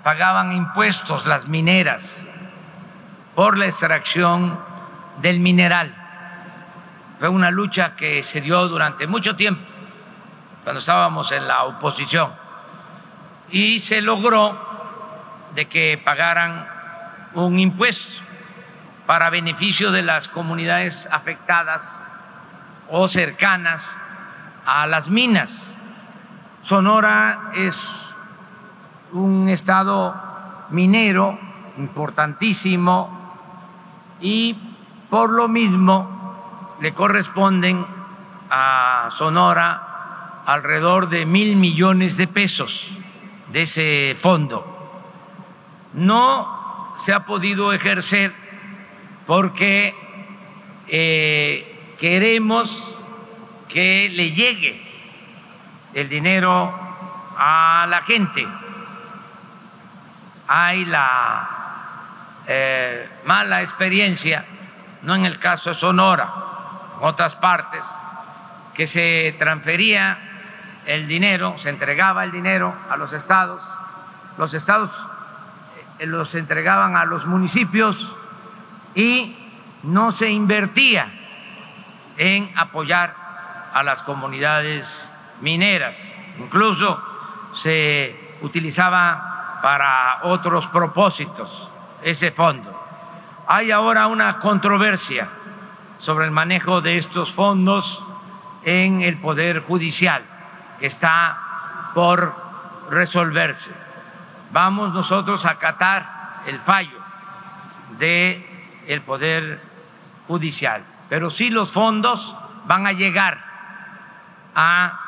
pagaban 0.03 0.51
impuestos 0.51 1.27
las 1.27 1.47
mineras 1.47 2.27
por 3.35 3.55
la 3.55 3.65
extracción 3.65 4.59
del 5.21 5.39
mineral. 5.39 5.93
Fue 7.19 7.29
una 7.29 7.51
lucha 7.51 7.95
que 7.95 8.23
se 8.23 8.41
dio 8.41 8.67
durante 8.67 9.05
mucho 9.05 9.35
tiempo 9.35 9.71
cuando 10.63 10.79
estábamos 10.79 11.31
en 11.31 11.47
la 11.47 11.63
oposición, 11.63 12.31
y 13.49 13.79
se 13.79 14.01
logró 14.01 14.57
de 15.55 15.67
que 15.67 16.01
pagaran 16.03 16.67
un 17.33 17.59
impuesto 17.59 18.23
para 19.05 19.29
beneficio 19.29 19.91
de 19.91 20.03
las 20.03 20.27
comunidades 20.27 21.07
afectadas 21.11 22.05
o 22.89 23.07
cercanas 23.07 23.97
a 24.65 24.87
las 24.87 25.09
minas. 25.09 25.75
Sonora 26.63 27.51
es 27.55 28.13
un 29.11 29.49
estado 29.49 30.15
minero 30.69 31.37
importantísimo 31.77 33.09
y 34.21 34.55
por 35.09 35.31
lo 35.31 35.47
mismo 35.47 36.77
le 36.79 36.93
corresponden 36.93 37.85
a 38.49 39.09
Sonora 39.11 39.90
alrededor 40.45 41.09
de 41.09 41.25
mil 41.25 41.55
millones 41.55 42.17
de 42.17 42.27
pesos 42.27 42.91
de 43.51 43.63
ese 43.63 44.15
fondo. 44.19 44.67
No 45.93 46.95
se 46.97 47.13
ha 47.13 47.25
podido 47.25 47.73
ejercer 47.73 48.33
porque 49.25 49.95
eh, 50.87 51.95
queremos 51.99 52.97
que 53.67 54.09
le 54.09 54.31
llegue 54.31 54.81
el 55.93 56.09
dinero 56.09 56.73
a 57.37 57.85
la 57.89 58.01
gente. 58.01 58.47
Hay 60.47 60.85
la 60.85 61.49
eh, 62.47 63.09
mala 63.25 63.61
experiencia, 63.61 64.45
no 65.03 65.15
en 65.15 65.25
el 65.25 65.39
caso 65.39 65.69
de 65.69 65.75
Sonora, 65.75 66.33
en 66.97 67.07
otras 67.07 67.35
partes, 67.35 67.89
que 68.81 68.87
se 68.87 69.35
transfería 69.37 70.17
el 70.87 71.07
dinero, 71.07 71.53
se 71.59 71.69
entregaba 71.69 72.23
el 72.23 72.31
dinero 72.31 72.73
a 72.89 72.97
los 72.97 73.13
estados, 73.13 73.63
los 74.39 74.55
estados 74.55 75.05
eh, 75.99 76.07
los 76.07 76.33
entregaban 76.33 76.95
a 76.95 77.05
los 77.05 77.27
municipios 77.27 78.15
y 78.95 79.37
no 79.83 80.11
se 80.11 80.31
invertía 80.31 81.13
en 82.17 82.51
apoyar 82.57 83.15
a 83.71 83.83
las 83.83 84.01
comunidades 84.01 85.07
mineras, 85.41 86.11
incluso 86.39 86.99
se 87.53 88.35
utilizaba 88.41 89.59
para 89.61 90.21
otros 90.23 90.65
propósitos 90.69 91.69
ese 92.01 92.31
fondo. 92.31 92.75
Hay 93.45 93.69
ahora 93.69 94.07
una 94.07 94.39
controversia 94.39 95.29
sobre 95.99 96.25
el 96.25 96.31
manejo 96.31 96.81
de 96.81 96.97
estos 96.97 97.31
fondos 97.31 98.03
en 98.63 99.01
el 99.01 99.17
Poder 99.17 99.61
Judicial 99.61 100.23
que 100.79 100.87
está 100.87 101.37
por 101.93 102.35
resolverse. 102.89 103.71
Vamos 104.51 104.93
nosotros 104.93 105.45
a 105.45 105.51
acatar 105.51 106.41
el 106.45 106.59
fallo 106.59 106.99
del 107.97 108.45
el 108.87 109.01
Poder 109.01 109.61
Judicial, 110.27 110.83
pero 111.09 111.29
sí 111.29 111.49
los 111.49 111.71
fondos 111.71 112.35
van 112.65 112.87
a 112.87 112.93
llegar 112.93 113.39
a 114.55 114.99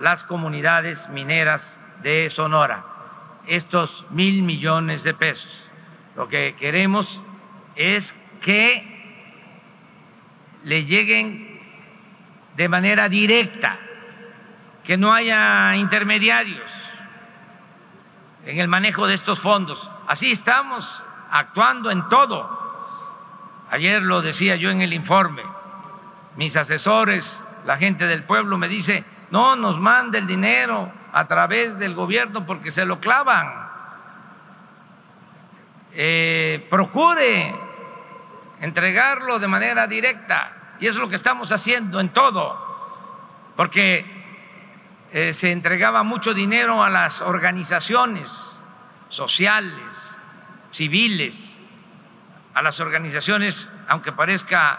las 0.00 0.22
comunidades 0.22 1.08
mineras 1.08 1.78
de 2.02 2.28
Sonora, 2.30 2.84
estos 3.46 4.06
mil 4.10 4.42
millones 4.42 5.02
de 5.02 5.14
pesos. 5.14 5.68
Lo 6.16 6.28
que 6.28 6.54
queremos 6.58 7.20
es 7.74 8.14
que 8.42 9.00
le 10.62 10.84
lleguen 10.84 11.49
de 12.56 12.68
manera 12.68 13.08
directa 13.08 13.78
que 14.84 14.96
no 14.96 15.12
haya 15.12 15.76
intermediarios 15.76 16.70
en 18.44 18.58
el 18.58 18.68
manejo 18.68 19.06
de 19.06 19.14
estos 19.14 19.40
fondos. 19.40 19.90
Así 20.06 20.32
estamos 20.32 21.04
actuando 21.30 21.90
en 21.90 22.08
todo. 22.08 22.58
Ayer 23.70 24.02
lo 24.02 24.20
decía 24.20 24.56
yo 24.56 24.70
en 24.70 24.82
el 24.82 24.92
informe, 24.92 25.42
mis 26.36 26.56
asesores, 26.56 27.42
la 27.66 27.76
gente 27.76 28.06
del 28.06 28.24
pueblo 28.24 28.58
me 28.58 28.68
dice, 28.68 29.04
no 29.30 29.54
nos 29.54 29.78
mande 29.78 30.18
el 30.18 30.26
dinero 30.26 30.90
a 31.12 31.26
través 31.26 31.78
del 31.78 31.94
gobierno 31.94 32.44
porque 32.46 32.70
se 32.70 32.84
lo 32.84 32.98
clavan. 32.98 33.68
Eh, 35.92 36.66
procure 36.70 37.54
entregarlo 38.60 39.38
de 39.38 39.48
manera 39.48 39.86
directa 39.86 40.59
y 40.80 40.86
es 40.86 40.96
lo 40.96 41.08
que 41.08 41.16
estamos 41.16 41.52
haciendo 41.52 42.00
en 42.00 42.08
todo, 42.08 42.58
porque 43.54 44.04
eh, 45.12 45.34
se 45.34 45.52
entregaba 45.52 46.02
mucho 46.02 46.32
dinero 46.32 46.82
a 46.82 46.88
las 46.88 47.20
organizaciones 47.20 48.64
sociales, 49.08 50.16
civiles, 50.70 51.58
a 52.54 52.62
las 52.62 52.80
organizaciones, 52.80 53.68
aunque 53.88 54.12
parezca 54.12 54.78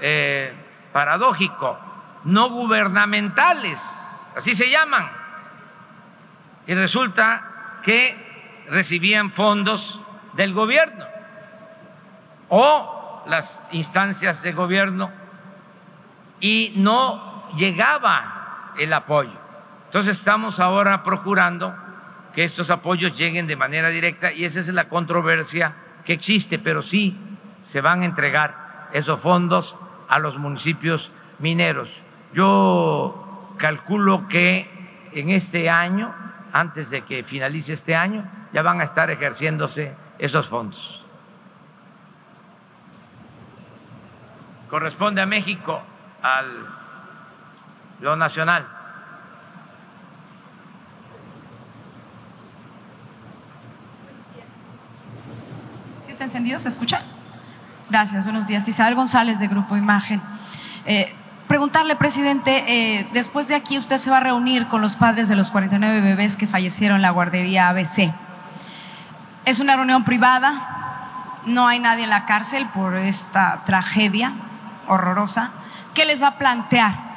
eh, 0.00 0.52
paradójico, 0.92 1.78
no 2.24 2.50
gubernamentales, 2.50 4.32
así 4.36 4.54
se 4.54 4.70
llaman. 4.70 5.08
Y 6.66 6.74
resulta 6.74 7.80
que 7.84 8.64
recibían 8.68 9.30
fondos 9.30 10.00
del 10.34 10.52
gobierno 10.52 11.04
o 12.48 13.01
las 13.26 13.68
instancias 13.72 14.42
de 14.42 14.52
gobierno 14.52 15.10
y 16.40 16.72
no 16.76 17.48
llegaba 17.56 18.72
el 18.78 18.92
apoyo. 18.92 19.32
Entonces 19.86 20.18
estamos 20.18 20.58
ahora 20.58 21.02
procurando 21.02 21.74
que 22.34 22.44
estos 22.44 22.70
apoyos 22.70 23.16
lleguen 23.16 23.46
de 23.46 23.56
manera 23.56 23.88
directa 23.88 24.32
y 24.32 24.44
esa 24.44 24.60
es 24.60 24.68
la 24.68 24.88
controversia 24.88 25.74
que 26.04 26.14
existe, 26.14 26.58
pero 26.58 26.82
sí 26.82 27.16
se 27.62 27.80
van 27.80 28.02
a 28.02 28.06
entregar 28.06 28.88
esos 28.92 29.20
fondos 29.20 29.76
a 30.08 30.18
los 30.18 30.38
municipios 30.38 31.10
mineros. 31.38 32.02
Yo 32.32 33.54
calculo 33.58 34.28
que 34.28 34.68
en 35.12 35.30
este 35.30 35.68
año, 35.68 36.14
antes 36.52 36.90
de 36.90 37.02
que 37.02 37.22
finalice 37.22 37.74
este 37.74 37.94
año, 37.94 38.24
ya 38.52 38.62
van 38.62 38.80
a 38.80 38.84
estar 38.84 39.10
ejerciéndose 39.10 39.94
esos 40.18 40.48
fondos. 40.48 41.01
Corresponde 44.72 45.20
a 45.20 45.26
México, 45.26 45.82
al 46.22 46.46
lo 48.00 48.16
nacional. 48.16 48.66
¿Sí 56.06 56.12
está 56.12 56.24
encendido? 56.24 56.58
¿Se 56.58 56.70
escucha? 56.70 57.02
Gracias, 57.90 58.24
buenos 58.24 58.46
días. 58.46 58.66
Isabel 58.66 58.94
González 58.94 59.38
de 59.38 59.48
Grupo 59.48 59.76
Imagen. 59.76 60.22
Eh, 60.86 61.14
preguntarle, 61.48 61.94
presidente, 61.96 62.64
eh, 62.66 63.06
después 63.12 63.48
de 63.48 63.56
aquí 63.56 63.76
usted 63.76 63.98
se 63.98 64.10
va 64.10 64.16
a 64.16 64.20
reunir 64.20 64.68
con 64.68 64.80
los 64.80 64.96
padres 64.96 65.28
de 65.28 65.36
los 65.36 65.50
49 65.50 66.00
bebés 66.00 66.38
que 66.38 66.46
fallecieron 66.46 66.96
en 66.96 67.02
la 67.02 67.10
guardería 67.10 67.68
ABC. 67.68 68.10
Es 69.44 69.60
una 69.60 69.76
reunión 69.76 70.04
privada, 70.04 71.42
no 71.44 71.68
hay 71.68 71.78
nadie 71.78 72.04
en 72.04 72.10
la 72.10 72.24
cárcel 72.24 72.66
por 72.72 72.96
esta 72.96 73.64
tragedia 73.66 74.32
horrorosa. 74.88 75.50
¿Qué 75.94 76.04
les 76.04 76.22
va 76.22 76.28
a 76.28 76.38
plantear 76.38 77.12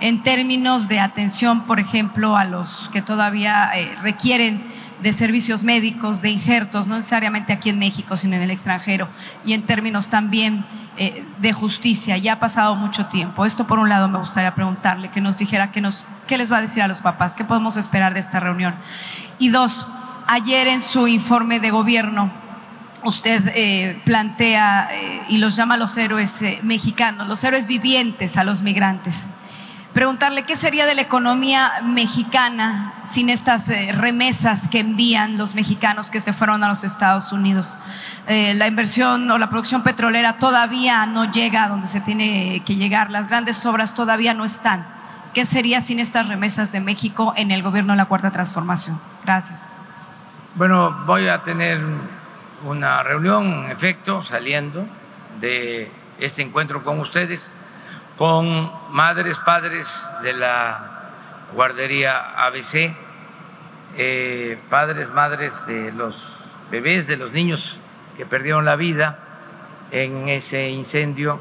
en 0.00 0.22
términos 0.22 0.88
de 0.88 1.00
atención, 1.00 1.62
por 1.62 1.80
ejemplo, 1.80 2.36
a 2.36 2.44
los 2.44 2.90
que 2.92 3.00
todavía 3.02 3.70
eh, 3.74 3.96
requieren 4.02 4.64
de 5.00 5.12
servicios 5.12 5.64
médicos, 5.64 6.22
de 6.22 6.30
injertos, 6.30 6.86
no 6.86 6.96
necesariamente 6.96 7.52
aquí 7.52 7.70
en 7.70 7.78
México, 7.78 8.16
sino 8.16 8.36
en 8.36 8.42
el 8.42 8.50
extranjero, 8.50 9.08
y 9.44 9.52
en 9.52 9.62
términos 9.62 10.08
también 10.08 10.64
eh, 10.96 11.24
de 11.38 11.52
justicia. 11.52 12.16
Ya 12.16 12.34
ha 12.34 12.38
pasado 12.40 12.74
mucho 12.74 13.06
tiempo. 13.06 13.44
Esto, 13.44 13.66
por 13.66 13.78
un 13.78 13.88
lado, 13.88 14.08
me 14.08 14.18
gustaría 14.18 14.54
preguntarle, 14.54 15.10
que 15.10 15.20
nos 15.20 15.36
dijera 15.38 15.72
qué, 15.72 15.80
nos, 15.80 16.06
qué 16.26 16.38
les 16.38 16.50
va 16.50 16.58
a 16.58 16.62
decir 16.62 16.82
a 16.82 16.88
los 16.88 17.00
papás, 17.00 17.34
qué 17.34 17.44
podemos 17.44 17.76
esperar 17.76 18.14
de 18.14 18.20
esta 18.20 18.40
reunión. 18.40 18.74
Y 19.38 19.50
dos, 19.50 19.86
ayer 20.26 20.68
en 20.68 20.82
su 20.82 21.06
informe 21.06 21.60
de 21.60 21.70
gobierno, 21.70 22.30
usted 23.04 23.52
eh, 23.54 24.00
plantea 24.04 24.88
eh, 24.92 25.22
y 25.28 25.38
los 25.38 25.56
llama 25.56 25.76
los 25.76 25.96
héroes 25.96 26.36
mexicanos, 26.62 27.28
los 27.28 27.42
héroes 27.44 27.66
vivientes 27.66 28.36
a 28.36 28.44
los 28.44 28.62
migrantes 28.62 29.26
preguntarle 29.94 30.42
qué 30.42 30.56
sería 30.56 30.86
de 30.86 30.96
la 30.96 31.02
economía 31.02 31.80
mexicana 31.84 32.92
sin 33.10 33.30
estas 33.30 33.68
eh, 33.68 33.92
remesas 33.92 34.68
que 34.68 34.80
envían 34.80 35.38
los 35.38 35.54
mexicanos 35.54 36.10
que 36.10 36.20
se 36.20 36.32
fueron 36.32 36.64
a 36.64 36.68
los 36.68 36.82
Estados 36.82 37.32
Unidos. 37.32 37.78
Eh, 38.26 38.54
la 38.54 38.66
inversión 38.66 39.30
o 39.30 39.38
la 39.38 39.48
producción 39.48 39.82
petrolera 39.84 40.38
todavía 40.38 41.06
no 41.06 41.30
llega 41.30 41.64
a 41.64 41.68
donde 41.68 41.86
se 41.86 42.00
tiene 42.00 42.60
que 42.66 42.74
llegar, 42.74 43.10
las 43.10 43.28
grandes 43.28 43.64
obras 43.64 43.94
todavía 43.94 44.34
no 44.34 44.44
están. 44.44 44.84
¿Qué 45.32 45.44
sería 45.44 45.80
sin 45.80 46.00
estas 46.00 46.28
remesas 46.28 46.72
de 46.72 46.80
México 46.80 47.32
en 47.36 47.50
el 47.52 47.62
gobierno 47.62 47.92
de 47.92 47.96
la 47.98 48.06
Cuarta 48.06 48.30
Transformación? 48.30 49.00
Gracias. 49.24 49.72
Bueno, 50.56 50.90
voy 51.06 51.28
a 51.28 51.42
tener 51.42 51.80
una 52.64 53.02
reunión, 53.02 53.64
en 53.64 53.70
efecto, 53.70 54.24
saliendo 54.24 54.86
de 55.40 55.90
este 56.18 56.42
encuentro 56.42 56.82
con 56.82 57.00
ustedes 57.00 57.52
con 58.16 58.70
madres, 58.90 59.38
padres 59.40 60.08
de 60.22 60.32
la 60.34 61.10
guardería 61.52 62.46
ABC, 62.46 62.94
eh, 63.96 64.58
padres, 64.70 65.10
madres 65.10 65.66
de 65.66 65.92
los 65.92 66.44
bebés, 66.70 67.06
de 67.06 67.16
los 67.16 67.32
niños 67.32 67.76
que 68.16 68.24
perdieron 68.24 68.64
la 68.64 68.76
vida 68.76 69.18
en 69.90 70.28
ese 70.28 70.68
incendio 70.68 71.40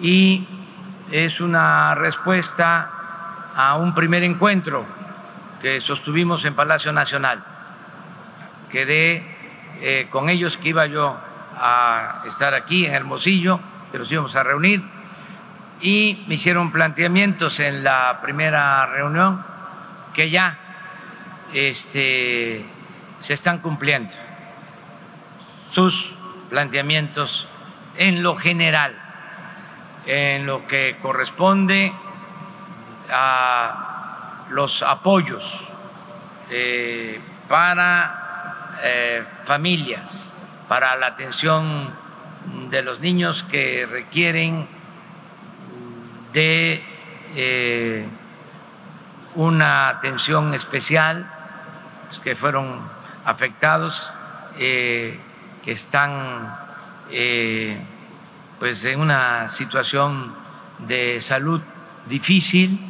y 0.00 0.46
es 1.10 1.40
una 1.40 1.94
respuesta 1.94 2.90
a 3.54 3.76
un 3.76 3.94
primer 3.94 4.22
encuentro 4.22 4.84
que 5.60 5.80
sostuvimos 5.80 6.44
en 6.44 6.54
Palacio 6.54 6.92
Nacional. 6.92 7.42
Quedé 8.70 9.33
eh, 9.86 10.06
con 10.08 10.30
ellos 10.30 10.56
que 10.56 10.70
iba 10.70 10.86
yo 10.86 11.14
a 11.58 12.22
estar 12.24 12.54
aquí 12.54 12.86
en 12.86 12.94
Hermosillo, 12.94 13.60
que 13.92 13.98
nos 13.98 14.10
íbamos 14.10 14.34
a 14.34 14.42
reunir 14.42 14.82
y 15.82 16.24
me 16.26 16.36
hicieron 16.36 16.72
planteamientos 16.72 17.60
en 17.60 17.84
la 17.84 18.18
primera 18.22 18.86
reunión 18.86 19.44
que 20.14 20.30
ya 20.30 20.56
este, 21.52 22.64
se 23.20 23.34
están 23.34 23.58
cumpliendo 23.58 24.16
sus 25.70 26.14
planteamientos 26.48 27.46
en 27.98 28.22
lo 28.22 28.36
general, 28.36 28.96
en 30.06 30.46
lo 30.46 30.66
que 30.66 30.96
corresponde 31.02 31.92
a 33.10 34.46
los 34.48 34.82
apoyos 34.82 35.68
eh, 36.48 37.20
para 37.50 38.23
eh, 38.82 39.24
familias, 39.44 40.32
para 40.68 40.96
la 40.96 41.08
atención 41.08 41.90
de 42.70 42.82
los 42.82 43.00
niños 43.00 43.42
que 43.44 43.86
requieren 43.86 44.66
de 46.32 46.82
eh, 47.34 48.06
una 49.34 49.88
atención 49.88 50.54
especial 50.54 51.30
que 52.22 52.36
fueron 52.36 52.80
afectados, 53.24 54.12
eh, 54.58 55.18
que 55.64 55.72
están 55.72 56.58
pues 58.58 58.84
en 58.84 59.00
una 59.00 59.48
situación 59.48 60.34
de 60.86 61.20
salud 61.20 61.60
difícil 62.06 62.80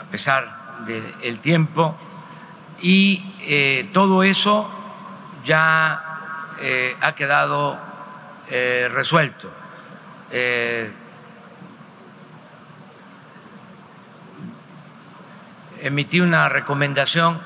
a 0.00 0.10
pesar 0.10 0.84
del 0.86 1.38
tiempo 1.40 1.96
y 2.80 3.22
todo 3.92 4.22
eso 4.22 4.81
ya 5.44 6.02
ha 7.00 7.14
quedado 7.14 7.78
resuelto 8.48 9.50
emití 15.82 16.20
una 16.20 16.48
recomendación 16.48 17.40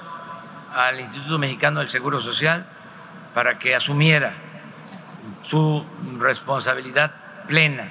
al 0.75 1.01
Instituto 1.01 1.39
Mexicano 1.39 1.81
del 1.81 1.89
Seguro 1.89 2.21
Social 2.21 2.67
para 3.35 3.59
que 3.59 3.75
asumiera 3.75 4.35
su 5.43 5.85
responsabilidad 6.19 7.13
plena 7.49 7.89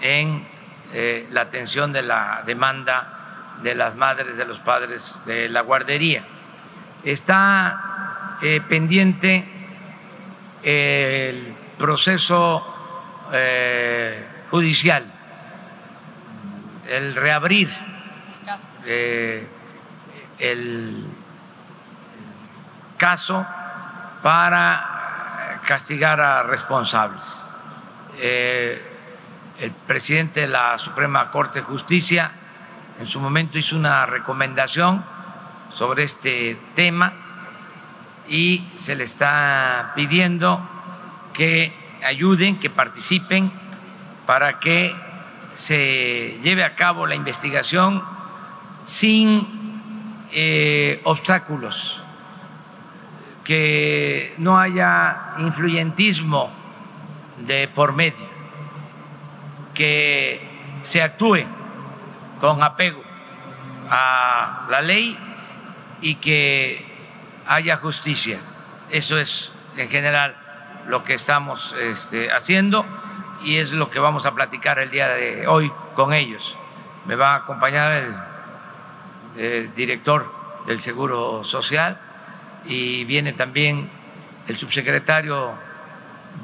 en 0.00 0.46
eh, 0.92 1.28
la 1.30 1.42
atención 1.42 1.92
de 1.92 2.02
la 2.02 2.42
demanda 2.46 3.58
de 3.62 3.74
las 3.74 3.94
madres, 3.94 4.38
de 4.38 4.46
los 4.46 4.58
padres 4.60 5.20
de 5.26 5.50
la 5.50 5.60
guardería. 5.60 6.24
Está 7.04 7.89
eh, 8.42 8.62
pendiente 8.66 9.44
el 10.62 11.54
proceso 11.76 12.64
eh, 13.32 14.24
judicial, 14.50 15.04
el 16.88 17.14
reabrir 17.14 17.68
eh, 18.86 19.46
el 20.38 21.04
caso 22.96 23.46
para 24.22 25.60
castigar 25.66 26.20
a 26.22 26.42
responsables. 26.42 27.46
El 28.18 29.70
presidente 29.86 30.40
de 30.40 30.48
la 30.48 30.78
Suprema 30.78 31.30
Corte 31.30 31.60
de 31.60 31.66
Justicia 31.66 32.30
en 32.98 33.06
su 33.06 33.20
momento 33.20 33.58
hizo 33.58 33.76
una 33.76 34.06
recomendación 34.06 35.04
sobre 35.74 36.04
este 36.04 36.58
tema 36.74 37.12
y 38.28 38.64
se 38.76 38.94
le 38.94 39.04
está 39.04 39.92
pidiendo 39.94 40.60
que 41.32 41.72
ayuden, 42.04 42.58
que 42.58 42.70
participen 42.70 43.50
para 44.26 44.60
que 44.60 44.94
se 45.54 46.38
lleve 46.42 46.64
a 46.64 46.74
cabo 46.74 47.06
la 47.06 47.14
investigación 47.14 48.02
sin 48.84 49.46
eh, 50.32 51.00
obstáculos, 51.04 52.02
que 53.44 54.34
no 54.38 54.58
haya 54.58 55.34
influyentismo 55.38 56.50
de 57.38 57.68
por 57.68 57.92
medio, 57.94 58.28
que 59.74 60.40
se 60.82 61.02
actúe 61.02 61.44
con 62.40 62.62
apego 62.62 63.02
a 63.88 64.66
la 64.70 64.80
ley 64.80 65.16
y 66.00 66.14
que 66.16 66.89
haya 67.50 67.76
justicia. 67.76 68.38
Eso 68.90 69.18
es 69.18 69.52
en 69.76 69.88
general 69.88 70.36
lo 70.86 71.02
que 71.02 71.14
estamos 71.14 71.74
este, 71.80 72.30
haciendo 72.30 72.86
y 73.42 73.56
es 73.56 73.72
lo 73.72 73.90
que 73.90 73.98
vamos 73.98 74.24
a 74.24 74.34
platicar 74.36 74.78
el 74.78 74.90
día 74.90 75.08
de 75.08 75.48
hoy 75.48 75.70
con 75.94 76.12
ellos. 76.12 76.56
Me 77.06 77.16
va 77.16 77.32
a 77.32 77.36
acompañar 77.38 77.92
el, 77.92 78.14
el 79.36 79.74
director 79.74 80.32
del 80.68 80.80
Seguro 80.80 81.42
Social 81.42 81.98
y 82.66 83.04
viene 83.04 83.32
también 83.32 83.90
el 84.46 84.56
subsecretario 84.56 85.52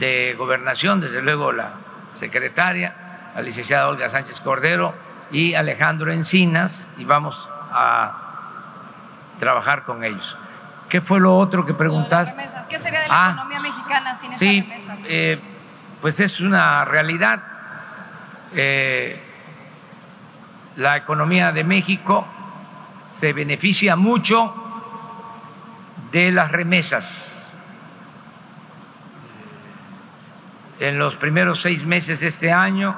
de 0.01 0.35
Gobernación, 0.37 1.01
desde 1.01 1.23
luego 1.23 1.53
la 1.53 1.75
secretaria, 2.15 3.31
la 3.33 3.43
licenciada 3.43 3.89
Olga 3.89 4.09
Sánchez 4.09 4.41
Cordero 4.41 4.93
y 5.31 5.55
Alejandro 5.55 6.11
Encinas, 6.11 6.91
y 6.97 7.05
vamos 7.05 7.49
a 7.71 8.23
trabajar 9.39 9.85
con 9.85 10.03
ellos. 10.03 10.37
¿Qué 10.89 11.01
fue 11.01 11.21
lo 11.21 11.37
otro 11.37 11.65
que 11.67 11.75
preguntaste? 11.75 12.43
¿Qué 12.69 12.79
sería 12.79 13.01
de 13.01 13.09
la 13.09 13.27
Ah, 13.27 13.31
economía 13.33 13.61
mexicana 13.61 14.15
sin 14.17 14.31
esas 14.33 14.39
Sí, 14.41 14.61
remesas? 14.63 14.99
eh, 15.05 15.41
pues 16.01 16.21
es 16.21 16.41
una 16.41 16.85
realidad. 16.85 17.43
Eh, 18.55 19.21
la 20.77 20.97
economía 20.97 21.53
de 21.53 21.65
México 21.65 22.27
se 23.11 23.33
beneficia 23.33 23.97
mucho 23.97 24.55
de 26.13 26.31
las 26.31 26.53
remesas. 26.53 27.33
En 30.79 30.99
los 30.99 31.15
primeros 31.17 31.63
seis 31.63 31.85
meses 31.85 32.21
de 32.21 32.29
este 32.29 32.53
año, 32.53 32.95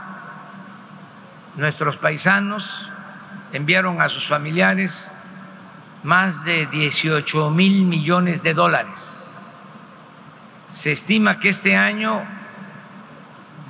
nuestros 1.57 1.97
paisanos 1.97 2.91
enviaron 3.53 4.03
a 4.03 4.09
sus 4.09 4.27
familiares 4.27 5.15
más 6.03 6.45
de 6.45 6.67
18 6.67 7.51
mil 7.51 7.85
millones 7.85 8.43
de 8.43 8.55
dólares. 8.55 9.55
Se 10.69 10.93
estima 10.93 11.41
que 11.41 11.49
este 11.49 11.77
año 11.77 12.23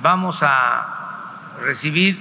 vamos 0.01 0.39
a 0.41 1.55
recibir 1.61 2.19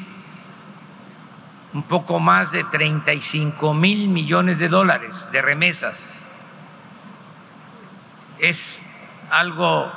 un 1.74 1.82
poco 1.82 2.18
más 2.18 2.50
de 2.50 2.64
35 2.64 3.74
mil 3.74 4.08
millones 4.08 4.58
de 4.58 4.68
dólares 4.68 5.28
de 5.32 5.42
remesas. 5.42 6.30
Es 8.38 8.80
algo 9.30 9.90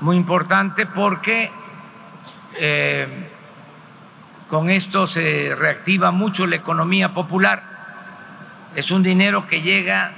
muy 0.00 0.16
importante 0.16 0.86
porque 0.86 1.50
eh, 2.58 3.30
con 4.48 4.70
esto 4.70 5.06
se 5.06 5.54
reactiva 5.56 6.10
mucho 6.10 6.46
la 6.46 6.56
economía 6.56 7.14
popular. 7.14 7.73
Es 8.74 8.90
un 8.90 9.02
dinero 9.02 9.46
que 9.46 9.62
llega 9.62 10.12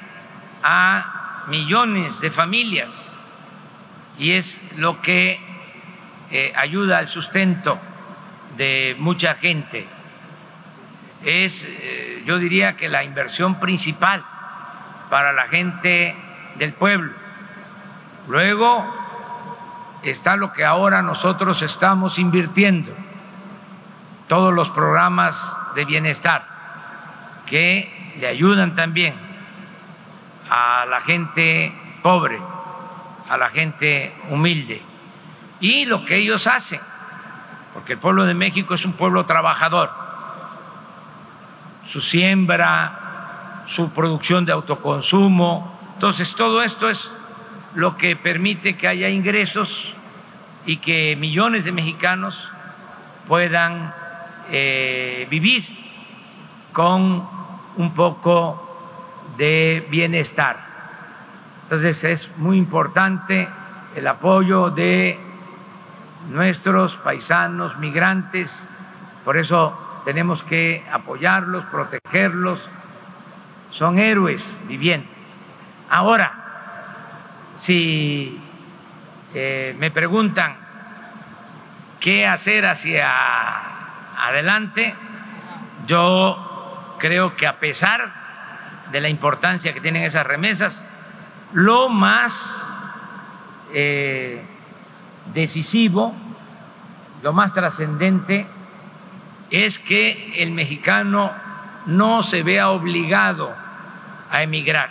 a 0.63 1.45
millones 1.49 2.21
de 2.21 2.31
familias 2.31 3.23
y 4.19 4.33
es 4.33 4.61
lo 4.77 5.03
que 5.03 5.39
eh, 6.31 6.53
ayuda 6.57 6.99
al 6.99 7.09
sustento 7.09 7.79
de 8.57 8.97
mucha 8.99 9.35
gente. 9.35 9.87
Es, 11.23 11.65
eh, 11.69 12.23
yo 12.25 12.39
diría 12.39 12.77
que 12.77 12.89
la 12.89 13.05
inversión 13.05 13.61
principal 13.61 14.25
para 15.11 15.33
la 15.33 15.49
gente 15.49 16.17
del 16.57 16.73
pueblo. 16.73 17.13
Luego 18.27 18.85
está 20.03 20.37
lo 20.37 20.53
que 20.53 20.65
ahora 20.65 21.03
nosotros 21.03 21.63
estamos 21.63 22.19
invirtiendo, 22.19 22.93
todos 24.29 24.53
los 24.53 24.71
programas 24.71 25.57
de 25.75 25.85
bienestar 25.85 26.57
que 27.47 27.96
le 28.21 28.27
ayudan 28.27 28.75
también 28.75 29.15
a 30.49 30.87
la 30.87 31.01
gente 31.01 31.73
pobre, 32.03 32.39
a 33.29 33.37
la 33.37 33.49
gente 33.49 34.15
humilde. 34.31 34.83
Y 35.61 35.87
lo 35.87 36.05
que 36.05 36.17
ellos 36.17 36.47
hacen, 36.47 36.81
porque 37.73 37.95
el 37.95 37.99
pueblo 37.99 38.25
de 38.25 38.35
México 38.35 38.75
es 38.75 38.85
un 38.85 38.93
pueblo 38.93 39.27
trabajador, 39.27 39.91
su 41.85 42.01
siembra, 42.01 43.63
su 43.67 43.91
producción 43.91 44.45
de 44.45 44.53
autoconsumo, 44.53 45.79
entonces 45.95 46.35
todo 46.35 46.63
esto 46.63 46.89
es 46.89 47.13
lo 47.75 47.97
que 47.97 48.17
permite 48.17 48.77
que 48.77 48.89
haya 48.89 49.09
ingresos 49.09 49.93
y 50.65 50.79
que 50.79 51.17
millones 51.17 51.65
de 51.65 51.73
mexicanos 51.73 52.49
puedan 53.29 53.93
eh, 54.51 55.27
vivir 55.31 55.65
con 56.73 57.36
un 57.77 57.95
poco 57.95 58.63
de 59.37 59.87
bienestar. 59.91 60.59
Entonces 61.65 62.05
es 62.05 62.39
muy 62.39 62.57
importante 62.57 63.49
el 63.95 64.07
apoyo 64.07 64.71
de 64.71 65.19
nuestros 66.31 66.97
paisanos 66.97 67.77
migrantes, 67.79 68.69
por 69.25 69.37
eso 69.37 69.77
tenemos 70.05 70.43
que 70.43 70.85
apoyarlos, 70.93 71.65
protegerlos, 71.65 72.71
son 73.71 73.99
héroes 73.99 74.57
vivientes. 74.69 75.41
Ahora, 75.91 76.33
si 77.57 78.41
eh, 79.35 79.75
me 79.79 79.91
preguntan 79.91 80.57
qué 81.99 82.27
hacer 82.27 82.67
hacia 82.67 83.09
adelante, 84.17 84.95
yo 85.87 86.46
creo 86.99 87.37
que 87.37 87.47
a 87.47 87.59
pesar 87.59 88.13
de 88.91 89.01
la 89.01 89.09
importancia 89.09 89.73
que 89.73 89.81
tienen 89.81 90.05
esas 90.05 90.27
remesas, 90.27 90.85
lo 91.53 91.89
más 91.89 92.65
eh, 93.73 94.43
decisivo, 95.33 96.15
lo 97.23 97.33
más 97.33 97.55
trascendente, 97.55 98.47
es 99.51 99.79
que 99.79 100.43
el 100.43 100.51
mexicano 100.51 101.33
no 101.87 102.23
se 102.23 102.43
vea 102.43 102.71
obligado 102.71 103.55
a 104.31 104.43
emigrar, 104.43 104.91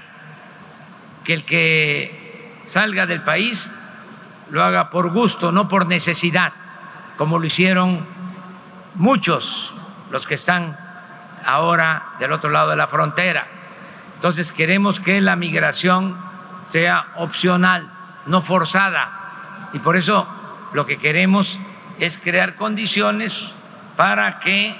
que 1.23 1.33
el 1.33 1.45
que 1.45 2.61
salga 2.65 3.05
del 3.05 3.21
país 3.21 3.71
lo 4.49 4.63
haga 4.63 4.89
por 4.89 5.11
gusto, 5.11 5.51
no 5.51 5.67
por 5.67 5.87
necesidad, 5.87 6.53
como 7.17 7.39
lo 7.39 7.45
hicieron 7.45 8.05
muchos 8.95 9.73
los 10.11 10.25
que 10.25 10.35
están 10.35 10.84
ahora 11.45 12.13
del 12.19 12.31
otro 12.31 12.49
lado 12.49 12.69
de 12.69 12.75
la 12.75 12.87
frontera. 12.87 13.47
Entonces 14.15 14.51
queremos 14.51 14.99
que 14.99 15.21
la 15.21 15.35
migración 15.35 16.17
sea 16.67 17.07
opcional, 17.15 17.89
no 18.25 18.41
forzada. 18.41 19.69
Y 19.73 19.79
por 19.79 19.95
eso 19.95 20.27
lo 20.73 20.85
que 20.85 20.97
queremos 20.97 21.59
es 21.99 22.17
crear 22.17 22.55
condiciones 22.55 23.53
para 23.95 24.39
que 24.39 24.75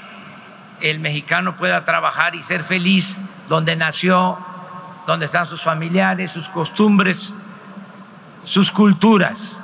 el 0.82 1.00
mexicano 1.00 1.56
pueda 1.56 1.84
trabajar 1.84 2.36
y 2.36 2.44
ser 2.44 2.64
feliz 2.64 3.18
donde 3.48 3.76
nació, 3.76 4.38
donde 5.08 5.26
están 5.26 5.48
sus 5.48 5.62
familiares, 5.62 6.32
sus 6.32 6.50
costumbres, 6.50 7.34
sus 8.44 8.72
culturas. 8.72 9.62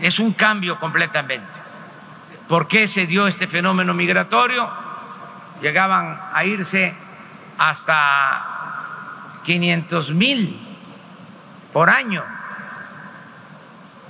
Es 0.00 0.18
un 0.18 0.32
cambio 0.32 0.78
completamente. 0.78 1.60
¿Por 2.48 2.66
qué 2.66 2.88
se 2.88 3.06
dio 3.06 3.26
este 3.26 3.46
fenómeno 3.46 3.94
migratorio? 3.94 4.68
Llegaban 5.60 6.18
a 6.32 6.44
irse 6.44 6.94
hasta 7.58 9.40
500 9.44 10.12
mil 10.12 10.58
por 11.72 11.90
año 11.90 12.24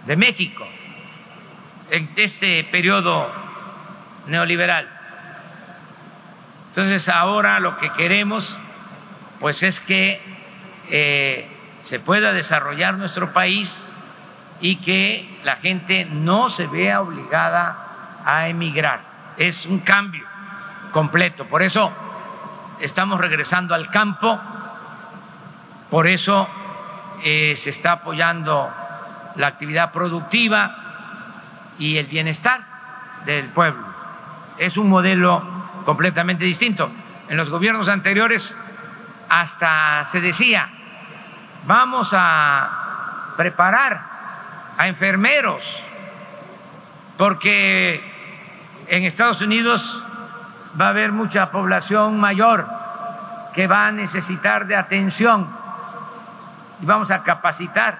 de 0.06 0.16
México 0.16 0.66
en 1.90 2.10
este 2.16 2.64
periodo 2.64 3.30
neoliberal. 4.26 4.88
Entonces 6.68 7.08
ahora 7.08 7.58
lo 7.58 7.76
que 7.78 7.90
queremos 7.92 8.56
pues 9.40 9.62
es 9.62 9.80
que 9.80 10.20
eh, 10.90 11.48
se 11.82 11.98
pueda 11.98 12.32
desarrollar 12.32 12.96
nuestro 12.96 13.32
país 13.32 13.82
y 14.60 14.76
que 14.76 15.40
la 15.42 15.56
gente 15.56 16.04
no 16.04 16.48
se 16.48 16.66
vea 16.66 17.00
obligada 17.00 18.20
a 18.24 18.48
emigrar. 18.48 19.00
Es 19.36 19.66
un 19.66 19.80
cambio 19.80 20.29
completo. 20.90 21.46
Por 21.46 21.62
eso 21.62 21.92
estamos 22.80 23.20
regresando 23.20 23.74
al 23.74 23.90
campo, 23.90 24.40
Por 25.90 26.06
eso 26.06 26.46
eh, 27.24 27.54
se 27.56 27.70
está 27.70 27.92
apoyando 27.92 28.70
la 29.34 29.48
actividad 29.48 29.90
productiva 29.90 30.76
y 31.78 31.96
el 31.96 32.06
bienestar 32.06 32.60
del 33.24 33.46
pueblo. 33.48 33.84
Es 34.56 34.76
un 34.76 34.88
modelo 34.88 35.42
completamente 35.84 36.44
distinto. 36.44 36.90
En 37.28 37.36
los 37.36 37.50
gobiernos 37.50 37.88
anteriores 37.88 38.56
hasta 39.28 40.04
se 40.04 40.20
decía, 40.20 40.68
vamos 41.66 42.10
a 42.12 43.32
preparar 43.36 44.00
a 44.78 44.88
enfermeros, 44.88 45.62
porque 47.16 48.02
en 48.86 49.04
Estados 49.04 49.40
Unidos 49.40 50.04
va 50.78 50.86
a 50.86 50.88
haber 50.90 51.12
mucha 51.12 51.50
población 51.50 52.18
mayor 52.20 52.66
que 53.54 53.66
va 53.66 53.86
a 53.86 53.92
necesitar 53.92 54.66
de 54.66 54.76
atención 54.76 55.48
y 56.80 56.86
vamos 56.86 57.10
a 57.10 57.22
capacitar 57.22 57.98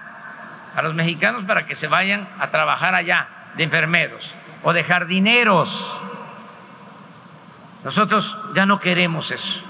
a 0.75 0.81
los 0.81 0.93
mexicanos 0.93 1.43
para 1.43 1.65
que 1.65 1.75
se 1.75 1.87
vayan 1.87 2.27
a 2.39 2.47
trabajar 2.47 2.95
allá 2.95 3.27
de 3.55 3.63
enfermeros 3.63 4.29
o 4.63 4.73
de 4.73 4.83
jardineros. 4.83 6.01
Nosotros 7.83 8.37
ya 8.53 8.65
no 8.65 8.79
queremos 8.79 9.31
eso. 9.31 9.61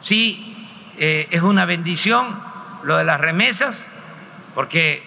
Sí, 0.00 0.66
eh, 0.96 1.28
es 1.30 1.42
una 1.42 1.64
bendición 1.64 2.40
lo 2.82 2.96
de 2.96 3.04
las 3.04 3.20
remesas, 3.20 3.88
porque 4.54 5.02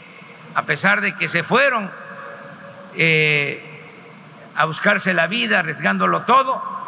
a 0.55 0.64
pesar 0.64 1.01
de 1.01 1.16
que 1.16 1.28
se 1.28 1.43
fueron 1.43 1.89
eh, 2.95 3.68
a 4.55 4.66
buscarse 4.66 5.14
la 5.14 5.28
vida, 5.28 5.59
arriesgándolo 5.59 6.22
todo, 6.22 6.81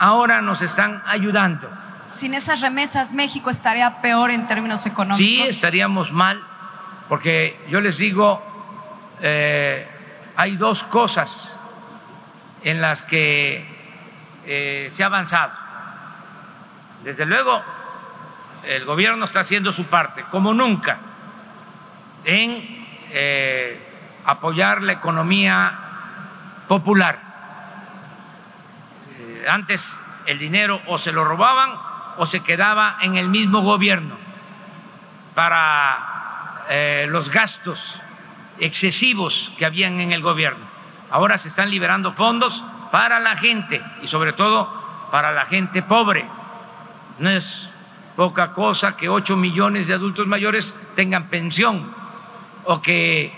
ahora 0.00 0.40
nos 0.40 0.62
están 0.62 1.02
ayudando. 1.06 1.70
Sin 2.16 2.34
esas 2.34 2.60
remesas, 2.60 3.12
México 3.12 3.50
estaría 3.50 4.00
peor 4.00 4.30
en 4.30 4.46
términos 4.46 4.84
económicos. 4.86 5.18
Sí, 5.18 5.42
estaríamos 5.42 6.10
mal, 6.10 6.42
porque 7.08 7.60
yo 7.68 7.80
les 7.80 7.98
digo, 7.98 8.42
eh, 9.20 9.86
hay 10.36 10.56
dos 10.56 10.82
cosas 10.84 11.62
en 12.62 12.80
las 12.80 13.02
que 13.02 13.64
eh, 14.46 14.88
se 14.90 15.02
ha 15.02 15.06
avanzado. 15.06 15.52
Desde 17.04 17.26
luego, 17.26 17.62
el 18.64 18.84
gobierno 18.86 19.26
está 19.26 19.40
haciendo 19.40 19.70
su 19.70 19.84
parte, 19.84 20.24
como 20.30 20.54
nunca, 20.54 20.98
en 22.24 22.86
eh, 23.10 23.78
apoyar 24.24 24.82
la 24.82 24.92
economía 24.92 25.72
popular. 26.68 27.29
Antes 29.48 29.98
el 30.26 30.38
dinero 30.38 30.80
o 30.86 30.98
se 30.98 31.12
lo 31.12 31.24
robaban 31.24 31.72
o 32.16 32.26
se 32.26 32.40
quedaba 32.40 32.98
en 33.00 33.16
el 33.16 33.28
mismo 33.28 33.62
gobierno 33.62 34.16
para 35.34 36.64
eh, 36.68 37.06
los 37.08 37.30
gastos 37.30 37.98
excesivos 38.58 39.52
que 39.58 39.64
habían 39.64 40.00
en 40.00 40.12
el 40.12 40.22
gobierno. 40.22 40.64
Ahora 41.10 41.38
se 41.38 41.48
están 41.48 41.70
liberando 41.70 42.12
fondos 42.12 42.62
para 42.90 43.18
la 43.20 43.36
gente 43.36 43.82
y 44.02 44.06
sobre 44.06 44.32
todo 44.32 45.08
para 45.10 45.32
la 45.32 45.46
gente 45.46 45.82
pobre. 45.82 46.24
No 47.18 47.30
es 47.30 47.68
poca 48.16 48.52
cosa 48.52 48.96
que 48.96 49.08
ocho 49.08 49.36
millones 49.36 49.86
de 49.86 49.94
adultos 49.94 50.26
mayores 50.26 50.74
tengan 50.94 51.28
pensión 51.28 51.92
o 52.64 52.82
que 52.82 53.32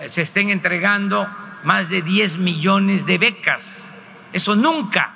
eh, 0.00 0.08
se 0.08 0.22
estén 0.22 0.50
entregando 0.50 1.28
más 1.64 1.88
de 1.88 2.02
10 2.02 2.38
millones 2.38 3.06
de 3.06 3.18
becas. 3.18 3.95
Eso 4.36 4.54
nunca 4.54 5.14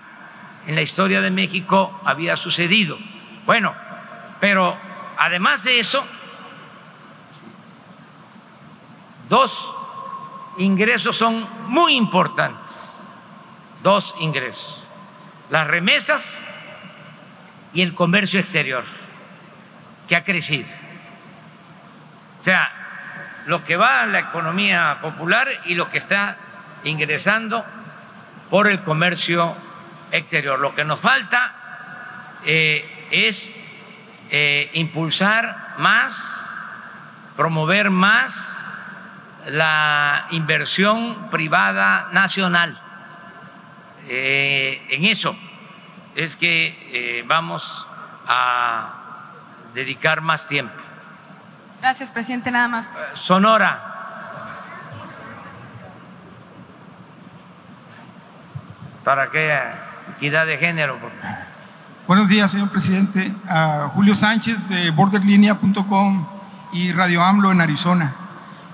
en 0.66 0.74
la 0.74 0.80
historia 0.80 1.20
de 1.20 1.30
México 1.30 2.00
había 2.06 2.36
sucedido. 2.36 2.96
Bueno, 3.44 3.74
pero 4.40 4.74
además 5.18 5.62
de 5.62 5.78
eso, 5.78 6.02
dos 9.28 9.76
ingresos 10.56 11.18
son 11.18 11.46
muy 11.66 11.96
importantes, 11.96 13.06
dos 13.82 14.14
ingresos, 14.20 14.82
las 15.50 15.66
remesas 15.66 16.42
y 17.74 17.82
el 17.82 17.94
comercio 17.94 18.40
exterior, 18.40 18.84
que 20.08 20.16
ha 20.16 20.24
crecido. 20.24 20.70
O 22.40 22.44
sea, 22.44 22.72
lo 23.44 23.64
que 23.64 23.76
va 23.76 24.00
a 24.00 24.06
la 24.06 24.20
economía 24.20 24.96
popular 25.02 25.46
y 25.66 25.74
lo 25.74 25.90
que 25.90 25.98
está 25.98 26.38
ingresando 26.84 27.62
por 28.50 28.66
el 28.66 28.82
comercio 28.82 29.54
exterior. 30.10 30.58
Lo 30.58 30.74
que 30.74 30.84
nos 30.84 31.00
falta 31.00 31.54
eh, 32.44 33.08
es 33.10 33.52
eh, 34.30 34.70
impulsar 34.74 35.76
más, 35.78 36.66
promover 37.36 37.90
más 37.90 38.56
la 39.46 40.26
inversión 40.30 41.30
privada 41.30 42.08
nacional. 42.12 42.78
Eh, 44.08 44.84
en 44.90 45.04
eso 45.04 45.36
es 46.16 46.36
que 46.36 47.24
vamos 47.26 47.86
a 48.26 48.94
dedicar 49.72 50.20
más 50.20 50.46
tiempo. 50.46 50.74
Gracias, 51.80 52.10
presidente. 52.10 52.50
Nada 52.50 52.68
más. 52.68 52.88
Sonora. 53.14 53.89
¿Para 59.10 59.28
qué 59.32 59.50
equidad 60.16 60.46
de 60.46 60.56
género? 60.56 60.96
Buenos 62.06 62.28
días, 62.28 62.52
señor 62.52 62.68
presidente. 62.68 63.34
Julio 63.92 64.14
Sánchez 64.14 64.68
de 64.68 64.90
borderlinea.com 64.90 66.28
y 66.72 66.92
Radio 66.92 67.20
AMLO 67.20 67.50
en 67.50 67.60
Arizona. 67.60 68.14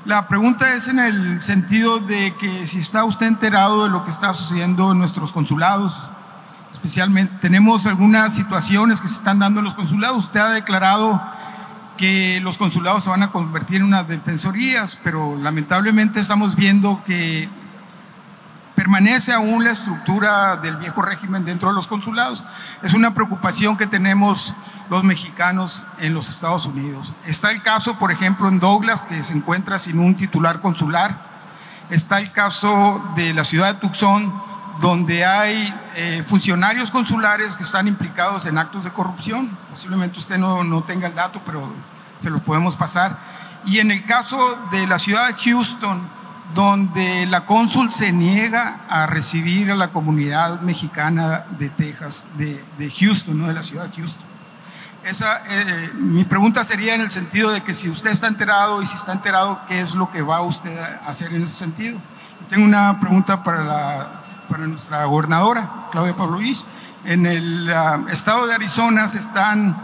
La 0.05 0.29
pregunta 0.29 0.75
es 0.75 0.89
en 0.89 0.99
el 0.99 1.41
sentido 1.41 2.01
de 2.01 2.35
que 2.35 2.67
si 2.67 2.81
está 2.81 3.05
usted 3.05 3.25
enterado 3.25 3.85
de 3.85 3.89
lo 3.89 4.05
que 4.05 4.11
está 4.11 4.35
sucediendo 4.35 4.93
en 4.93 4.99
nuestros 4.99 5.33
consulados, 5.33 5.95
especialmente 6.71 7.33
tenemos 7.41 7.87
algunas 7.87 8.35
situaciones 8.35 9.01
que 9.01 9.09
se 9.09 9.15
están 9.15 9.39
dando 9.39 9.61
en 9.61 9.65
los 9.65 9.75
consulados. 9.75 10.25
Usted 10.27 10.41
ha 10.41 10.51
declarado 10.51 11.19
que 11.97 12.41
los 12.43 12.59
consulados 12.59 13.05
se 13.05 13.09
van 13.09 13.23
a 13.23 13.31
convertir 13.31 13.79
en 13.79 13.85
unas 13.85 14.07
defensorías, 14.07 14.99
pero 15.03 15.35
lamentablemente 15.39 16.21
estamos 16.21 16.55
viendo 16.57 17.03
que 17.07 17.49
permanece 18.77 19.33
aún 19.33 19.65
la 19.65 19.73
estructura 19.73 20.57
del 20.59 20.77
viejo 20.77 21.03
régimen 21.03 21.45
dentro 21.45 21.71
de 21.71 21.75
los 21.75 21.89
consulados. 21.89 22.45
Es 22.83 22.93
una 22.93 23.15
preocupación 23.15 23.77
que 23.77 23.87
tenemos 23.87 24.55
los 24.91 25.03
mexicanos 25.03 25.85
en 25.99 26.15
los 26.15 26.29
Estados 26.29 26.67
Unidos. 26.67 27.13
Está 27.25 27.51
el 27.51 27.63
caso, 27.63 27.99
por 27.99 28.13
ejemplo, 28.13 28.49
en 28.49 28.61
Douglas, 28.61 29.03
que 29.03 29.23
se 29.23 29.33
encuentra 29.33 29.79
sin 29.79 29.99
un 29.99 30.15
titular 30.15 30.61
consular. 30.61 31.17
Está 31.89 32.19
el 32.19 32.31
caso 32.33 33.03
de 33.17 33.33
la 33.33 33.45
ciudad 33.45 33.75
de 33.75 33.81
Tucson, 33.81 34.33
donde 34.81 35.25
hay 35.25 35.75
eh, 35.95 36.23
funcionarios 36.27 36.91
consulares 36.91 37.57
que 37.57 37.63
están 37.63 37.89
implicados 37.89 38.45
en 38.45 38.59
actos 38.59 38.85
de 38.85 38.91
corrupción. 38.91 39.57
Posiblemente 39.71 40.19
usted 40.19 40.37
no, 40.37 40.63
no 40.63 40.83
tenga 40.83 41.09
el 41.09 41.15
dato, 41.15 41.41
pero 41.47 41.73
se 42.19 42.29
lo 42.29 42.41
podemos 42.41 42.77
pasar. 42.77 43.17
Y 43.65 43.79
en 43.79 43.91
el 43.91 44.05
caso 44.05 44.59
de 44.71 44.87
la 44.87 44.99
ciudad 44.99 45.29
de 45.29 45.35
Houston, 45.35 46.16
donde 46.55 47.27
la 47.27 47.45
cónsul 47.45 47.91
se 47.91 48.13
niega 48.13 48.81
a 48.89 49.07
recibir 49.07 49.71
a 49.71 49.77
la 49.77 49.89
comunidad 49.89 50.61
mexicana 50.61 51.45
de 51.59 51.69
Texas, 51.71 52.27
de, 52.39 52.65
de 52.79 52.91
Houston, 52.91 53.39
no 53.39 53.49
de 53.49 53.55
la 53.55 53.63
ciudad 53.63 53.87
de 53.87 53.97
Houston. 53.97 54.27
Esa, 55.05 55.43
eh, 55.49 55.91
mi 55.95 56.25
pregunta 56.25 56.65
sería 56.65 56.95
en 56.95 57.01
el 57.01 57.11
sentido 57.11 57.51
de 57.51 57.63
que 57.63 57.75
si 57.75 57.89
usted 57.89 58.11
está 58.11 58.27
enterado 58.27 58.83
y 58.83 58.87
si 58.87 58.97
está 58.97 59.13
enterado, 59.13 59.61
¿qué 59.69 59.81
es 59.81 59.95
lo 59.95 60.11
que 60.11 60.23
va 60.23 60.41
usted 60.43 60.77
a 60.79 61.09
hacer 61.09 61.33
en 61.33 61.43
ese 61.43 61.57
sentido? 61.57 61.99
tengo 62.51 62.65
una 62.65 63.01
pregunta 63.01 63.43
para 63.43 63.65
la 63.65 64.09
para 64.49 64.67
nuestra 64.67 65.05
gobernadora, 65.05 65.89
Claudia 65.91 66.17
Pablo 66.17 66.39
Luis. 66.39 66.65
En 67.05 67.27
el 67.27 67.73
ah, 67.73 68.05
estado 68.11 68.47
de 68.47 68.55
Arizona 68.55 69.09
se 69.09 69.19
están, 69.19 69.77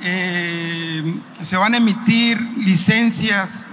eh, 0.00 1.20
se 1.40 1.56
van 1.56 1.74
a 1.74 1.78
emitir 1.78 2.40
licencias 2.58 3.66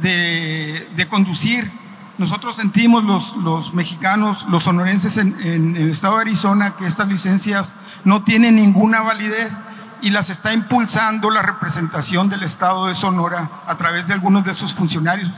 de, 0.00 0.88
de 0.96 1.08
conducir. 1.08 1.70
Nosotros 2.18 2.56
sentimos 2.56 3.04
los, 3.04 3.36
los 3.38 3.72
mexicanos, 3.72 4.44
los 4.48 4.64
sonorenses 4.64 5.16
en, 5.16 5.40
en, 5.40 5.76
el 5.76 5.90
estado 5.90 6.16
de 6.16 6.22
Arizona 6.22 6.74
que 6.76 6.86
estas 6.86 7.08
licencias 7.08 7.74
no 8.04 8.22
tienen 8.24 8.56
ninguna 8.56 9.00
validez 9.00 9.58
y 10.02 10.10
las 10.10 10.28
está 10.28 10.52
impulsando 10.52 11.30
la 11.30 11.42
representación 11.42 12.28
del 12.28 12.42
estado 12.42 12.86
de 12.86 12.94
Sonora 12.94 13.50
a 13.66 13.76
través 13.76 14.06
de 14.08 14.14
algunos 14.14 14.44
de 14.44 14.54
sus 14.54 14.74
funcionarios. 14.74 15.30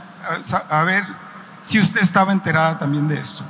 A, 0.51 0.79
a 0.79 0.83
ver 0.83 1.05
si 1.61 1.79
usted 1.79 2.01
estaba 2.01 2.31
enterada 2.31 2.77
también 2.79 3.07
de 3.07 3.19
esto. 3.19 3.43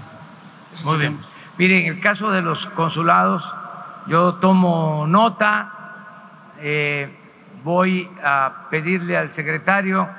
Muy 0.85 0.97
bien. 0.97 1.19
Mire, 1.57 1.85
en 1.85 1.93
el 1.93 1.99
caso 1.99 2.31
de 2.31 2.41
los 2.41 2.65
consulados, 2.67 3.53
yo 4.07 4.35
tomo 4.35 5.05
nota, 5.07 5.71
eh, 6.59 7.15
voy 7.63 8.09
a 8.23 8.67
pedirle 8.69 9.17
al 9.17 9.31
secretario 9.31 10.09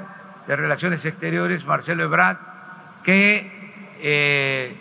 de 0.47 0.57
Relaciones 0.57 1.05
Exteriores, 1.05 1.64
Marcelo 1.64 2.05
Ebrard, 2.05 2.38
que 3.03 3.95
eh, 4.01 4.76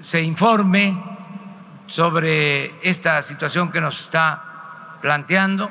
se 0.00 0.22
informe 0.22 0.96
sobre 1.86 2.74
esta 2.82 3.22
situación 3.22 3.70
que 3.70 3.80
nos 3.80 4.00
está 4.00 4.98
planteando. 5.02 5.68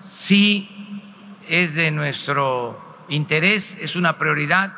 Sí 0.00 1.02
es 1.48 1.74
de 1.74 1.90
nuestro 1.90 2.80
interés, 3.08 3.76
es 3.80 3.96
una 3.96 4.18
prioridad 4.18 4.72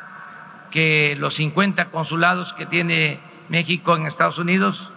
que 0.71 1.15
los 1.17 1.35
50 1.35 1.89
consulados 1.89 2.53
que 2.53 2.65
tiene 2.65 3.19
México 3.49 3.95
en 3.95 4.05
Estados 4.05 4.37
Unidos 4.37 4.91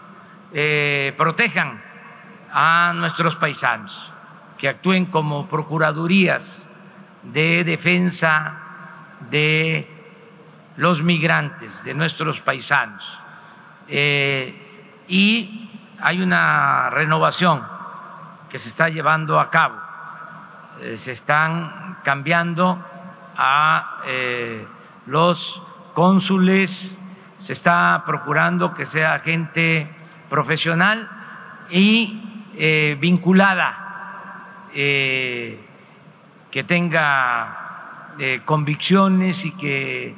eh, 0.52 1.14
protejan 1.16 1.80
a 2.52 2.92
nuestros 2.96 3.36
paisanos, 3.36 4.12
que 4.58 4.68
actúen 4.68 5.06
como 5.06 5.48
procuradurías 5.48 6.69
de 7.22 7.64
defensa 7.64 8.54
de 9.30 9.86
los 10.76 11.02
migrantes, 11.02 11.84
de 11.84 11.94
nuestros 11.94 12.40
paisanos. 12.40 13.20
Eh, 13.86 15.04
y 15.08 15.70
hay 16.00 16.22
una 16.22 16.90
renovación 16.90 17.62
que 18.48 18.58
se 18.58 18.68
está 18.68 18.88
llevando 18.88 19.38
a 19.38 19.50
cabo. 19.50 19.76
Eh, 20.80 20.96
se 20.96 21.12
están 21.12 21.98
cambiando 22.02 22.82
a 23.36 24.00
eh, 24.06 24.66
los 25.06 25.62
cónsules, 25.92 26.96
se 27.40 27.52
está 27.52 28.02
procurando 28.06 28.72
que 28.72 28.86
sea 28.86 29.18
gente 29.18 29.90
profesional 30.28 31.08
y 31.70 32.26
vinculada, 33.00 34.68
que 36.50 36.64
tenga 36.64 38.12
eh, 38.18 38.42
convicciones 38.44 39.44
y 39.44 39.52
que 39.52 40.14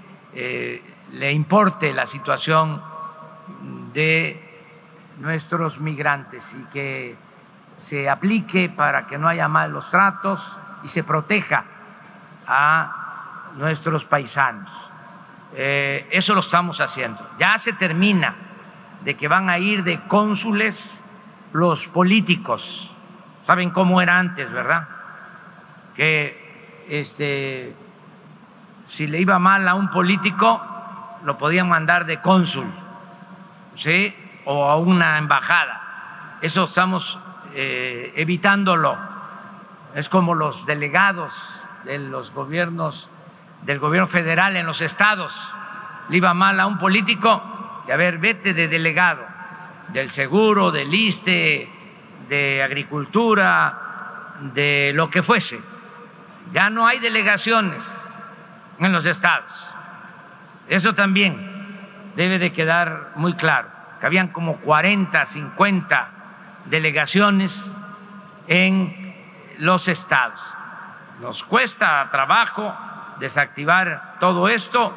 le 1.12 1.30
importe 1.30 1.92
la 1.92 2.06
situación 2.06 2.80
de 3.92 4.64
nuestros 5.20 5.78
migrantes 5.78 6.56
y 6.58 6.64
que 6.70 7.16
se 7.76 8.08
aplique 8.08 8.70
para 8.70 9.06
que 9.06 9.18
no 9.18 9.28
haya 9.28 9.46
malos 9.46 9.90
tratos 9.90 10.58
y 10.82 10.88
se 10.88 11.04
proteja 11.04 11.64
a 12.46 13.52
nuestros 13.58 14.06
paisanos. 14.06 14.70
eso 15.54 16.32
lo 16.32 16.40
estamos 16.40 16.80
haciendo. 16.80 17.28
Ya 17.38 17.58
se 17.58 17.74
termina 17.74 18.34
de 19.04 19.14
que 19.14 19.28
van 19.28 19.50
a 19.50 19.58
ir 19.58 19.84
de 19.84 20.00
cónsules 20.06 21.02
los 21.52 21.88
políticos. 21.88 22.90
Saben 23.46 23.70
cómo 23.70 24.00
era 24.00 24.18
antes, 24.18 24.50
¿verdad? 24.50 24.88
Que 25.94 26.84
este 26.88 27.74
si 28.86 29.06
le 29.06 29.20
iba 29.20 29.38
mal 29.38 29.66
a 29.68 29.74
un 29.74 29.88
político 29.90 30.60
lo 31.24 31.38
podían 31.38 31.68
mandar 31.68 32.04
de 32.04 32.20
cónsul, 32.20 32.66
¿sí? 33.76 34.14
O 34.44 34.68
a 34.68 34.76
una 34.76 35.18
embajada. 35.18 36.38
Eso 36.42 36.64
estamos 36.64 37.18
eh, 37.54 38.12
evitándolo. 38.16 38.98
Es 39.94 40.08
como 40.08 40.34
los 40.34 40.66
delegados 40.66 41.64
de 41.84 41.98
los 42.00 42.32
gobiernos 42.32 43.08
del 43.62 43.78
gobierno 43.78 44.08
federal 44.08 44.56
en 44.56 44.66
los 44.66 44.80
estados. 44.80 45.34
Le 46.08 46.16
iba 46.16 46.34
mal 46.34 46.58
a 46.58 46.66
un 46.66 46.78
político, 46.78 47.42
y 47.86 47.92
a 47.92 47.96
ver, 47.96 48.18
vete 48.18 48.52
de 48.54 48.68
delegado 48.68 49.24
del 49.88 50.10
seguro, 50.10 50.70
del 50.70 50.92
ISTE, 50.92 51.68
de 52.28 52.62
agricultura, 52.62 54.34
de 54.54 54.92
lo 54.94 55.08
que 55.08 55.22
fuese. 55.22 55.71
Ya 56.52 56.70
no 56.70 56.86
hay 56.86 56.98
delegaciones 56.98 57.82
en 58.78 58.92
los 58.92 59.06
estados. 59.06 59.52
Eso 60.68 60.94
también 60.94 61.50
debe 62.16 62.38
de 62.38 62.52
quedar 62.52 63.12
muy 63.14 63.34
claro, 63.34 63.68
que 64.00 64.06
habían 64.06 64.28
como 64.28 64.58
40, 64.58 65.24
50 65.24 66.08
delegaciones 66.66 67.74
en 68.48 69.14
los 69.58 69.88
estados. 69.88 70.40
Nos 71.20 71.42
cuesta 71.44 72.08
trabajo 72.10 72.74
desactivar 73.20 74.16
todo 74.18 74.48
esto 74.48 74.92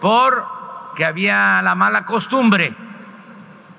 porque 0.00 1.04
había 1.04 1.62
la 1.62 1.74
mala 1.74 2.04
costumbre 2.04 2.74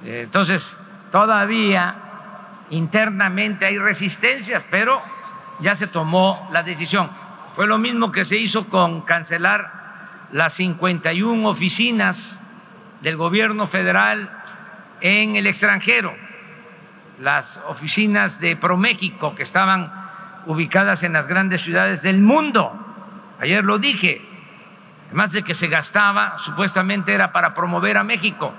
entonces, 0.04 0.76
todavía 1.12 1.96
internamente 2.70 3.66
hay 3.66 3.78
resistencias, 3.78 4.66
pero 4.70 5.02
ya 5.62 5.76
se 5.76 5.88
tomó 5.88 6.50
la 6.52 6.64
decisión. 6.64 7.10
Fue 7.56 7.68
lo 7.68 7.78
mismo 7.78 8.12
que 8.12 8.26
se 8.26 8.38
hizo 8.38 8.68
con 8.70 9.02
cancelar 9.02 10.28
las 10.32 10.54
51 10.54 11.48
oficinas 11.48 12.42
del 13.02 13.18
gobierno 13.18 13.68
federal 13.68 14.30
en 15.02 15.36
el 15.36 15.48
extranjero, 15.48 16.14
las 17.20 17.62
oficinas 17.68 18.40
de 18.40 18.56
ProMéxico 18.56 19.36
que 19.36 19.44
estaban 19.44 19.92
ubicadas 20.46 21.04
en 21.04 21.14
las 21.14 21.28
grandes 21.28 21.62
ciudades 21.62 22.02
del 22.02 22.22
mundo. 22.22 22.74
Ayer 23.40 23.64
lo 23.64 23.78
dije, 23.80 24.22
además 25.08 25.32
de 25.32 25.44
que 25.44 25.54
se 25.54 25.68
gastaba, 25.68 26.38
supuestamente 26.38 27.14
era 27.14 27.32
para 27.32 27.54
promover 27.54 27.98
a 27.98 28.04
México 28.04 28.54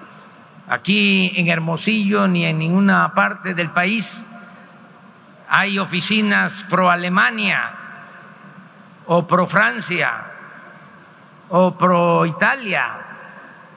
Aquí 0.69 1.33
en 1.37 1.49
Hermosillo 1.49 2.29
ni 2.29 2.45
en 2.45 2.59
ninguna 2.59 3.13
parte 3.15 3.55
del 3.55 3.71
país 3.71 4.25
hay 5.55 5.79
oficinas 5.79 6.65
pro 6.71 6.91
Alemania 6.91 7.73
o 9.05 9.27
pro 9.27 9.47
Francia 9.47 10.25
o 11.51 11.77
pro 11.77 12.25
Italia 12.25 12.97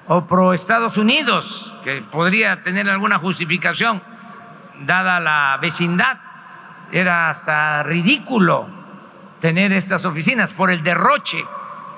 o 0.07 0.23
pro 0.25 0.53
Estados 0.53 0.95
Unidos, 0.95 1.75
que 1.83 2.01
podría 2.01 2.63
tener 2.63 2.89
alguna 2.89 3.19
justificación 3.19 4.01
dada 4.87 5.19
la 5.19 5.57
vecindad. 5.61 6.17
Era 6.93 7.27
hasta 7.27 7.83
ridículo 7.83 8.67
tener 9.41 9.73
estas 9.73 10.05
oficinas 10.05 10.53
por 10.53 10.71
el 10.71 10.81
derroche 10.81 11.43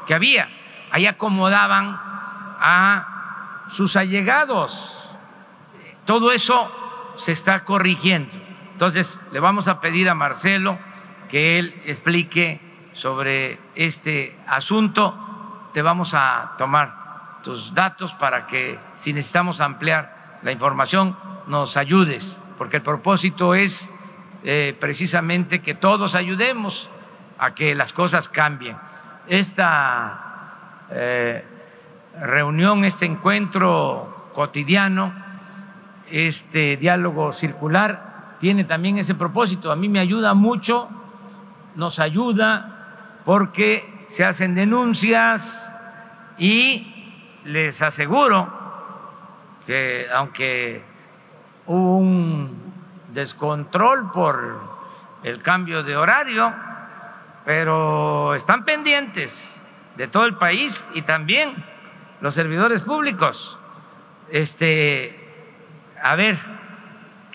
que 0.07 0.15
había. 0.15 0.49
Ahí 0.89 1.05
acomodaban 1.05 1.99
a 2.59 3.63
sus 3.67 3.95
allegados. 3.95 5.15
Todo 6.05 6.32
eso 6.32 7.13
se 7.17 7.32
está 7.32 7.63
corrigiendo. 7.63 8.47
Entonces, 8.78 9.17
le 9.32 9.39
vamos 9.39 9.67
a 9.67 9.80
pedir 9.80 10.07
a 10.07 10.13
Marcelo 10.13 10.78
que 11.30 11.57
él 11.57 11.82
explique 11.88 12.61
sobre 12.93 13.57
este 13.73 14.38
asunto. 14.45 15.17
Te 15.73 15.82
vamos 15.82 16.13
a 16.13 16.53
tomar 16.59 17.41
tus 17.41 17.73
datos 17.73 18.13
para 18.13 18.45
que, 18.45 18.78
si 18.95 19.13
necesitamos 19.13 19.61
ampliar 19.61 20.38
la 20.43 20.51
información, 20.51 21.18
nos 21.47 21.76
ayudes, 21.76 22.39
porque 22.60 22.77
el 22.77 22.84
propósito 22.84 23.56
es 23.56 23.89
eh, 24.43 24.77
precisamente 24.80 25.64
que 25.64 25.73
todos 25.73 26.14
ayudemos 26.14 26.88
a 27.39 27.56
que 27.56 27.73
las 27.73 27.93
cosas 27.93 28.30
cambien. 28.30 28.77
Esta 29.27 30.84
eh, 30.91 31.43
reunión, 32.22 32.85
este 32.85 33.07
encuentro 33.07 34.30
cotidiano, 34.35 35.11
este 36.11 36.77
diálogo 36.77 37.31
circular, 37.31 38.06
tiene 38.39 38.64
también 38.64 38.97
ese 38.97 39.15
propósito. 39.15 39.72
A 39.72 39.76
mí 39.76 39.89
me 39.89 39.99
ayuda 39.99 40.34
mucho, 40.34 40.89
nos 41.76 41.99
ayuda 41.99 43.22
porque 43.26 44.05
se 44.07 44.23
hacen 44.23 44.55
denuncias 44.55 45.72
y 46.38 46.93
les 47.45 47.81
aseguro 47.81 48.47
que 49.65 50.07
aunque 50.14 50.81
hubo 51.65 51.97
un 51.97 52.68
descontrol 53.14 54.11
por 54.11 54.59
el 55.23 55.41
cambio 55.41 55.84
de 55.84 55.97
horario, 55.97 56.53
pero 57.43 58.35
están 58.35 58.64
pendientes 58.65 59.65
de 59.95 60.07
todo 60.07 60.26
el 60.26 60.35
país 60.35 60.85
y 60.93 61.01
también 61.01 61.55
los 62.22 62.34
servidores 62.34 62.81
públicos. 62.84 63.59
Este, 64.30 65.18
a 66.01 66.15
ver, 66.15 66.38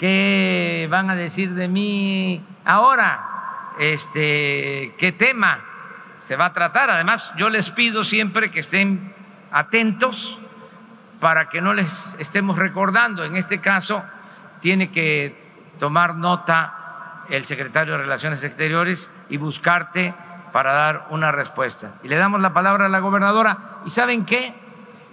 ¿qué 0.02 0.88
van 0.90 1.10
a 1.10 1.14
decir 1.14 1.54
de 1.54 1.68
mí 1.68 2.44
ahora? 2.64 3.74
Este, 3.78 4.96
¿qué 4.98 5.14
tema 5.16 5.60
se 6.18 6.34
va 6.34 6.46
a 6.46 6.52
tratar? 6.52 6.90
Además, 6.90 7.32
yo 7.36 7.48
les 7.48 7.70
pido 7.70 8.02
siempre 8.02 8.50
que 8.50 8.58
estén 8.58 9.14
atentos 9.52 10.40
para 11.20 11.48
que 11.48 11.60
no 11.60 11.72
les 11.72 12.16
estemos 12.18 12.58
recordando. 12.58 13.22
En 13.22 13.36
este 13.36 13.60
caso, 13.60 14.02
tiene 14.58 14.90
que 14.90 15.36
tomar 15.78 16.16
nota 16.16 17.22
el 17.28 17.44
secretario 17.46 17.92
de 17.92 18.00
Relaciones 18.00 18.42
Exteriores 18.42 19.08
y 19.28 19.36
buscarte 19.36 20.12
para 20.52 20.72
dar 20.72 21.06
una 21.10 21.30
respuesta. 21.30 21.92
Y 22.02 22.08
le 22.08 22.16
damos 22.16 22.40
la 22.40 22.52
palabra 22.52 22.86
a 22.86 22.88
la 22.88 22.98
gobernadora. 22.98 23.56
¿Y 23.86 23.90
saben 23.90 24.24
qué? 24.24 24.52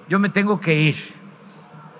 yo 0.09 0.17
me 0.17 0.29
tengo 0.29 0.59
que 0.59 0.73
ir, 0.73 0.95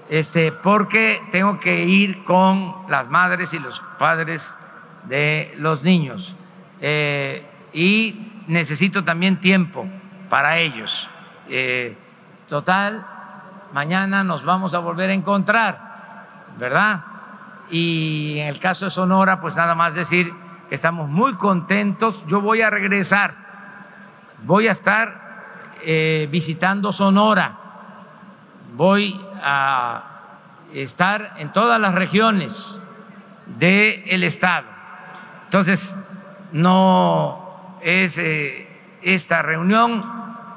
este, 0.10 0.52
porque 0.52 1.22
tengo 1.32 1.60
que 1.60 1.86
ir 1.86 2.24
con 2.24 2.76
las 2.90 3.10
madres 3.10 3.54
y 3.54 3.60
los 3.60 3.80
padres 4.00 4.56
de 5.04 5.54
los 5.58 5.84
niños 5.84 6.36
eh, 6.82 7.46
y 7.72 8.44
necesito 8.48 9.04
también 9.04 9.40
tiempo 9.40 9.86
para 10.30 10.58
ellos. 10.58 11.08
Eh, 11.48 11.96
total, 12.48 13.06
mañana 13.72 14.24
nos 14.24 14.44
vamos 14.44 14.74
a 14.74 14.80
volver 14.80 15.12
a 15.12 15.14
encontrar, 15.14 15.80
¿verdad? 16.58 17.04
Y 17.70 18.40
en 18.40 18.48
el 18.48 18.60
caso 18.60 18.86
de 18.86 18.92
Sonora, 18.92 19.40
pues 19.40 19.56
nada 19.56 19.76
más 19.76 19.94
decir 19.94 20.34
que 20.70 20.76
estamos 20.76 21.08
muy 21.08 21.36
contentos. 21.36 22.26
Yo 22.26 22.42
voy 22.42 22.62
a 22.62 22.72
regresar, 22.72 23.36
voy 24.44 24.68
a 24.68 24.72
estar 24.72 25.76
eh, 25.84 26.28
visitando 26.32 26.92
Sonora, 26.92 27.58
voy 28.76 29.29
a 29.42 30.04
estar 30.74 31.34
en 31.38 31.52
todas 31.52 31.80
las 31.80 31.96
regiones 31.96 32.82
del 33.58 34.24
Estado. 34.24 34.68
Entonces, 35.46 35.96
no 36.52 37.78
es 37.82 38.18
eh, 38.18 38.68
esta 39.02 39.42
reunión 39.42 40.04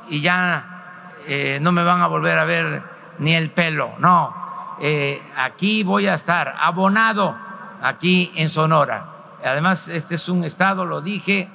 y 0.08 0.20
ya 0.20 0.72
eh, 1.26 1.58
no 1.60 1.72
me 1.72 1.84
van 1.84 2.02
a 2.02 2.06
volver 2.06 2.38
a 2.38 2.44
ver 2.44 2.82
ni 3.18 3.34
el 3.34 3.50
pelo, 3.50 3.94
no. 3.98 4.34
Eh, 4.80 5.22
aquí 5.36 5.82
voy 5.82 6.06
a 6.08 6.14
estar 6.14 6.54
abonado 6.58 7.36
aquí 7.82 8.32
en 8.34 8.48
Sonora. 8.48 9.06
Además, 9.44 9.88
este 9.88 10.16
es 10.16 10.28
un 10.28 10.44
estado, 10.44 10.84
lo 10.84 11.00
dije, 11.00 11.48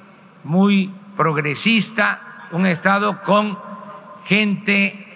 muy 0.44 0.92
progresista, 1.16 2.46
un 2.52 2.66
estado 2.66 3.20
con 3.22 3.58
gente 4.24 5.07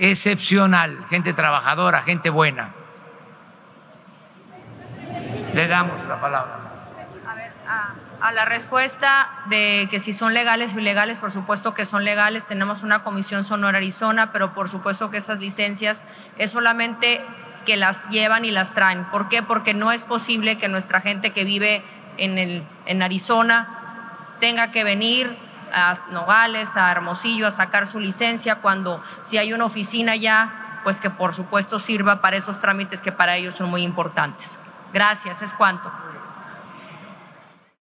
excepcional, 0.00 1.04
gente 1.10 1.34
trabajadora, 1.34 2.02
gente 2.02 2.30
buena. 2.30 2.70
Le 5.54 5.68
damos 5.68 6.02
la 6.06 6.20
palabra. 6.20 6.56
A 8.20 8.32
la 8.32 8.44
respuesta 8.44 9.28
de 9.46 9.88
que 9.90 10.00
si 10.00 10.12
son 10.12 10.34
legales 10.34 10.74
o 10.74 10.80
ilegales, 10.80 11.18
por 11.18 11.30
supuesto 11.32 11.74
que 11.74 11.84
son 11.84 12.04
legales. 12.04 12.44
Tenemos 12.44 12.82
una 12.82 13.02
comisión 13.02 13.44
Sonora 13.44 13.78
Arizona, 13.78 14.32
pero 14.32 14.52
por 14.52 14.68
supuesto 14.68 15.10
que 15.10 15.18
esas 15.18 15.38
licencias 15.38 16.02
es 16.36 16.50
solamente 16.50 17.22
que 17.64 17.76
las 17.76 18.02
llevan 18.08 18.44
y 18.44 18.50
las 18.50 18.72
traen. 18.72 19.04
¿Por 19.04 19.28
qué? 19.28 19.42
Porque 19.42 19.74
no 19.74 19.92
es 19.92 20.04
posible 20.04 20.58
que 20.58 20.68
nuestra 20.68 21.00
gente 21.00 21.32
que 21.32 21.44
vive 21.44 21.82
en, 22.16 22.38
el, 22.38 22.62
en 22.86 23.02
Arizona 23.02 23.68
tenga 24.40 24.70
que 24.70 24.84
venir 24.84 25.36
a 25.72 25.96
Nogales, 26.10 26.76
a 26.76 26.90
Hermosillo 26.90 27.46
a 27.46 27.50
sacar 27.50 27.86
su 27.86 28.00
licencia 28.00 28.56
cuando 28.56 29.02
si 29.22 29.38
hay 29.38 29.52
una 29.52 29.64
oficina 29.64 30.16
ya, 30.16 30.80
pues 30.84 31.00
que 31.00 31.10
por 31.10 31.34
supuesto 31.34 31.78
sirva 31.78 32.20
para 32.20 32.36
esos 32.36 32.60
trámites 32.60 33.00
que 33.00 33.12
para 33.12 33.36
ellos 33.36 33.54
son 33.54 33.70
muy 33.70 33.82
importantes. 33.82 34.58
Gracias, 34.92 35.42
es 35.42 35.54
cuanto. 35.54 35.90